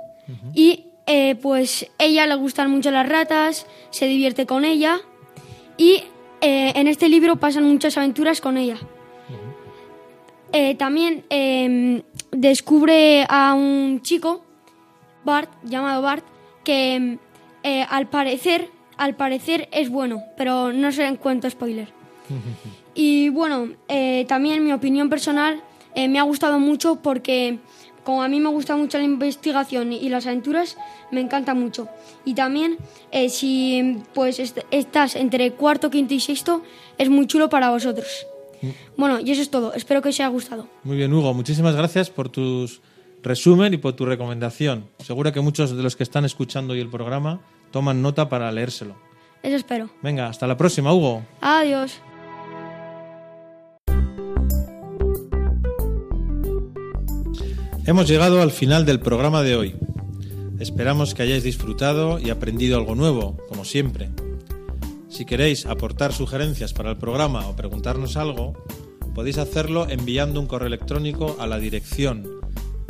Y 0.53 0.87
eh, 1.05 1.35
pues 1.35 1.87
ella 1.99 2.27
le 2.27 2.35
gustan 2.35 2.69
mucho 2.71 2.91
las 2.91 3.07
ratas, 3.07 3.67
se 3.91 4.07
divierte 4.07 4.45
con 4.45 4.65
ella. 4.65 4.99
Y 5.77 6.03
eh, 6.41 6.73
en 6.75 6.87
este 6.87 7.09
libro 7.09 7.37
pasan 7.37 7.63
muchas 7.63 7.97
aventuras 7.97 8.41
con 8.41 8.57
ella. 8.57 8.77
También 10.79 11.23
eh, 11.29 12.01
descubre 12.31 13.27
a 13.29 13.53
un 13.53 14.01
chico, 14.01 14.43
Bart, 15.23 15.51
llamado 15.63 16.01
Bart, 16.01 16.25
que 16.63 17.19
eh, 17.61 17.85
al 17.87 18.09
parecer, 18.09 18.71
al 18.97 19.15
parecer 19.15 19.69
es 19.71 19.89
bueno, 19.89 20.23
pero 20.35 20.73
no 20.73 20.91
se 20.91 21.15
cuento 21.17 21.47
spoiler. 21.47 21.93
Y 22.95 23.29
bueno, 23.29 23.69
también 24.27 24.65
mi 24.65 24.73
opinión 24.73 25.09
personal 25.09 25.61
me 25.95 26.17
ha 26.17 26.23
gustado 26.23 26.57
mucho 26.57 27.03
porque 27.03 27.59
como 28.07 28.23
a 28.23 28.29
mí 28.29 28.39
me 28.39 28.47
gusta 28.49 28.73
mucho 28.77 28.97
la 28.97 29.03
investigación 29.03 29.91
y 29.91 30.07
las 30.07 30.25
aventuras, 30.27 30.77
me 31.11 31.19
encanta 31.19 31.53
mucho. 31.53 31.89
Y 32.23 32.33
también 32.35 32.77
eh, 33.11 33.27
si 33.27 33.97
pues 34.13 34.39
est- 34.39 34.59
estás 34.71 35.17
entre 35.17 35.51
cuarto, 35.51 35.89
quinto 35.89 36.13
y 36.13 36.21
sexto, 36.21 36.63
es 36.97 37.09
muy 37.09 37.27
chulo 37.27 37.49
para 37.49 37.69
vosotros. 37.69 38.07
Bueno, 38.95 39.19
y 39.19 39.29
eso 39.31 39.41
es 39.41 39.49
todo. 39.51 39.73
Espero 39.73 40.01
que 40.01 40.07
os 40.09 40.15
haya 40.19 40.29
gustado. 40.29 40.67
Muy 40.85 40.95
bien, 40.95 41.11
Hugo. 41.13 41.33
Muchísimas 41.33 41.75
gracias 41.75 42.09
por 42.09 42.29
tus 42.29 42.79
resumen 43.23 43.73
y 43.73 43.77
por 43.77 43.91
tu 43.93 44.05
recomendación. 44.05 44.85
Seguro 44.99 45.33
que 45.33 45.41
muchos 45.41 45.75
de 45.75 45.83
los 45.83 45.97
que 45.97 46.03
están 46.03 46.23
escuchando 46.23 46.73
hoy 46.73 46.79
el 46.79 46.89
programa 46.89 47.41
toman 47.71 48.01
nota 48.01 48.29
para 48.29 48.49
leérselo. 48.53 48.95
Eso 49.43 49.57
espero. 49.57 49.89
Venga, 50.01 50.27
hasta 50.27 50.47
la 50.47 50.55
próxima, 50.55 50.93
Hugo. 50.93 51.23
Adiós. 51.41 51.99
Hemos 57.87 58.09
llegado 58.09 58.41
al 58.41 58.51
final 58.51 58.85
del 58.85 58.99
programa 58.99 59.43
de 59.43 59.55
hoy. 59.55 59.75
Esperamos 60.59 61.15
que 61.15 61.23
hayáis 61.23 61.43
disfrutado 61.43 62.19
y 62.19 62.31
aprendido 62.31 62.77
algo 62.77 62.95
nuevo, 62.95 63.37
como 63.47 63.63
siempre. 63.63 64.09
Si 65.07 65.23
queréis 65.23 65.65
aportar 65.65 66.11
sugerencias 66.11 66.73
para 66.73 66.89
el 66.91 66.97
programa 66.97 67.47
o 67.47 67.55
preguntarnos 67.55 68.17
algo, 68.17 68.61
podéis 69.15 69.37
hacerlo 69.37 69.87
enviando 69.89 70.41
un 70.41 70.47
correo 70.47 70.67
electrónico 70.67 71.37
a 71.39 71.47
la 71.47 71.59
dirección 71.59 72.27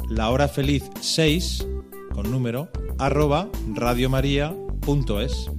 lahorafeliz6 0.10 1.68
con 2.12 2.32
número 2.32 2.70
arroba 2.98 3.50
radiomaria.es. 3.76 5.52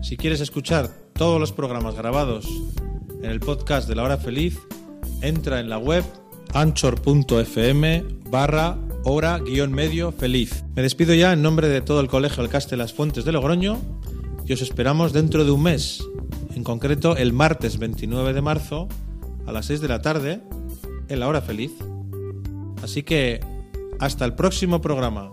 Si 0.00 0.16
quieres 0.16 0.40
escuchar 0.40 0.88
todos 1.12 1.38
los 1.38 1.52
programas 1.52 1.94
grabados 1.94 2.48
en 3.22 3.30
el 3.30 3.40
podcast 3.40 3.86
de 3.86 3.96
La 3.96 4.04
Hora 4.04 4.16
Feliz, 4.16 4.58
entra 5.20 5.60
en 5.60 5.68
la 5.68 5.76
web 5.76 6.04
anchor.fm 6.54 8.04
barra 8.30 8.76
hora 9.04 9.38
guion 9.38 9.72
medio 9.72 10.12
feliz. 10.12 10.64
Me 10.74 10.82
despido 10.82 11.14
ya 11.14 11.32
en 11.32 11.42
nombre 11.42 11.68
de 11.68 11.80
todo 11.80 12.00
el 12.00 12.08
Colegio 12.08 12.42
Alcaste 12.42 12.76
Las 12.76 12.92
Fuentes 12.92 13.24
de 13.24 13.32
Logroño 13.32 13.78
y 14.46 14.52
os 14.52 14.62
esperamos 14.62 15.12
dentro 15.12 15.44
de 15.44 15.50
un 15.50 15.62
mes, 15.62 16.04
en 16.54 16.64
concreto 16.64 17.16
el 17.16 17.32
martes 17.32 17.78
29 17.78 18.32
de 18.32 18.42
marzo 18.42 18.88
a 19.46 19.52
las 19.52 19.66
6 19.66 19.80
de 19.80 19.88
la 19.88 20.02
tarde 20.02 20.40
en 21.08 21.20
La 21.20 21.28
Hora 21.28 21.40
Feliz. 21.40 21.72
Así 22.82 23.02
que 23.02 23.40
hasta 23.98 24.24
el 24.24 24.34
próximo 24.34 24.80
programa. 24.80 25.32